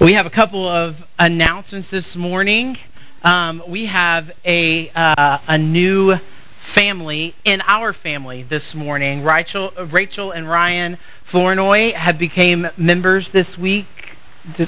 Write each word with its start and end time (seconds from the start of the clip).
We 0.00 0.14
have 0.14 0.24
a 0.24 0.30
couple 0.30 0.66
of 0.66 1.06
announcements 1.18 1.90
this 1.90 2.16
morning. 2.16 2.78
Um, 3.22 3.62
we 3.68 3.84
have 3.84 4.32
a 4.46 4.88
uh, 4.96 5.36
a 5.46 5.58
new 5.58 6.16
family 6.16 7.34
in 7.44 7.60
our 7.66 7.92
family 7.92 8.42
this 8.44 8.74
morning. 8.74 9.22
Rachel, 9.22 9.70
Rachel 9.90 10.30
and 10.30 10.48
Ryan 10.48 10.96
Flournoy 11.24 11.92
have 11.92 12.18
became 12.18 12.66
members 12.78 13.28
this 13.28 13.58
week, 13.58 14.14
to, 14.54 14.66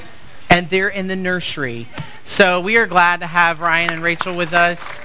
and 0.51 0.69
they're 0.69 0.89
in 0.89 1.07
the 1.07 1.15
nursery. 1.15 1.87
So 2.25 2.61
we 2.61 2.77
are 2.77 2.85
glad 2.85 3.21
to 3.21 3.25
have 3.25 3.59
Ryan 3.59 3.91
and 3.91 4.03
Rachel 4.03 4.35
with 4.35 4.53
us, 4.53 4.99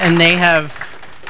and 0.00 0.20
they 0.20 0.34
have 0.34 0.76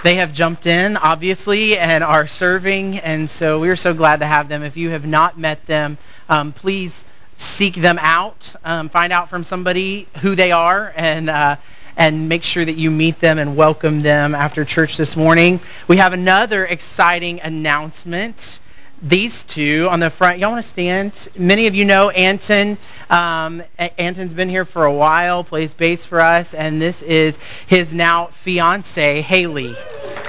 they 0.02 0.14
have 0.14 0.32
jumped 0.32 0.64
in 0.64 0.96
obviously 0.96 1.76
and 1.76 2.02
are 2.02 2.26
serving, 2.26 3.00
and 3.00 3.29
so 3.29 3.61
we 3.61 3.68
are 3.68 3.76
so 3.76 3.92
glad 3.92 4.20
to 4.20 4.26
have 4.26 4.48
them. 4.48 4.62
If 4.62 4.79
you 4.79 4.88
have 4.88 5.04
not 5.04 5.38
met 5.38 5.66
them, 5.66 5.98
um, 6.30 6.50
please 6.50 7.04
seek 7.45 7.74
them 7.74 7.98
out, 8.00 8.54
um, 8.64 8.89
find 8.89 9.12
out 9.12 9.29
from 9.29 9.44
somebody 9.44 10.08
who 10.21 10.35
they 10.35 10.52
are, 10.52 10.93
and 10.96 11.30
uh, 11.30 11.57
and 11.96 12.29
make 12.29 12.43
sure 12.43 12.64
that 12.64 12.75
you 12.76 12.90
meet 12.90 13.21
them 13.21 13.39
and 13.39 13.57
welcome 13.57 14.02
them 14.02 14.35
after 14.35 14.64
church 14.64 14.96
this 14.96 15.16
morning. 15.16 15.61
We 15.86 15.96
have 15.99 16.12
another 16.12 16.64
exciting 16.66 17.40
announcement. 17.40 18.61
These 19.02 19.43
two 19.43 19.86
on 19.90 20.00
the 20.00 20.08
front, 20.08 20.38
y'all 20.38 20.52
want 20.52 20.64
to 20.64 20.68
stand? 20.68 21.29
Many 21.36 21.66
of 21.66 21.75
you 21.75 21.85
know 21.85 22.11
Anton. 22.11 22.79
Um, 23.11 23.63
Anton's 23.79 24.32
been 24.32 24.49
here 24.49 24.64
for 24.64 24.86
a 24.86 24.93
while, 24.93 25.44
plays 25.44 25.74
bass 25.74 26.04
for 26.07 26.21
us, 26.21 26.54
and 26.54 26.80
this 26.80 27.02
is 27.02 27.38
his 27.66 27.93
now 27.93 28.26
fiance, 28.26 29.21
Haley. 29.21 29.76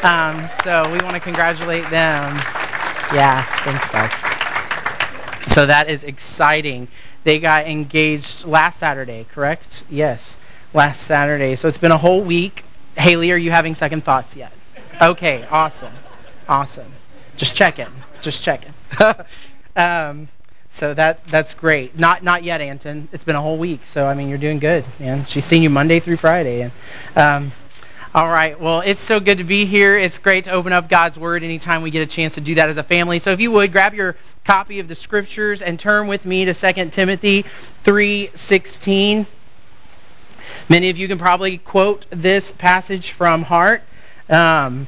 Um, 0.04 0.48
so 0.48 0.84
we 0.92 0.98
want 1.00 1.14
to 1.14 1.22
congratulate 1.22 1.84
them. 1.90 2.36
Yeah, 3.14 3.44
thanks, 3.64 3.88
guys. 3.90 4.12
So 5.48 5.66
that 5.66 5.90
is 5.90 6.04
exciting. 6.04 6.88
They 7.26 7.40
got 7.40 7.66
engaged 7.66 8.46
last 8.46 8.80
Saturday, 8.80 9.26
correct? 9.34 9.84
Yes, 9.90 10.38
last 10.76 11.02
Saturday. 11.02 11.56
So 11.56 11.68
it's 11.68 11.80
been 11.80 11.92
a 11.92 11.98
whole 11.98 12.22
week. 12.22 12.64
Haley, 12.96 13.32
are 13.32 13.38
you 13.38 13.50
having 13.50 13.74
second 13.74 14.04
thoughts 14.04 14.36
yet? 14.36 14.52
Okay, 15.02 15.44
awesome. 15.50 15.92
Awesome. 16.48 16.92
Just 17.36 17.56
checking. 17.56 17.88
Just 18.22 18.44
checking. 18.44 18.74
um, 19.76 20.28
so 20.70 20.94
that 20.94 21.26
that's 21.26 21.56
great. 21.56 21.98
Not 21.98 22.22
not 22.22 22.44
yet, 22.44 22.62
Anton. 22.62 23.08
It's 23.12 23.24
been 23.24 23.36
a 23.36 23.42
whole 23.42 23.58
week. 23.58 23.88
So 23.88 24.06
I 24.06 24.14
mean, 24.14 24.30
you're 24.30 24.38
doing 24.38 24.60
good, 24.60 24.86
man. 25.00 25.26
She's 25.26 25.46
seen 25.46 25.64
you 25.64 25.72
Monday 25.72 26.00
through 26.00 26.18
Friday, 26.18 26.62
and 26.62 26.72
um, 27.16 27.52
all 28.16 28.30
right. 28.30 28.58
Well, 28.58 28.80
it's 28.80 29.02
so 29.02 29.20
good 29.20 29.40
to 29.40 29.44
be 29.44 29.66
here. 29.66 29.98
It's 29.98 30.20
great 30.20 30.46
to 30.46 30.52
open 30.52 30.72
up 30.72 30.88
God's 30.88 31.20
Word 31.20 31.44
anytime 31.44 31.82
we 31.82 31.92
get 31.92 32.02
a 32.02 32.06
chance 32.06 32.36
to 32.36 32.42
do 32.42 32.56
that 32.56 32.70
as 32.70 32.78
a 32.78 32.84
family. 32.84 33.20
So 33.20 33.32
if 33.32 33.42
you 33.42 33.52
would, 33.52 33.74
grab 33.74 33.94
your 33.94 34.16
copy 34.46 34.80
of 34.80 34.88
the 34.88 34.96
Scriptures 34.96 35.62
and 35.62 35.78
turn 35.78 36.08
with 36.08 36.26
me 36.26 36.46
to 36.46 36.54
2 36.54 36.92
Timothy 36.92 37.44
3.16. 37.84 39.26
Many 40.70 40.90
of 40.90 40.98
you 40.98 41.10
can 41.10 41.18
probably 41.18 41.58
quote 41.58 42.06
this 42.10 42.54
passage 42.54 43.12
from 43.12 43.44
heart. 43.44 43.84
Um, 44.30 44.88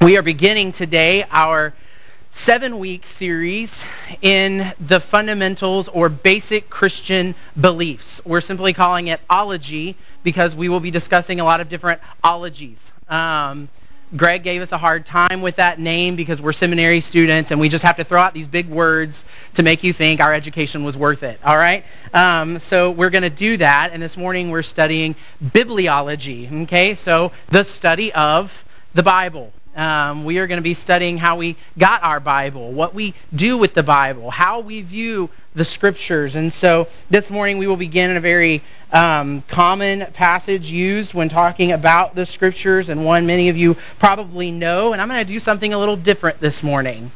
we 0.00 0.16
are 0.16 0.22
beginning 0.22 0.72
today 0.72 1.26
our 1.30 1.74
seven-week 2.32 3.06
series 3.06 3.84
in 4.22 4.72
the 4.80 5.00
fundamentals 5.00 5.88
or 5.88 6.08
basic 6.08 6.70
Christian 6.70 7.34
beliefs. 7.60 8.20
We're 8.24 8.40
simply 8.40 8.72
calling 8.72 9.08
it 9.08 9.20
Ology 9.28 9.96
because 10.22 10.54
we 10.54 10.68
will 10.68 10.80
be 10.80 10.90
discussing 10.90 11.40
a 11.40 11.44
lot 11.44 11.60
of 11.60 11.68
different 11.68 12.00
ologies. 12.22 12.90
Um, 13.08 13.68
Greg 14.16 14.42
gave 14.42 14.60
us 14.60 14.72
a 14.72 14.78
hard 14.78 15.06
time 15.06 15.40
with 15.40 15.56
that 15.56 15.78
name 15.78 16.16
because 16.16 16.42
we're 16.42 16.52
seminary 16.52 17.00
students 17.00 17.52
and 17.52 17.60
we 17.60 17.68
just 17.68 17.84
have 17.84 17.96
to 17.96 18.04
throw 18.04 18.20
out 18.20 18.34
these 18.34 18.48
big 18.48 18.68
words 18.68 19.24
to 19.54 19.62
make 19.62 19.84
you 19.84 19.92
think 19.92 20.20
our 20.20 20.34
education 20.34 20.82
was 20.82 20.96
worth 20.96 21.22
it. 21.22 21.38
All 21.44 21.56
right? 21.56 21.84
Um, 22.12 22.58
so 22.58 22.90
we're 22.90 23.10
going 23.10 23.22
to 23.22 23.30
do 23.30 23.56
that. 23.58 23.90
And 23.92 24.02
this 24.02 24.16
morning 24.16 24.50
we're 24.50 24.64
studying 24.64 25.14
bibliology. 25.44 26.62
Okay? 26.64 26.94
So 26.96 27.30
the 27.48 27.62
study 27.62 28.12
of 28.12 28.64
the 28.94 29.02
Bible. 29.02 29.52
Um, 29.76 30.24
we 30.24 30.38
are 30.38 30.46
going 30.48 30.58
to 30.58 30.62
be 30.62 30.74
studying 30.74 31.16
how 31.16 31.36
we 31.36 31.56
got 31.78 32.02
our 32.02 32.18
Bible, 32.18 32.72
what 32.72 32.92
we 32.92 33.14
do 33.34 33.56
with 33.56 33.72
the 33.72 33.84
Bible, 33.84 34.30
how 34.30 34.60
we 34.60 34.82
view 34.82 35.30
the 35.54 35.64
Scriptures. 35.64 36.34
And 36.34 36.52
so 36.52 36.88
this 37.08 37.30
morning 37.30 37.58
we 37.58 37.66
will 37.66 37.76
begin 37.76 38.10
in 38.10 38.16
a 38.16 38.20
very 38.20 38.62
um, 38.92 39.42
common 39.42 40.06
passage 40.12 40.68
used 40.70 41.14
when 41.14 41.28
talking 41.28 41.72
about 41.72 42.14
the 42.14 42.26
Scriptures, 42.26 42.88
and 42.88 43.04
one 43.04 43.26
many 43.26 43.48
of 43.48 43.56
you 43.56 43.76
probably 43.98 44.50
know. 44.50 44.92
And 44.92 45.00
I'm 45.00 45.08
going 45.08 45.24
to 45.24 45.32
do 45.32 45.38
something 45.38 45.72
a 45.72 45.78
little 45.78 45.96
different 45.96 46.40
this 46.40 46.62
morning. 46.62 47.10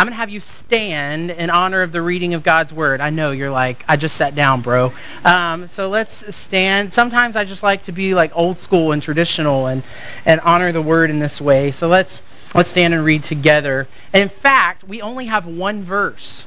I'm 0.00 0.06
going 0.06 0.14
to 0.14 0.16
have 0.16 0.30
you 0.30 0.40
stand 0.40 1.30
in 1.30 1.50
honor 1.50 1.82
of 1.82 1.92
the 1.92 2.00
reading 2.00 2.32
of 2.32 2.42
God's 2.42 2.72
Word. 2.72 3.02
I 3.02 3.10
know 3.10 3.32
you're 3.32 3.50
like, 3.50 3.84
I 3.86 3.96
just 3.96 4.16
sat 4.16 4.34
down, 4.34 4.62
bro. 4.62 4.94
Um, 5.26 5.68
so 5.68 5.90
let's 5.90 6.34
stand. 6.34 6.94
Sometimes 6.94 7.36
I 7.36 7.44
just 7.44 7.62
like 7.62 7.82
to 7.82 7.92
be 7.92 8.14
like 8.14 8.34
old 8.34 8.58
school 8.58 8.92
and 8.92 9.02
traditional 9.02 9.66
and, 9.66 9.82
and 10.24 10.40
honor 10.40 10.72
the 10.72 10.80
Word 10.80 11.10
in 11.10 11.18
this 11.18 11.38
way. 11.38 11.70
So 11.70 11.86
let's, 11.88 12.22
let's 12.54 12.70
stand 12.70 12.94
and 12.94 13.04
read 13.04 13.24
together. 13.24 13.86
And 14.14 14.22
in 14.22 14.30
fact, 14.30 14.84
we 14.84 15.02
only 15.02 15.26
have 15.26 15.44
one 15.44 15.82
verse. 15.82 16.46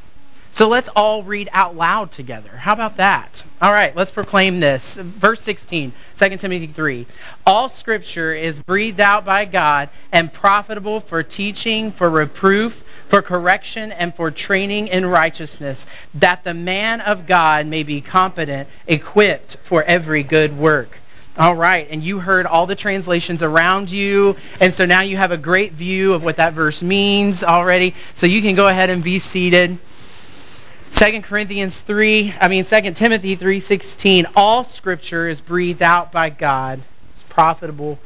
So 0.53 0.67
let's 0.67 0.89
all 0.95 1.21
read 1.21 1.47
out 1.51 1.75
loud 1.75 2.11
together. 2.11 2.49
How 2.49 2.73
about 2.73 2.97
that? 2.97 3.43
All 3.61 3.71
right, 3.71 3.95
let's 3.95 4.11
proclaim 4.11 4.59
this. 4.59 4.95
Verse 4.95 5.41
16, 5.41 5.93
2 6.17 6.37
Timothy 6.37 6.67
3. 6.67 7.05
All 7.45 7.69
scripture 7.69 8.33
is 8.33 8.59
breathed 8.59 8.99
out 8.99 9.25
by 9.25 9.45
God 9.45 9.89
and 10.11 10.33
profitable 10.33 10.99
for 10.99 11.21
teaching, 11.21 11.91
for 11.91 12.09
reproof, 12.09 12.82
for 13.13 13.21
correction 13.21 13.91
and 13.91 14.15
for 14.15 14.31
training 14.31 14.87
in 14.87 15.05
righteousness, 15.05 15.85
that 16.15 16.43
the 16.43 16.53
man 16.55 16.99
of 16.99 17.27
God 17.27 17.67
may 17.67 17.83
be 17.83 18.01
competent, 18.01 18.67
equipped 18.87 19.55
for 19.57 19.83
every 19.83 20.23
good 20.23 20.57
work. 20.57 20.97
All 21.37 21.53
right, 21.55 21.87
and 21.91 22.03
you 22.03 22.17
heard 22.17 22.47
all 22.47 22.65
the 22.65 22.75
translations 22.75 23.43
around 23.43 23.91
you, 23.91 24.35
and 24.59 24.73
so 24.73 24.87
now 24.87 25.01
you 25.01 25.15
have 25.17 25.29
a 25.29 25.37
great 25.37 25.73
view 25.73 26.13
of 26.13 26.23
what 26.23 26.37
that 26.37 26.53
verse 26.53 26.81
means 26.81 27.43
already. 27.43 27.93
So 28.15 28.25
you 28.25 28.41
can 28.41 28.55
go 28.55 28.67
ahead 28.67 28.89
and 28.89 29.03
be 29.03 29.19
seated. 29.19 29.77
2 30.93 31.21
Corinthians 31.21 31.81
3, 31.81 32.33
I 32.41 32.47
mean 32.47 32.65
2 32.65 32.95
Timothy 32.95 33.35
3:16, 33.35 34.25
all 34.35 34.63
scripture 34.63 35.29
is 35.29 35.39
breathed 35.39 35.83
out 35.83 36.11
by 36.11 36.31
God. 36.31 36.81
It's 37.13 37.21
profitable 37.21 37.99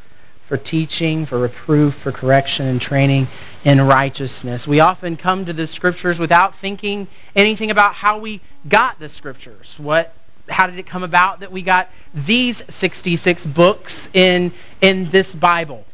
for 0.47 0.58
teaching, 0.58 1.25
for 1.25 1.40
reproof, 1.40 1.94
for 1.94 2.12
correction 2.12 2.68
and 2.68 2.81
training 2.81 3.28
in 3.66 3.81
righteousness. 3.81 4.66
We 4.66 4.80
often 4.80 5.18
come 5.18 5.46
to 5.46 5.53
the 5.53 5.68
scriptures 5.68 6.19
without 6.19 6.56
thinking 6.56 7.08
anything 7.35 7.69
about 7.69 7.94
how 7.94 8.18
we 8.18 8.40
got 8.69 9.00
the 9.00 9.09
scriptures. 9.09 9.75
What 9.78 10.13
how 10.50 10.68
did 10.68 10.80
it 10.80 10.88
come 10.88 11.03
about 11.03 11.41
that 11.41 11.52
we 11.52 11.62
got 11.62 11.90
these 12.13 12.63
66 12.69 13.46
books 13.47 14.07
in 14.13 14.53
in 14.81 15.09
this 15.09 15.36
Bible? 15.36 15.86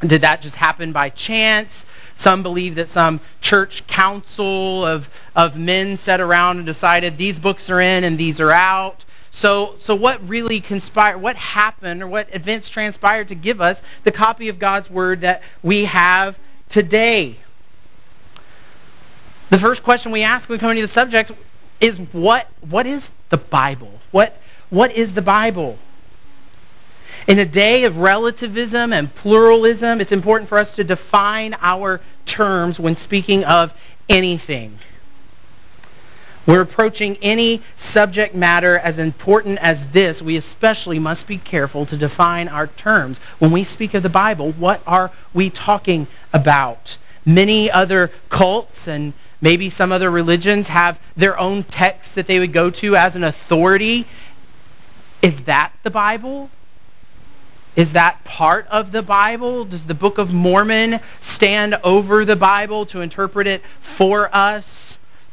Did 0.00 0.20
that 0.20 0.42
just 0.42 0.56
happen 0.56 0.92
by 0.92 1.08
chance? 1.08 1.86
Some 2.16 2.42
believe 2.42 2.76
that 2.76 2.88
some 2.88 3.20
church 3.40 3.86
council 3.86 4.84
of, 4.86 5.08
of 5.34 5.58
men 5.58 5.96
sat 5.96 6.20
around 6.20 6.58
and 6.58 6.66
decided 6.66 7.16
these 7.16 7.38
books 7.38 7.70
are 7.70 7.80
in 7.80 8.04
and 8.04 8.16
these 8.16 8.40
are 8.40 8.52
out. 8.52 9.04
So, 9.36 9.74
so 9.78 9.94
what 9.94 10.26
really 10.26 10.62
conspired, 10.62 11.18
what 11.18 11.36
happened, 11.36 12.02
or 12.02 12.06
what 12.06 12.34
events 12.34 12.70
transpired 12.70 13.28
to 13.28 13.34
give 13.34 13.60
us 13.60 13.82
the 14.02 14.10
copy 14.10 14.48
of 14.48 14.58
God's 14.58 14.88
Word 14.88 15.20
that 15.20 15.42
we 15.62 15.84
have 15.84 16.38
today? 16.70 17.36
The 19.50 19.58
first 19.58 19.82
question 19.82 20.10
we 20.10 20.22
ask 20.22 20.48
when 20.48 20.56
we 20.56 20.60
come 20.60 20.70
into 20.70 20.80
the 20.80 20.88
subject 20.88 21.32
is 21.82 21.98
what, 21.98 22.48
what 22.62 22.86
is 22.86 23.10
the 23.28 23.36
Bible? 23.36 24.00
What, 24.10 24.40
what 24.70 24.92
is 24.92 25.12
the 25.12 25.20
Bible? 25.20 25.76
In 27.28 27.38
a 27.38 27.44
day 27.44 27.84
of 27.84 27.98
relativism 27.98 28.94
and 28.94 29.14
pluralism, 29.14 30.00
it's 30.00 30.12
important 30.12 30.48
for 30.48 30.56
us 30.56 30.76
to 30.76 30.82
define 30.82 31.54
our 31.60 32.00
terms 32.24 32.80
when 32.80 32.96
speaking 32.96 33.44
of 33.44 33.74
anything. 34.08 34.78
We're 36.46 36.60
approaching 36.60 37.18
any 37.22 37.60
subject 37.76 38.34
matter 38.34 38.78
as 38.78 38.98
important 38.98 39.58
as 39.58 39.88
this. 39.88 40.22
We 40.22 40.36
especially 40.36 41.00
must 41.00 41.26
be 41.26 41.38
careful 41.38 41.86
to 41.86 41.96
define 41.96 42.46
our 42.46 42.68
terms. 42.68 43.18
When 43.40 43.50
we 43.50 43.64
speak 43.64 43.94
of 43.94 44.04
the 44.04 44.08
Bible, 44.08 44.52
what 44.52 44.80
are 44.86 45.10
we 45.34 45.50
talking 45.50 46.06
about? 46.32 46.96
Many 47.24 47.68
other 47.68 48.12
cults 48.28 48.86
and 48.86 49.12
maybe 49.40 49.68
some 49.70 49.90
other 49.90 50.08
religions 50.08 50.68
have 50.68 51.00
their 51.16 51.36
own 51.36 51.64
texts 51.64 52.14
that 52.14 52.28
they 52.28 52.38
would 52.38 52.52
go 52.52 52.70
to 52.70 52.94
as 52.94 53.16
an 53.16 53.24
authority. 53.24 54.06
Is 55.22 55.40
that 55.42 55.72
the 55.82 55.90
Bible? 55.90 56.48
Is 57.74 57.94
that 57.94 58.22
part 58.22 58.68
of 58.68 58.92
the 58.92 59.02
Bible? 59.02 59.64
Does 59.64 59.84
the 59.84 59.94
Book 59.94 60.18
of 60.18 60.32
Mormon 60.32 61.00
stand 61.20 61.74
over 61.82 62.24
the 62.24 62.36
Bible 62.36 62.86
to 62.86 63.00
interpret 63.00 63.48
it 63.48 63.62
for 63.80 64.30
us? 64.32 64.85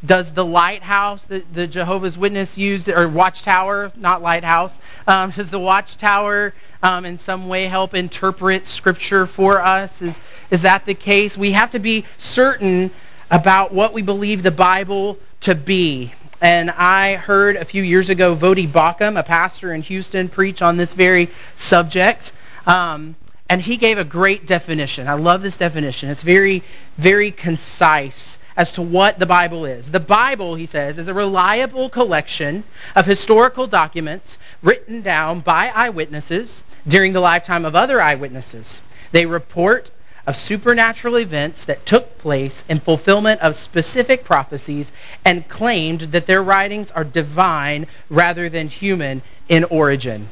Does 0.05 0.31
the 0.31 0.43
lighthouse 0.43 1.23
that 1.25 1.53
the 1.53 1.65
Jehovah's 1.65 2.17
Witness 2.17 2.57
used, 2.57 2.89
or 2.89 3.07
watchtower, 3.07 3.91
not 3.95 4.21
lighthouse, 4.21 4.77
um, 5.07 5.31
does 5.35 5.49
the 5.49 5.59
watchtower 5.59 6.53
um, 6.81 7.05
in 7.05 7.17
some 7.17 7.47
way 7.47 7.65
help 7.65 7.93
interpret 7.93 8.67
Scripture 8.67 9.25
for 9.25 9.61
us? 9.61 10.01
Is, 10.01 10.19
is 10.51 10.63
that 10.63 10.85
the 10.85 10.93
case? 10.93 11.37
We 11.37 11.53
have 11.53 11.71
to 11.71 11.79
be 11.79 12.05
certain 12.17 12.91
about 13.31 13.73
what 13.73 13.93
we 13.93 14.01
believe 14.01 14.43
the 14.43 14.51
Bible 14.51 15.17
to 15.41 15.55
be. 15.55 16.13
And 16.41 16.69
I 16.71 17.15
heard 17.15 17.55
a 17.55 17.63
few 17.63 17.81
years 17.81 18.09
ago 18.09 18.35
Voddie 18.35 18.67
Baucham, 18.67 19.17
a 19.17 19.23
pastor 19.23 19.73
in 19.73 19.81
Houston, 19.83 20.27
preach 20.27 20.61
on 20.61 20.75
this 20.75 20.93
very 20.93 21.29
subject. 21.55 22.33
Um, 22.67 23.15
and 23.49 23.61
he 23.61 23.77
gave 23.77 23.97
a 23.97 24.03
great 24.03 24.45
definition. 24.45 25.07
I 25.07 25.13
love 25.13 25.41
this 25.41 25.57
definition. 25.57 26.09
It's 26.09 26.21
very, 26.21 26.63
very 26.97 27.31
concise 27.31 28.37
as 28.55 28.71
to 28.73 28.81
what 28.81 29.19
the 29.19 29.25
Bible 29.25 29.65
is. 29.65 29.91
The 29.91 29.99
Bible, 29.99 30.55
he 30.55 30.65
says, 30.65 30.97
is 30.97 31.07
a 31.07 31.13
reliable 31.13 31.89
collection 31.89 32.63
of 32.95 33.05
historical 33.05 33.67
documents 33.67 34.37
written 34.61 35.01
down 35.01 35.39
by 35.39 35.71
eyewitnesses 35.73 36.61
during 36.87 37.13
the 37.13 37.19
lifetime 37.19 37.65
of 37.65 37.75
other 37.75 38.01
eyewitnesses. 38.01 38.81
They 39.11 39.25
report 39.25 39.89
of 40.25 40.37
supernatural 40.37 41.17
events 41.17 41.65
that 41.65 41.85
took 41.85 42.17
place 42.17 42.63
in 42.69 42.79
fulfillment 42.79 43.41
of 43.41 43.55
specific 43.55 44.23
prophecies 44.23 44.91
and 45.25 45.47
claimed 45.49 46.01
that 46.01 46.27
their 46.27 46.41
writings 46.41 46.91
are 46.91 47.03
divine 47.03 47.87
rather 48.09 48.47
than 48.49 48.69
human 48.69 49.21
in 49.49 49.65
origin. 49.65 50.27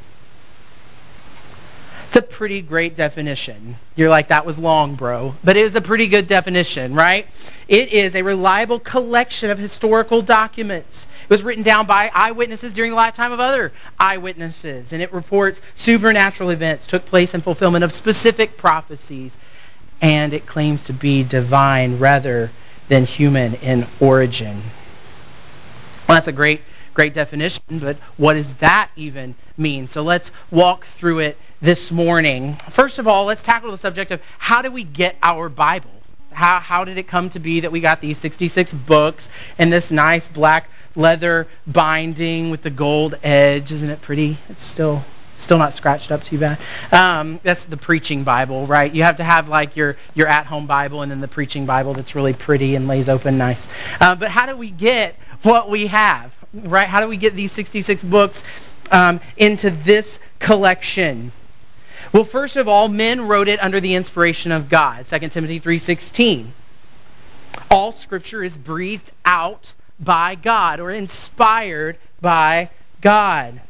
It's 2.11 2.17
a 2.17 2.21
pretty 2.21 2.61
great 2.61 2.97
definition. 2.97 3.77
You're 3.95 4.09
like, 4.09 4.27
that 4.27 4.45
was 4.45 4.59
long, 4.59 4.95
bro. 4.95 5.33
But 5.45 5.55
it 5.55 5.63
is 5.63 5.75
a 5.75 5.81
pretty 5.81 6.07
good 6.07 6.27
definition, 6.27 6.93
right? 6.93 7.25
It 7.69 7.93
is 7.93 8.15
a 8.15 8.21
reliable 8.21 8.79
collection 8.79 9.49
of 9.49 9.57
historical 9.57 10.21
documents. 10.21 11.07
It 11.23 11.29
was 11.29 11.41
written 11.41 11.63
down 11.63 11.85
by 11.85 12.11
eyewitnesses 12.13 12.73
during 12.73 12.91
the 12.91 12.97
lifetime 12.97 13.31
of 13.31 13.39
other 13.39 13.71
eyewitnesses. 13.97 14.91
And 14.91 15.01
it 15.01 15.13
reports 15.13 15.61
supernatural 15.75 16.49
events 16.49 16.85
took 16.85 17.05
place 17.05 17.33
in 17.33 17.39
fulfillment 17.39 17.85
of 17.85 17.93
specific 17.93 18.57
prophecies. 18.57 19.37
And 20.01 20.33
it 20.33 20.45
claims 20.45 20.83
to 20.87 20.93
be 20.93 21.23
divine 21.23 21.97
rather 21.97 22.51
than 22.89 23.05
human 23.05 23.53
in 23.53 23.87
origin. 24.01 24.57
Well, 26.09 26.17
that's 26.17 26.27
a 26.27 26.33
great, 26.33 26.59
great 26.93 27.13
definition, 27.13 27.63
but 27.69 27.95
what 28.17 28.33
does 28.33 28.55
that 28.55 28.89
even 28.97 29.33
mean? 29.55 29.87
So 29.87 30.03
let's 30.03 30.29
walk 30.51 30.83
through 30.83 31.19
it 31.19 31.37
this 31.61 31.91
morning. 31.91 32.55
First 32.71 32.97
of 32.97 33.07
all, 33.07 33.25
let's 33.25 33.43
tackle 33.43 33.69
the 33.71 33.77
subject 33.77 34.11
of 34.11 34.21
how 34.39 34.61
do 34.63 34.71
we 34.71 34.83
get 34.83 35.15
our 35.21 35.47
Bible? 35.47 35.91
How, 36.31 36.59
how 36.59 36.85
did 36.85 36.97
it 36.97 37.07
come 37.07 37.29
to 37.29 37.39
be 37.39 37.59
that 37.59 37.71
we 37.71 37.81
got 37.81 38.01
these 38.01 38.17
66 38.17 38.73
books 38.73 39.29
and 39.59 39.71
this 39.71 39.91
nice 39.91 40.27
black 40.27 40.69
leather 40.95 41.47
binding 41.67 42.49
with 42.49 42.63
the 42.63 42.71
gold 42.71 43.15
edge? 43.21 43.71
Isn't 43.71 43.89
it 43.89 44.01
pretty? 44.01 44.37
It's 44.49 44.63
still 44.63 45.03
still 45.35 45.57
not 45.57 45.73
scratched 45.73 46.11
up 46.11 46.23
too 46.23 46.37
bad. 46.37 46.59
Um, 46.91 47.39
that's 47.43 47.65
the 47.65 47.77
preaching 47.77 48.23
Bible, 48.23 48.67
right? 48.67 48.93
You 48.93 49.03
have 49.03 49.17
to 49.17 49.23
have 49.23 49.49
like 49.49 49.75
your, 49.75 49.97
your 50.13 50.27
at-home 50.27 50.67
Bible 50.67 51.01
and 51.01 51.11
then 51.11 51.19
the 51.19 51.27
preaching 51.27 51.65
Bible 51.65 51.95
that's 51.95 52.13
really 52.13 52.33
pretty 52.33 52.75
and 52.75 52.87
lays 52.87 53.09
open 53.09 53.39
nice. 53.39 53.67
Uh, 53.99 54.13
but 54.13 54.29
how 54.29 54.45
do 54.45 54.55
we 54.55 54.69
get 54.69 55.15
what 55.41 55.67
we 55.67 55.87
have, 55.87 56.31
right? 56.53 56.87
How 56.87 57.01
do 57.01 57.07
we 57.07 57.17
get 57.17 57.35
these 57.35 57.51
66 57.51 58.03
books 58.03 58.43
um, 58.91 59.19
into 59.37 59.71
this 59.71 60.19
collection? 60.37 61.31
Well, 62.13 62.25
first 62.25 62.57
of 62.57 62.67
all, 62.67 62.89
men 62.89 63.27
wrote 63.27 63.47
it 63.47 63.63
under 63.63 63.79
the 63.79 63.95
inspiration 63.95 64.51
of 64.51 64.67
God. 64.67 65.05
2 65.05 65.31
Timothy 65.31 65.59
3:16. 65.59 66.51
All 67.69 67.93
scripture 67.93 68.43
is 68.43 68.57
breathed 68.57 69.11
out 69.23 69.71
by 69.97 70.35
God 70.35 70.81
or 70.81 70.91
inspired 70.91 71.95
by 72.19 72.69
God. 72.99 73.61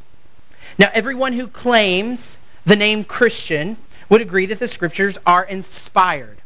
Now, 0.80 0.90
everyone 0.92 1.34
who 1.34 1.48
claims 1.48 2.38
the 2.66 2.76
name 2.76 3.04
Christian 3.04 3.78
would 4.10 4.22
agree 4.22 4.48
that 4.48 4.58
the 4.58 4.68
scriptures 4.68 5.20
are 5.26 5.44
inspired. 5.44 6.38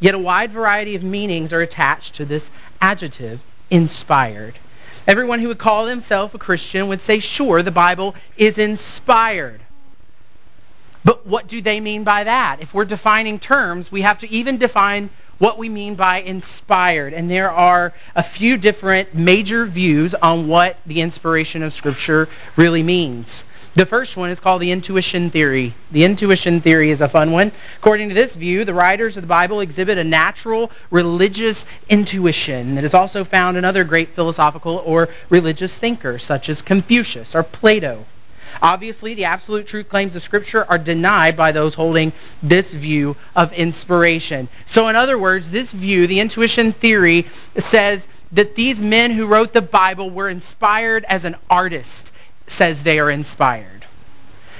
Yet 0.00 0.14
a 0.14 0.18
wide 0.18 0.52
variety 0.52 0.94
of 0.94 1.02
meanings 1.02 1.52
are 1.52 1.60
attached 1.60 2.14
to 2.14 2.24
this 2.24 2.48
adjective, 2.80 3.40
inspired. 3.68 4.54
Everyone 5.06 5.40
who 5.40 5.48
would 5.48 5.58
call 5.58 5.86
himself 5.86 6.34
a 6.34 6.38
Christian 6.38 6.88
would 6.88 7.02
say, 7.02 7.18
sure, 7.18 7.62
the 7.62 7.70
Bible 7.70 8.14
is 8.38 8.56
inspired. 8.56 9.60
But 11.04 11.26
what 11.26 11.48
do 11.48 11.60
they 11.60 11.80
mean 11.80 12.04
by 12.04 12.24
that? 12.24 12.58
If 12.60 12.74
we're 12.74 12.84
defining 12.84 13.38
terms, 13.38 13.90
we 13.90 14.02
have 14.02 14.18
to 14.18 14.30
even 14.30 14.58
define 14.58 15.10
what 15.38 15.56
we 15.56 15.68
mean 15.68 15.94
by 15.94 16.20
inspired. 16.20 17.14
And 17.14 17.30
there 17.30 17.50
are 17.50 17.94
a 18.14 18.22
few 18.22 18.58
different 18.58 19.14
major 19.14 19.64
views 19.64 20.14
on 20.14 20.46
what 20.46 20.76
the 20.86 21.00
inspiration 21.00 21.62
of 21.62 21.72
Scripture 21.72 22.28
really 22.56 22.82
means. 22.82 23.42
The 23.74 23.86
first 23.86 24.16
one 24.16 24.30
is 24.30 24.40
called 24.40 24.60
the 24.60 24.72
intuition 24.72 25.30
theory. 25.30 25.72
The 25.92 26.04
intuition 26.04 26.60
theory 26.60 26.90
is 26.90 27.00
a 27.00 27.08
fun 27.08 27.30
one. 27.30 27.52
According 27.78 28.08
to 28.08 28.14
this 28.14 28.34
view, 28.34 28.64
the 28.64 28.74
writers 28.74 29.16
of 29.16 29.22
the 29.22 29.28
Bible 29.28 29.60
exhibit 29.60 29.96
a 29.96 30.04
natural 30.04 30.72
religious 30.90 31.64
intuition 31.88 32.74
that 32.74 32.84
is 32.84 32.94
also 32.94 33.22
found 33.24 33.56
in 33.56 33.64
other 33.64 33.84
great 33.84 34.08
philosophical 34.08 34.82
or 34.84 35.08
religious 35.30 35.78
thinkers, 35.78 36.24
such 36.24 36.48
as 36.48 36.60
Confucius 36.60 37.34
or 37.34 37.44
Plato. 37.44 38.04
Obviously, 38.62 39.14
the 39.14 39.24
absolute 39.24 39.66
truth 39.66 39.88
claims 39.88 40.14
of 40.16 40.22
Scripture 40.22 40.66
are 40.68 40.78
denied 40.78 41.36
by 41.36 41.50
those 41.50 41.74
holding 41.74 42.12
this 42.42 42.72
view 42.72 43.16
of 43.34 43.52
inspiration. 43.52 44.48
So, 44.66 44.88
in 44.88 44.96
other 44.96 45.18
words, 45.18 45.50
this 45.50 45.72
view, 45.72 46.06
the 46.06 46.20
intuition 46.20 46.72
theory, 46.72 47.26
says 47.56 48.06
that 48.32 48.54
these 48.54 48.80
men 48.80 49.12
who 49.12 49.26
wrote 49.26 49.52
the 49.52 49.62
Bible 49.62 50.10
were 50.10 50.28
inspired 50.28 51.04
as 51.04 51.24
an 51.24 51.36
artist 51.48 52.12
says 52.46 52.82
they 52.82 52.98
are 52.98 53.10
inspired. 53.10 53.86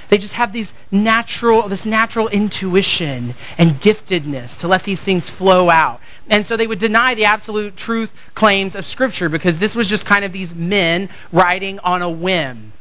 They 0.09 0.17
just 0.17 0.33
have 0.33 0.51
these 0.51 0.73
natural, 0.91 1.69
this 1.69 1.85
natural 1.85 2.27
intuition 2.27 3.33
and 3.57 3.71
giftedness 3.71 4.59
to 4.59 4.67
let 4.67 4.83
these 4.83 5.01
things 5.01 5.29
flow 5.29 5.69
out. 5.69 6.01
And 6.29 6.45
so 6.45 6.57
they 6.57 6.67
would 6.67 6.79
deny 6.79 7.15
the 7.15 7.25
absolute 7.25 7.77
truth 7.77 8.11
claims 8.33 8.75
of 8.75 8.85
Scripture 8.85 9.29
because 9.29 9.57
this 9.57 9.75
was 9.75 9.87
just 9.87 10.05
kind 10.05 10.25
of 10.25 10.33
these 10.33 10.53
men 10.53 11.07
writing 11.31 11.79
on 11.79 12.01
a 12.01 12.09
whim. 12.09 12.73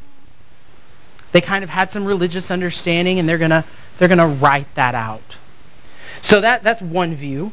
They 1.33 1.41
kind 1.41 1.65
of 1.65 1.71
had 1.71 1.91
some 1.91 2.05
religious 2.05 2.51
understanding 2.51 3.19
and 3.19 3.29
they're 3.29 3.39
going 3.39 3.51
to 3.51 3.65
they're 3.99 4.09
to 4.09 4.27
write 4.27 4.73
that 4.75 4.95
out. 4.95 5.37
So 6.23 6.41
that 6.41 6.63
that's 6.63 6.83
one 6.83 7.15
view. 7.15 7.53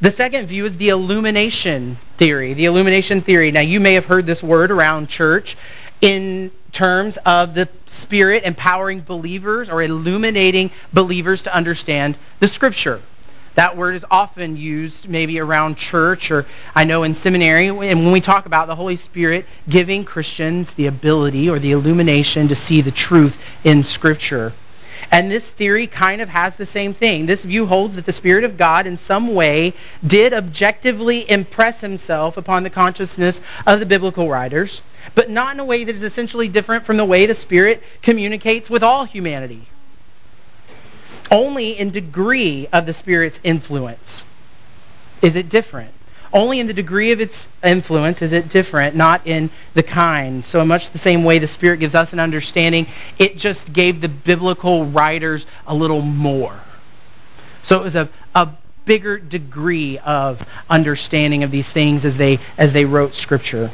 The 0.00 0.10
second 0.10 0.46
view 0.46 0.64
is 0.66 0.76
the 0.76 0.90
illumination 0.90 1.96
theory. 2.16 2.54
The 2.54 2.66
illumination 2.66 3.20
theory. 3.20 3.50
Now 3.50 3.60
you 3.60 3.80
may 3.80 3.94
have 3.94 4.06
heard 4.06 4.26
this 4.26 4.42
word 4.42 4.70
around 4.70 5.08
church 5.08 5.56
in 6.02 6.50
terms 6.72 7.16
of 7.24 7.54
the 7.54 7.68
Spirit 7.86 8.44
empowering 8.44 9.00
believers 9.00 9.70
or 9.70 9.82
illuminating 9.82 10.70
believers 10.92 11.42
to 11.42 11.54
understand 11.54 12.16
the 12.40 12.48
Scripture. 12.48 13.00
That 13.56 13.74
word 13.74 13.94
is 13.94 14.04
often 14.10 14.58
used 14.58 15.08
maybe 15.08 15.40
around 15.40 15.78
church 15.78 16.30
or 16.30 16.44
I 16.74 16.84
know 16.84 17.04
in 17.04 17.14
seminary. 17.14 17.68
And 17.68 17.78
when 17.78 18.12
we 18.12 18.20
talk 18.20 18.44
about 18.44 18.66
the 18.66 18.74
Holy 18.74 18.96
Spirit 18.96 19.46
giving 19.66 20.04
Christians 20.04 20.72
the 20.72 20.86
ability 20.86 21.48
or 21.48 21.58
the 21.58 21.72
illumination 21.72 22.48
to 22.48 22.54
see 22.54 22.82
the 22.82 22.90
truth 22.90 23.42
in 23.64 23.82
Scripture. 23.82 24.52
And 25.10 25.30
this 25.30 25.48
theory 25.48 25.86
kind 25.86 26.20
of 26.20 26.28
has 26.28 26.56
the 26.56 26.66
same 26.66 26.92
thing. 26.92 27.24
This 27.24 27.44
view 27.44 27.64
holds 27.64 27.96
that 27.96 28.04
the 28.04 28.12
Spirit 28.12 28.44
of 28.44 28.58
God 28.58 28.86
in 28.86 28.98
some 28.98 29.34
way 29.34 29.72
did 30.06 30.34
objectively 30.34 31.28
impress 31.30 31.80
himself 31.80 32.36
upon 32.36 32.62
the 32.62 32.70
consciousness 32.70 33.40
of 33.66 33.80
the 33.80 33.86
biblical 33.86 34.28
writers, 34.28 34.82
but 35.14 35.30
not 35.30 35.54
in 35.54 35.60
a 35.60 35.64
way 35.64 35.82
that 35.84 35.94
is 35.94 36.02
essentially 36.02 36.48
different 36.48 36.84
from 36.84 36.98
the 36.98 37.04
way 37.06 37.24
the 37.24 37.34
Spirit 37.34 37.82
communicates 38.02 38.68
with 38.68 38.82
all 38.82 39.04
humanity 39.04 39.66
only 41.30 41.78
in 41.78 41.90
degree 41.90 42.68
of 42.72 42.86
the 42.86 42.92
Spirit's 42.92 43.40
influence 43.42 44.24
is 45.22 45.36
it 45.36 45.48
different. 45.48 45.90
Only 46.32 46.60
in 46.60 46.66
the 46.66 46.74
degree 46.74 47.12
of 47.12 47.20
its 47.20 47.48
influence 47.64 48.20
is 48.20 48.32
it 48.32 48.48
different, 48.48 48.94
not 48.94 49.26
in 49.26 49.48
the 49.74 49.82
kind. 49.82 50.44
So 50.44 50.60
in 50.60 50.68
much 50.68 50.90
the 50.90 50.98
same 50.98 51.24
way 51.24 51.38
the 51.38 51.46
Spirit 51.46 51.80
gives 51.80 51.94
us 51.94 52.12
an 52.12 52.20
understanding, 52.20 52.86
it 53.18 53.38
just 53.38 53.72
gave 53.72 54.00
the 54.00 54.08
biblical 54.08 54.84
writers 54.86 55.46
a 55.66 55.74
little 55.74 56.02
more. 56.02 56.58
So 57.62 57.80
it 57.80 57.82
was 57.82 57.94
a, 57.94 58.08
a 58.34 58.50
bigger 58.84 59.18
degree 59.18 59.98
of 59.98 60.46
understanding 60.68 61.42
of 61.42 61.50
these 61.50 61.72
things 61.72 62.04
as 62.04 62.16
they, 62.16 62.38
as 62.58 62.72
they 62.72 62.84
wrote 62.84 63.14
Scripture. 63.14 63.70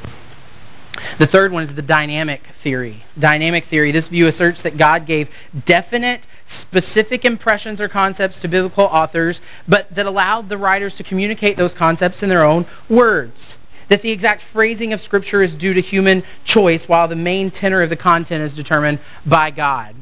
The 1.19 1.27
third 1.27 1.53
one 1.53 1.65
is 1.65 1.75
the 1.75 1.83
dynamic 1.83 2.47
theory. 2.55 3.03
Dynamic 3.19 3.65
theory. 3.65 3.93
This 3.93 4.09
view 4.09 4.27
asserts 4.29 4.63
that 4.63 4.77
God 4.77 5.07
gave 5.07 5.31
definite 5.65 6.27
specific 6.47 7.25
impressions 7.25 7.81
or 7.81 7.89
concepts 7.89 8.41
to 8.41 8.49
biblical 8.49 8.85
authors, 8.85 9.41
but 9.69 9.93
that 9.95 10.07
allowed 10.07 10.49
the 10.49 10.59
writers 10.59 10.97
to 10.97 11.05
communicate 11.05 11.57
those 11.57 11.75
concepts 11.75 12.23
in 12.23 12.29
their 12.29 12.45
own 12.45 12.67
words. 12.89 13.57
That 13.89 14.03
the 14.03 14.11
exact 14.11 14.43
phrasing 14.43 14.93
of 14.93 15.01
Scripture 15.01 15.43
is 15.43 15.55
due 15.55 15.75
to 15.75 15.81
human 15.81 16.23
choice, 16.45 16.89
while 16.89 17.09
the 17.09 17.17
main 17.17 17.51
tenor 17.51 17.83
of 17.83 17.91
the 17.91 17.97
content 17.97 18.43
is 18.43 18.55
determined 18.55 18.99
by 19.27 19.51
God. 19.51 19.95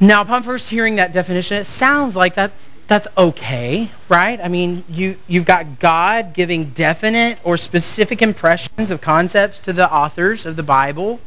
Now, 0.00 0.22
upon 0.22 0.42
first 0.42 0.70
hearing 0.70 0.96
that 0.96 1.12
definition, 1.12 1.56
it 1.58 1.66
sounds 1.66 2.14
like 2.14 2.34
that's 2.34 2.68
that's 2.88 3.06
okay, 3.18 3.90
right? 4.08 4.40
I 4.42 4.48
mean, 4.48 4.82
you, 4.88 5.16
you've 5.28 5.44
got 5.44 5.78
God 5.78 6.32
giving 6.32 6.70
definite 6.70 7.38
or 7.44 7.58
specific 7.58 8.22
impressions 8.22 8.90
of 8.90 9.02
concepts 9.02 9.60
to 9.64 9.74
the 9.74 9.92
authors 9.92 10.46
of 10.46 10.56
the 10.56 10.62
Bible, 10.62 11.20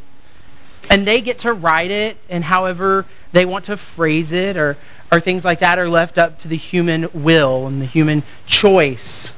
and 0.90 1.06
they 1.06 1.22
get 1.22 1.40
to 1.40 1.54
write 1.54 1.92
it 1.92 2.18
and 2.30 2.44
however 2.44 3.06
they 3.32 3.46
want 3.46 3.66
to 3.66 3.78
phrase 3.78 4.32
it 4.32 4.58
or, 4.58 4.78
or 5.12 5.20
things 5.20 5.46
like 5.46 5.60
that 5.60 5.80
are 5.80 5.90
left 5.90 6.18
up 6.18 6.40
to 6.40 6.48
the 6.48 6.58
human 6.58 7.08
will 7.14 7.68
and 7.68 7.82
the 7.82 7.86
human 7.86 8.24
choice. 8.46 9.34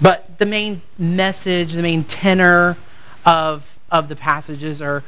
But 0.00 0.38
the 0.38 0.46
main 0.46 0.82
message, 0.98 1.72
the 1.72 1.82
main 1.82 2.04
tenor 2.04 2.76
of, 3.24 3.78
of 3.90 4.08
the 4.08 4.16
passages 4.16 4.82
are, 4.82 5.02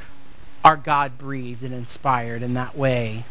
are 0.63 0.77
God 0.77 1.17
breathed 1.17 1.63
and 1.63 1.73
inspired 1.73 2.41
in 2.41 2.53
that 2.55 2.77
way. 2.77 3.25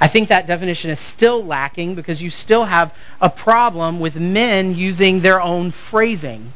I 0.00 0.08
think 0.08 0.28
that 0.28 0.46
definition 0.46 0.90
is 0.90 1.00
still 1.00 1.44
lacking 1.44 1.94
because 1.94 2.22
you 2.22 2.30
still 2.30 2.64
have 2.64 2.94
a 3.20 3.30
problem 3.30 4.00
with 4.00 4.16
men 4.16 4.74
using 4.74 5.20
their 5.20 5.40
own 5.40 5.70
phrasing. 5.70 6.52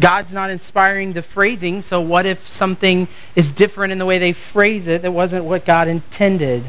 God's 0.00 0.32
not 0.32 0.50
inspiring 0.50 1.12
the 1.12 1.22
phrasing, 1.22 1.82
so 1.82 2.00
what 2.00 2.26
if 2.26 2.48
something 2.48 3.06
is 3.36 3.52
different 3.52 3.92
in 3.92 3.98
the 3.98 4.06
way 4.06 4.18
they 4.18 4.32
phrase 4.32 4.86
it 4.86 5.02
that 5.02 5.12
wasn't 5.12 5.44
what 5.44 5.64
God 5.64 5.88
intended? 5.88 6.62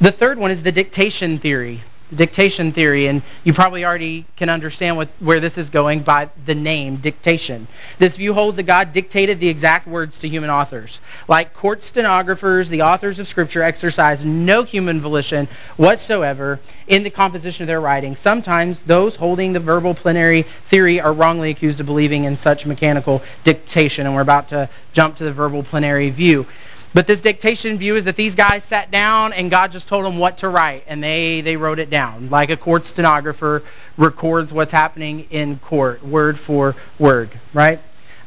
The 0.00 0.12
third 0.12 0.38
one 0.38 0.50
is 0.50 0.62
the 0.62 0.72
dictation 0.72 1.38
theory 1.38 1.82
dictation 2.14 2.72
theory, 2.72 3.08
and 3.08 3.22
you 3.44 3.52
probably 3.52 3.84
already 3.84 4.24
can 4.36 4.48
understand 4.48 4.96
what, 4.96 5.08
where 5.20 5.40
this 5.40 5.58
is 5.58 5.68
going 5.68 6.00
by 6.00 6.28
the 6.44 6.54
name 6.54 6.96
dictation. 6.96 7.66
This 7.98 8.16
view 8.16 8.32
holds 8.32 8.56
that 8.56 8.64
God 8.64 8.92
dictated 8.92 9.40
the 9.40 9.48
exact 9.48 9.88
words 9.88 10.18
to 10.20 10.28
human 10.28 10.50
authors. 10.50 11.00
Like 11.26 11.54
court 11.54 11.82
stenographers, 11.82 12.68
the 12.68 12.82
authors 12.82 13.18
of 13.18 13.26
Scripture 13.26 13.62
exercise 13.62 14.24
no 14.24 14.62
human 14.62 15.00
volition 15.00 15.48
whatsoever 15.76 16.60
in 16.86 17.02
the 17.02 17.10
composition 17.10 17.64
of 17.64 17.66
their 17.66 17.80
writing. 17.80 18.14
Sometimes 18.14 18.82
those 18.82 19.16
holding 19.16 19.52
the 19.52 19.60
verbal 19.60 19.94
plenary 19.94 20.42
theory 20.42 21.00
are 21.00 21.12
wrongly 21.12 21.50
accused 21.50 21.80
of 21.80 21.86
believing 21.86 22.24
in 22.24 22.36
such 22.36 22.66
mechanical 22.66 23.22
dictation, 23.42 24.06
and 24.06 24.14
we're 24.14 24.22
about 24.22 24.48
to 24.48 24.68
jump 24.92 25.16
to 25.16 25.24
the 25.24 25.32
verbal 25.32 25.62
plenary 25.62 26.10
view. 26.10 26.46
But 26.94 27.06
this 27.06 27.20
dictation 27.20 27.76
view 27.76 27.96
is 27.96 28.06
that 28.06 28.16
these 28.16 28.34
guys 28.34 28.64
sat 28.64 28.90
down 28.90 29.32
and 29.32 29.50
God 29.50 29.72
just 29.72 29.86
told 29.88 30.04
them 30.04 30.18
what 30.18 30.38
to 30.38 30.48
write, 30.48 30.84
and 30.86 31.02
they, 31.02 31.42
they 31.42 31.56
wrote 31.56 31.78
it 31.78 31.90
down. 31.90 32.30
Like 32.30 32.50
a 32.50 32.56
court 32.56 32.84
stenographer 32.84 33.62
records 33.96 34.52
what's 34.52 34.72
happening 34.72 35.26
in 35.30 35.58
court, 35.58 36.02
word 36.04 36.38
for 36.38 36.74
word, 36.98 37.28
right? 37.52 37.80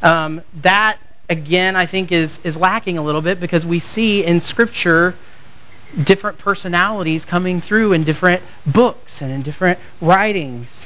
Um, 0.03 0.41
that, 0.61 0.97
again, 1.29 1.75
I 1.75 1.85
think 1.85 2.11
is, 2.11 2.39
is 2.43 2.55
lacking 2.57 2.97
a 2.97 3.01
little 3.01 3.21
bit 3.21 3.39
because 3.39 3.65
we 3.65 3.79
see 3.79 4.23
in 4.23 4.39
Scripture 4.39 5.15
different 6.03 6.37
personalities 6.37 7.25
coming 7.25 7.61
through 7.61 7.93
in 7.93 8.03
different 8.03 8.43
books 8.65 9.21
and 9.21 9.31
in 9.31 9.41
different 9.41 9.79
writings. 10.01 10.78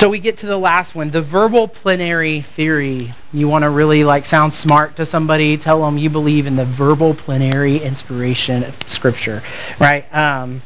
So 0.00 0.08
we 0.08 0.18
get 0.18 0.38
to 0.38 0.46
the 0.46 0.56
last 0.56 0.94
one, 0.94 1.10
the 1.10 1.20
verbal 1.20 1.68
plenary 1.68 2.40
theory. 2.40 3.12
You 3.34 3.48
want 3.48 3.64
to 3.64 3.68
really 3.68 4.02
like 4.02 4.24
sound 4.24 4.54
smart 4.54 4.96
to 4.96 5.04
somebody, 5.04 5.58
tell 5.58 5.82
them 5.82 5.98
you 5.98 6.08
believe 6.08 6.46
in 6.46 6.56
the 6.56 6.64
verbal 6.64 7.12
plenary 7.12 7.76
inspiration 7.76 8.64
of 8.64 8.82
Scripture, 8.88 9.42
right? 9.78 10.06
Um, 10.10 10.62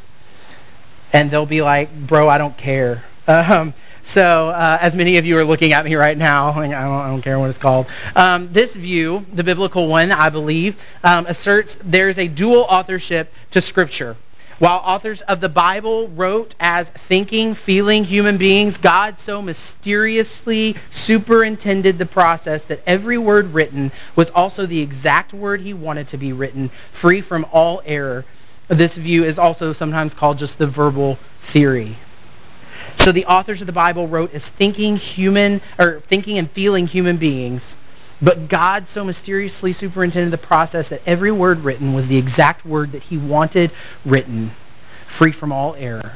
and 1.11 1.29
they'll 1.29 1.45
be 1.45 1.61
like, 1.61 1.93
"Bro, 1.93 2.29
I 2.29 2.37
don't 2.37 2.55
care." 2.55 3.03
Um, 3.27 3.73
so, 4.03 4.49
uh, 4.49 4.77
as 4.79 4.95
many 4.95 5.17
of 5.17 5.25
you 5.25 5.37
are 5.37 5.43
looking 5.43 5.73
at 5.73 5.83
me 5.83 5.95
right 5.95 6.17
now, 6.17 6.51
I 6.55 6.69
don't, 6.69 6.73
I 6.73 7.09
don't 7.09 7.21
care 7.21 7.37
what 7.37 7.49
it's 7.49 7.57
called. 7.57 7.87
Um, 8.15 8.53
this 8.53 8.73
view, 8.73 9.25
the 9.33 9.43
biblical 9.43 9.87
one, 9.87 10.13
I 10.13 10.29
believe, 10.29 10.81
um, 11.03 11.25
asserts 11.25 11.75
there's 11.83 12.17
a 12.19 12.29
dual 12.29 12.61
authorship 12.69 13.33
to 13.51 13.59
Scripture. 13.59 14.15
While 14.57 14.81
authors 14.85 15.19
of 15.21 15.41
the 15.41 15.49
Bible 15.49 16.07
wrote 16.07 16.55
as 16.61 16.87
thinking, 16.87 17.55
feeling 17.55 18.05
human 18.05 18.37
beings, 18.37 18.77
God 18.77 19.17
so 19.17 19.41
mysteriously 19.41 20.77
superintended 20.91 21.97
the 21.97 22.05
process 22.05 22.65
that 22.67 22.81
every 22.87 23.17
word 23.17 23.53
written 23.53 23.91
was 24.15 24.29
also 24.29 24.65
the 24.65 24.79
exact 24.79 25.33
word 25.33 25.59
he 25.59 25.73
wanted 25.73 26.07
to 26.09 26.17
be 26.17 26.31
written, 26.31 26.69
free 26.93 27.19
from 27.19 27.45
all 27.51 27.81
error. 27.85 28.23
This 28.69 28.95
view 28.95 29.25
is 29.25 29.37
also 29.37 29.73
sometimes 29.73 30.13
called 30.13 30.37
just 30.39 30.57
the 30.57 30.67
verbal 30.67 31.15
theory. 31.41 31.97
So 32.95 33.11
the 33.11 33.25
authors 33.25 33.59
of 33.59 33.67
the 33.67 33.73
Bible 33.73 34.07
wrote 34.07 34.33
as 34.33 34.47
thinking 34.47 34.95
human 34.95 35.59
or 35.77 35.99
thinking 35.99 36.37
and 36.37 36.49
feeling 36.49 36.87
human 36.87 37.17
beings, 37.17 37.75
but 38.25 38.49
God 38.49 38.87
so 38.87 39.05
mysteriously 39.05 39.71
superintended 39.71 40.33
the 40.33 40.39
process 40.39 40.89
that 40.89 41.03
every 41.05 41.31
word 41.31 41.59
written 41.59 41.93
was 41.93 42.07
the 42.07 42.17
exact 42.17 42.65
word 42.65 42.93
that 42.93 43.03
he 43.03 43.19
wanted 43.19 43.69
written, 44.03 44.49
free 45.05 45.31
from 45.31 45.51
all 45.51 45.75
error. 45.75 46.13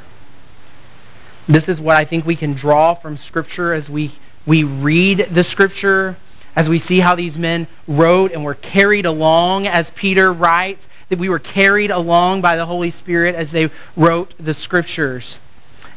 This 1.48 1.70
is 1.70 1.80
what 1.80 1.98
I 1.98 2.06
think 2.06 2.25
we 2.25 2.36
can 2.36 2.54
draw 2.54 2.96
from 2.96 3.16
Scripture 3.16 3.74
as 3.74 3.92
we, 3.92 4.10
we 4.48 4.63
read 4.63 5.20
the 5.30 5.44
Scripture, 5.44 6.16
as 6.56 6.68
we 6.68 6.80
see 6.80 7.00
how 7.00 7.13
these 7.13 7.38
men 7.38 7.68
wrote 7.88 8.32
and 8.32 8.44
were 8.44 8.56
carried 8.56 9.06
along, 9.06 9.68
as 9.68 9.92
Peter 9.92 10.34
writes, 10.34 10.88
that 11.10 11.20
we 11.20 11.30
were 11.30 11.38
carried 11.38 11.92
along 11.92 12.42
by 12.42 12.56
the 12.56 12.66
Holy 12.66 12.89
Spirit 12.89 13.36
as 13.36 13.51
they 13.51 13.70
wrote 13.96 14.34
the 14.39 14.56
Scriptures. 14.56 15.38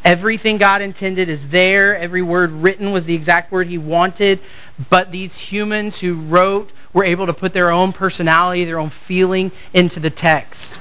Everything 0.04 0.58
God 0.58 0.82
intended 0.82 1.28
is 1.28 1.46
there. 1.48 1.96
Every 1.96 2.22
word 2.22 2.50
written 2.50 2.90
was 2.90 3.04
the 3.04 3.14
exact 3.14 3.52
word 3.52 3.68
he 3.68 3.78
wanted. 3.78 4.40
But 4.90 5.12
these 5.12 5.36
humans 5.36 5.98
who 5.98 6.14
wrote 6.14 6.70
were 6.92 7.04
able 7.04 7.26
to 7.26 7.32
put 7.32 7.52
their 7.52 7.70
own 7.70 7.92
personality, 7.92 8.64
their 8.64 8.78
own 8.78 8.90
feeling 8.90 9.50
into 9.74 10.00
the 10.00 10.10
text. 10.10 10.80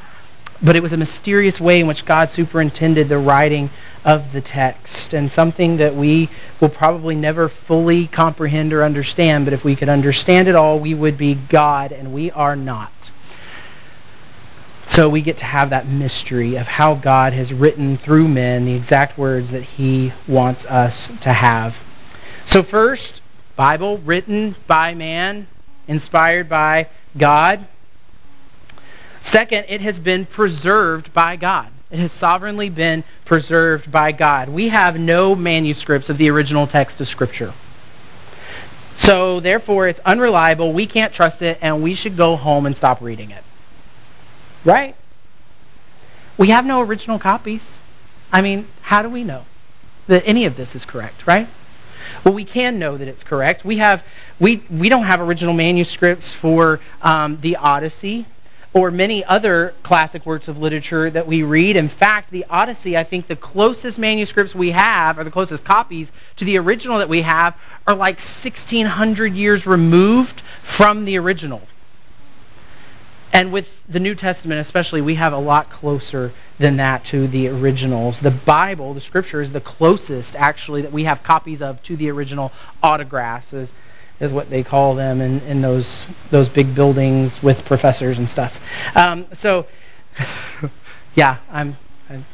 But 0.63 0.75
it 0.75 0.83
was 0.83 0.93
a 0.93 0.97
mysterious 0.97 1.59
way 1.59 1.79
in 1.79 1.87
which 1.87 2.05
God 2.05 2.29
superintended 2.29 3.09
the 3.09 3.17
writing 3.17 3.69
of 4.05 4.31
the 4.31 4.41
text 4.41 5.13
and 5.13 5.31
something 5.31 5.77
that 5.77 5.95
we 5.95 6.29
will 6.59 6.69
probably 6.69 7.15
never 7.15 7.49
fully 7.49 8.07
comprehend 8.07 8.71
or 8.73 8.83
understand. 8.83 9.45
But 9.45 9.53
if 9.53 9.63
we 9.63 9.75
could 9.75 9.89
understand 9.89 10.47
it 10.47 10.55
all, 10.55 10.79
we 10.79 10.93
would 10.93 11.17
be 11.17 11.35
God, 11.49 11.91
and 11.91 12.13
we 12.13 12.31
are 12.31 12.55
not. 12.55 12.91
So 14.85 15.07
we 15.09 15.21
get 15.21 15.37
to 15.37 15.45
have 15.45 15.69
that 15.69 15.87
mystery 15.87 16.57
of 16.57 16.67
how 16.67 16.95
God 16.95 17.33
has 17.33 17.53
written 17.53 17.97
through 17.97 18.27
men 18.27 18.65
the 18.65 18.75
exact 18.75 19.17
words 19.17 19.51
that 19.51 19.63
he 19.63 20.11
wants 20.27 20.65
us 20.65 21.07
to 21.21 21.31
have. 21.31 21.79
So 22.45 22.61
first, 22.61 23.20
Bible 23.61 23.99
written 23.99 24.55
by 24.65 24.95
man, 24.95 25.45
inspired 25.87 26.49
by 26.49 26.87
God. 27.15 27.63
Second, 29.19 29.65
it 29.69 29.81
has 29.81 29.99
been 29.99 30.25
preserved 30.25 31.13
by 31.13 31.35
God. 31.35 31.67
It 31.91 31.99
has 31.99 32.11
sovereignly 32.11 32.69
been 32.69 33.03
preserved 33.23 33.91
by 33.91 34.13
God. 34.13 34.49
We 34.49 34.69
have 34.69 34.99
no 34.99 35.35
manuscripts 35.35 36.09
of 36.09 36.17
the 36.17 36.31
original 36.31 36.65
text 36.65 37.01
of 37.01 37.07
Scripture. 37.07 37.53
So 38.95 39.39
therefore, 39.39 39.87
it's 39.87 39.99
unreliable. 39.99 40.73
We 40.73 40.87
can't 40.87 41.13
trust 41.13 41.43
it, 41.43 41.59
and 41.61 41.83
we 41.83 41.93
should 41.93 42.17
go 42.17 42.37
home 42.37 42.65
and 42.65 42.75
stop 42.75 42.99
reading 42.99 43.29
it. 43.29 43.43
Right? 44.65 44.95
We 46.35 46.47
have 46.47 46.65
no 46.65 46.81
original 46.81 47.19
copies. 47.19 47.79
I 48.33 48.41
mean, 48.41 48.65
how 48.81 49.03
do 49.03 49.09
we 49.09 49.23
know 49.23 49.45
that 50.07 50.23
any 50.25 50.45
of 50.45 50.57
this 50.57 50.75
is 50.75 50.83
correct, 50.83 51.27
right? 51.27 51.47
Well, 52.23 52.33
we 52.33 52.45
can 52.45 52.77
know 52.77 52.97
that 52.97 53.07
it's 53.07 53.23
correct. 53.23 53.65
We 53.65 53.77
have 53.77 54.03
we 54.39 54.63
we 54.69 54.89
don't 54.89 55.05
have 55.05 55.21
original 55.21 55.53
manuscripts 55.53 56.33
for 56.33 56.79
um, 57.01 57.39
the 57.41 57.55
Odyssey 57.55 58.25
or 58.73 58.89
many 58.89 59.25
other 59.25 59.73
classic 59.83 60.25
works 60.25 60.47
of 60.47 60.59
literature 60.59 61.09
that 61.09 61.27
we 61.27 61.43
read. 61.43 61.75
In 61.75 61.89
fact, 61.89 62.29
the 62.31 62.45
Odyssey, 62.49 62.97
I 62.97 63.03
think 63.03 63.27
the 63.27 63.35
closest 63.35 63.99
manuscripts 63.99 64.55
we 64.55 64.71
have, 64.71 65.19
or 65.19 65.23
the 65.25 65.31
closest 65.31 65.65
copies 65.65 66.11
to 66.37 66.45
the 66.45 66.57
original 66.57 66.99
that 66.99 67.09
we 67.09 67.21
have, 67.21 67.55
are 67.85 67.93
like 67.93 68.15
1,600 68.15 69.33
years 69.33 69.67
removed 69.67 70.39
from 70.39 71.03
the 71.03 71.17
original. 71.17 71.61
And 73.33 73.51
with 73.51 73.83
the 73.87 73.99
New 73.99 74.15
Testament 74.15 74.59
especially, 74.59 75.01
we 75.01 75.15
have 75.15 75.33
a 75.33 75.37
lot 75.37 75.69
closer 75.69 76.31
than 76.59 76.77
that 76.77 77.05
to 77.05 77.27
the 77.27 77.47
originals. 77.47 78.19
The 78.19 78.31
Bible, 78.31 78.93
the 78.93 79.01
Scripture, 79.01 79.41
is 79.41 79.53
the 79.53 79.61
closest, 79.61 80.35
actually, 80.35 80.81
that 80.81 80.91
we 80.91 81.05
have 81.05 81.23
copies 81.23 81.61
of 81.61 81.81
to 81.83 81.95
the 81.95 82.09
original 82.11 82.51
autographs, 82.83 83.53
is, 83.53 83.73
is 84.19 84.33
what 84.33 84.49
they 84.49 84.63
call 84.63 84.95
them 84.95 85.21
in, 85.21 85.39
in 85.41 85.61
those, 85.61 86.07
those 86.29 86.49
big 86.49 86.75
buildings 86.75 87.41
with 87.41 87.63
professors 87.65 88.17
and 88.17 88.29
stuff. 88.29 88.61
Um, 88.97 89.25
so, 89.33 89.65
yeah, 91.15 91.37
I'm, 91.49 91.77
I'm 92.09 92.25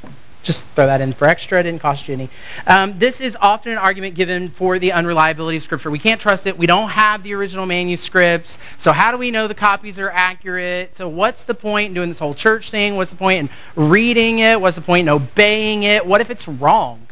just 0.47 0.65
throw 0.67 0.87
that 0.87 1.01
in 1.01 1.13
for 1.13 1.27
extra. 1.27 1.59
It 1.59 1.63
didn't 1.63 1.81
cost 1.81 2.07
you 2.07 2.13
any. 2.13 2.29
Um, 2.65 2.97
this 2.97 3.21
is 3.21 3.37
often 3.39 3.73
an 3.73 3.77
argument 3.77 4.15
given 4.15 4.49
for 4.49 4.79
the 4.79 4.93
unreliability 4.93 5.57
of 5.57 5.63
Scripture. 5.63 5.91
We 5.91 5.99
can't 5.99 6.19
trust 6.19 6.47
it. 6.47 6.57
We 6.57 6.65
don't 6.65 6.89
have 6.89 7.21
the 7.21 7.33
original 7.33 7.65
manuscripts. 7.65 8.57
So 8.79 8.93
how 8.93 9.11
do 9.11 9.17
we 9.17 9.29
know 9.29 9.47
the 9.47 9.53
copies 9.53 9.99
are 9.99 10.09
accurate? 10.09 10.95
So 10.97 11.09
what's 11.09 11.43
the 11.43 11.53
point 11.53 11.89
in 11.89 11.93
doing 11.93 12.09
this 12.09 12.17
whole 12.17 12.33
church 12.33 12.71
thing? 12.71 12.95
What's 12.95 13.11
the 13.11 13.17
point 13.17 13.49
in 13.75 13.89
reading 13.89 14.39
it? 14.39 14.59
What's 14.59 14.77
the 14.77 14.81
point 14.81 15.01
in 15.01 15.09
obeying 15.09 15.83
it? 15.83 16.05
What 16.05 16.21
if 16.21 16.29
it's 16.31 16.47
wrong? 16.47 17.05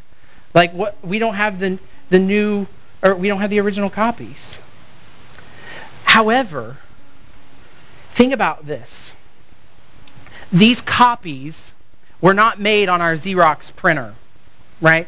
Like 0.53 0.71
what? 0.71 0.97
We 1.05 1.19
don't 1.19 1.35
have 1.35 1.59
the 1.59 1.77
the 2.09 2.19
new 2.19 2.65
or 3.03 3.15
we 3.15 3.27
don't 3.27 3.41
have 3.41 3.49
the 3.49 3.59
original 3.59 3.89
copies. 3.89 4.57
However, 6.05 6.77
think 8.13 8.33
about 8.33 8.65
this. 8.65 9.11
These 10.53 10.79
copies 10.79 11.73
were 12.21 12.33
not 12.33 12.59
made 12.59 12.89
on 12.89 13.01
our 13.01 13.13
Xerox 13.13 13.75
printer, 13.75 14.13
right? 14.81 15.07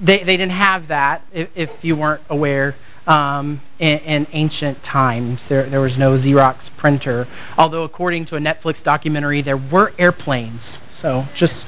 They, 0.00 0.18
they 0.18 0.36
didn't 0.36 0.52
have 0.52 0.88
that, 0.88 1.22
if, 1.32 1.56
if 1.56 1.84
you 1.84 1.96
weren't 1.96 2.22
aware, 2.28 2.74
um, 3.06 3.60
in, 3.78 3.98
in, 4.00 4.26
ancient 4.32 4.82
times. 4.82 5.46
There, 5.48 5.64
there 5.64 5.80
was 5.80 5.98
no 5.98 6.14
Xerox 6.14 6.74
printer. 6.76 7.26
Although, 7.58 7.84
according 7.84 8.24
to 8.26 8.36
a 8.36 8.40
Netflix 8.40 8.82
documentary, 8.82 9.42
there 9.42 9.56
were 9.56 9.92
airplanes. 9.98 10.78
So, 10.90 11.24
just 11.34 11.66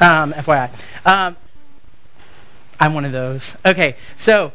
um, 0.00 0.32
FYI. 0.34 0.70
Um, 1.06 1.36
I'm 2.78 2.94
one 2.94 3.04
of 3.04 3.12
those. 3.12 3.56
Okay, 3.64 3.96
so 4.16 4.52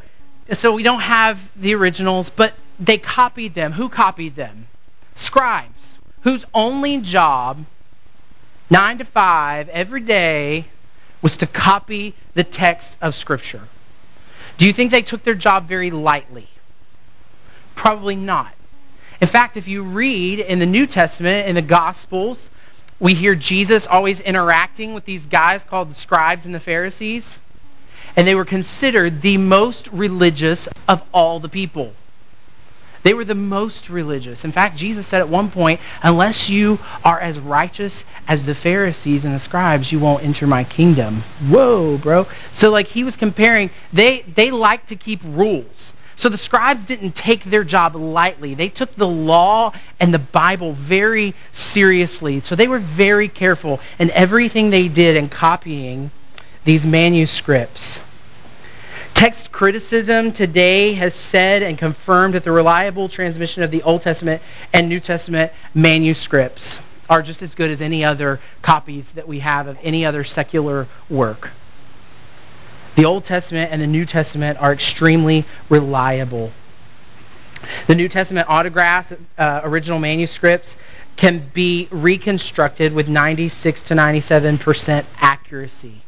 so 0.54 0.74
we 0.74 0.84
don't 0.84 1.02
have 1.02 1.50
the 1.60 1.74
originals, 1.76 2.30
but 2.30 2.54
they 2.80 2.98
copied 2.98 3.54
them. 3.54 3.72
Who 3.72 3.90
copied 3.90 4.36
them? 4.36 4.68
Scribes, 5.16 6.00
whose 6.22 6.46
only 6.54 7.00
job, 7.00 7.66
nine 8.72 8.98
to 8.98 9.06
five 9.06 9.70
every 9.70 10.02
day, 10.02 10.66
was 11.22 11.38
to 11.38 11.46
copy 11.46 12.16
the 12.34 12.44
text 12.44 12.98
of 13.02 13.14
Scripture. 13.14 13.62
Do 14.58 14.66
you 14.66 14.74
think 14.74 14.90
they 14.90 15.04
took 15.04 15.24
their 15.24 15.36
job 15.36 15.68
very 15.68 15.92
lightly? 15.92 16.48
Probably 17.76 18.16
not. 18.16 18.54
In 19.20 19.28
fact, 19.28 19.58
if 19.58 19.68
you 19.68 19.84
read 19.84 20.40
in 20.40 20.58
the 20.58 20.66
New 20.66 20.88
Testament, 20.88 21.48
in 21.48 21.56
the 21.56 21.62
Gospels, 21.62 22.50
we 23.00 23.14
hear 23.14 23.36
Jesus 23.36 23.86
always 23.86 24.20
interacting 24.22 24.94
with 24.94 25.06
these 25.06 25.26
guys 25.26 25.64
called 25.64 25.92
the 25.92 25.96
scribes 25.96 26.46
and 26.46 26.56
the 26.56 26.60
Pharisees, 26.60 27.38
and 28.16 28.28
they 28.28 28.36
were 28.36 28.46
considered 28.46 29.22
the 29.22 29.38
most 29.38 29.90
religious 29.92 30.68
of 30.88 31.04
all 31.14 31.40
the 31.40 31.50
people. 31.50 31.94
They 33.04 33.14
were 33.14 33.26
the 33.26 33.36
most 33.36 33.90
religious. 33.90 34.46
In 34.46 34.52
fact, 34.52 34.78
Jesus 34.78 35.08
said 35.08 35.22
at 35.22 35.30
one 35.30 35.50
point, 35.50 35.80
unless 36.04 36.50
you 36.50 36.80
are 37.04 37.20
as 37.20 37.40
righteous 37.40 38.04
as 38.28 38.46
the 38.46 38.54
Pharisees 38.54 39.26
and 39.26 39.34
the 39.34 39.40
scribes, 39.40 39.92
you 39.92 40.00
won't 40.00 40.24
enter 40.24 40.46
my 40.46 40.64
kingdom. 40.64 41.24
Whoa, 41.50 41.98
bro. 41.98 42.28
So 42.52 42.70
like 42.70 42.88
he 42.88 43.04
was 43.04 43.18
comparing, 43.18 43.72
they, 43.92 44.22
they 44.22 44.52
like 44.52 44.86
to 44.88 44.96
keep 44.96 45.22
rules. 45.24 45.94
So 46.16 46.30
the 46.30 46.38
scribes 46.38 46.84
didn't 46.84 47.16
take 47.16 47.44
their 47.46 47.64
job 47.64 47.96
lightly. 47.96 48.54
They 48.54 48.70
took 48.70 48.94
the 48.96 49.08
law 49.08 49.74
and 50.00 50.14
the 50.14 50.20
Bible 50.20 50.74
very 50.74 51.34
seriously. 51.52 52.42
So 52.42 52.56
they 52.56 52.68
were 52.68 52.78
very 52.78 53.28
careful 53.28 53.80
in 53.98 54.12
everything 54.12 54.70
they 54.70 54.88
did 54.88 55.16
in 55.16 55.30
copying 55.30 56.12
these 56.64 56.86
manuscripts. 56.86 58.00
Text 59.14 59.52
criticism 59.52 60.32
today 60.32 60.94
has 60.94 61.14
said 61.14 61.62
and 61.62 61.78
confirmed 61.78 62.34
that 62.34 62.44
the 62.44 62.52
reliable 62.52 63.08
transmission 63.08 63.62
of 63.62 63.70
the 63.70 63.84
Old 63.84 64.02
Testament 64.02 64.42
and 64.74 64.90
New 64.90 65.00
Testament 65.00 65.52
manuscripts 65.76 66.80
are 67.10 67.22
just 67.22 67.42
as 67.42 67.54
good 67.54 67.70
as 67.70 67.82
any 67.82 68.04
other 68.04 68.40
copies 68.62 69.12
that 69.12 69.28
we 69.28 69.40
have 69.40 69.68
of 69.68 69.78
any 69.84 70.06
other 70.06 70.24
secular 70.24 70.88
work. 71.10 71.52
The 72.96 73.06
Old 73.06 73.24
Testament 73.24 73.72
and 73.72 73.82
the 73.82 73.88
New 73.88 74.06
Testament 74.06 74.62
are 74.62 74.74
extremely 74.74 75.46
reliable. 75.70 76.52
The 77.88 77.96
New 77.96 78.10
Testament 78.10 78.50
autographs, 78.50 79.14
uh, 79.38 79.62
original 79.64 80.00
manuscripts, 80.00 80.78
can 81.16 81.48
be 81.54 81.88
reconstructed 81.92 82.94
with 82.94 83.08
96 83.08 83.84
to 83.84 83.94
97% 83.94 85.06
accuracy. 85.20 86.02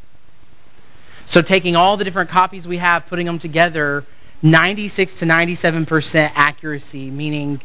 So 1.25 1.41
taking 1.41 1.75
all 1.75 1.97
the 1.97 2.03
different 2.03 2.29
copies 2.29 2.67
we 2.67 2.77
have, 2.77 3.07
putting 3.07 3.25
them 3.25 3.39
together, 3.39 4.05
96 4.41 5.19
to 5.19 5.25
97% 5.25 6.31
accuracy, 6.35 7.09
meaning 7.09 7.61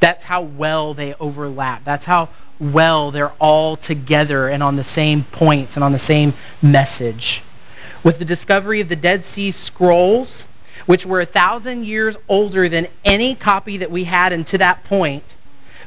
that's 0.00 0.24
how 0.24 0.42
well 0.42 0.94
they 0.94 1.14
overlap. 1.14 1.84
That's 1.84 2.04
how 2.04 2.28
well 2.60 3.10
they're 3.10 3.32
all 3.40 3.76
together 3.76 4.48
and 4.48 4.62
on 4.62 4.76
the 4.76 4.84
same 4.84 5.24
points 5.24 5.76
and 5.76 5.84
on 5.84 5.92
the 5.92 5.98
same 5.98 6.32
message. 6.62 7.42
With 8.04 8.18
the 8.18 8.24
discovery 8.24 8.80
of 8.80 8.88
the 8.88 8.96
Dead 8.96 9.24
Sea 9.24 9.50
Scrolls, 9.50 10.44
which 10.86 11.04
were 11.04 11.20
a 11.20 11.26
thousand 11.26 11.84
years 11.84 12.16
older 12.28 12.68
than 12.68 12.86
any 13.04 13.34
copy 13.34 13.78
that 13.78 13.90
we 13.90 14.04
had 14.04 14.32
until 14.32 14.58
that 14.58 14.84
point, 14.84 15.24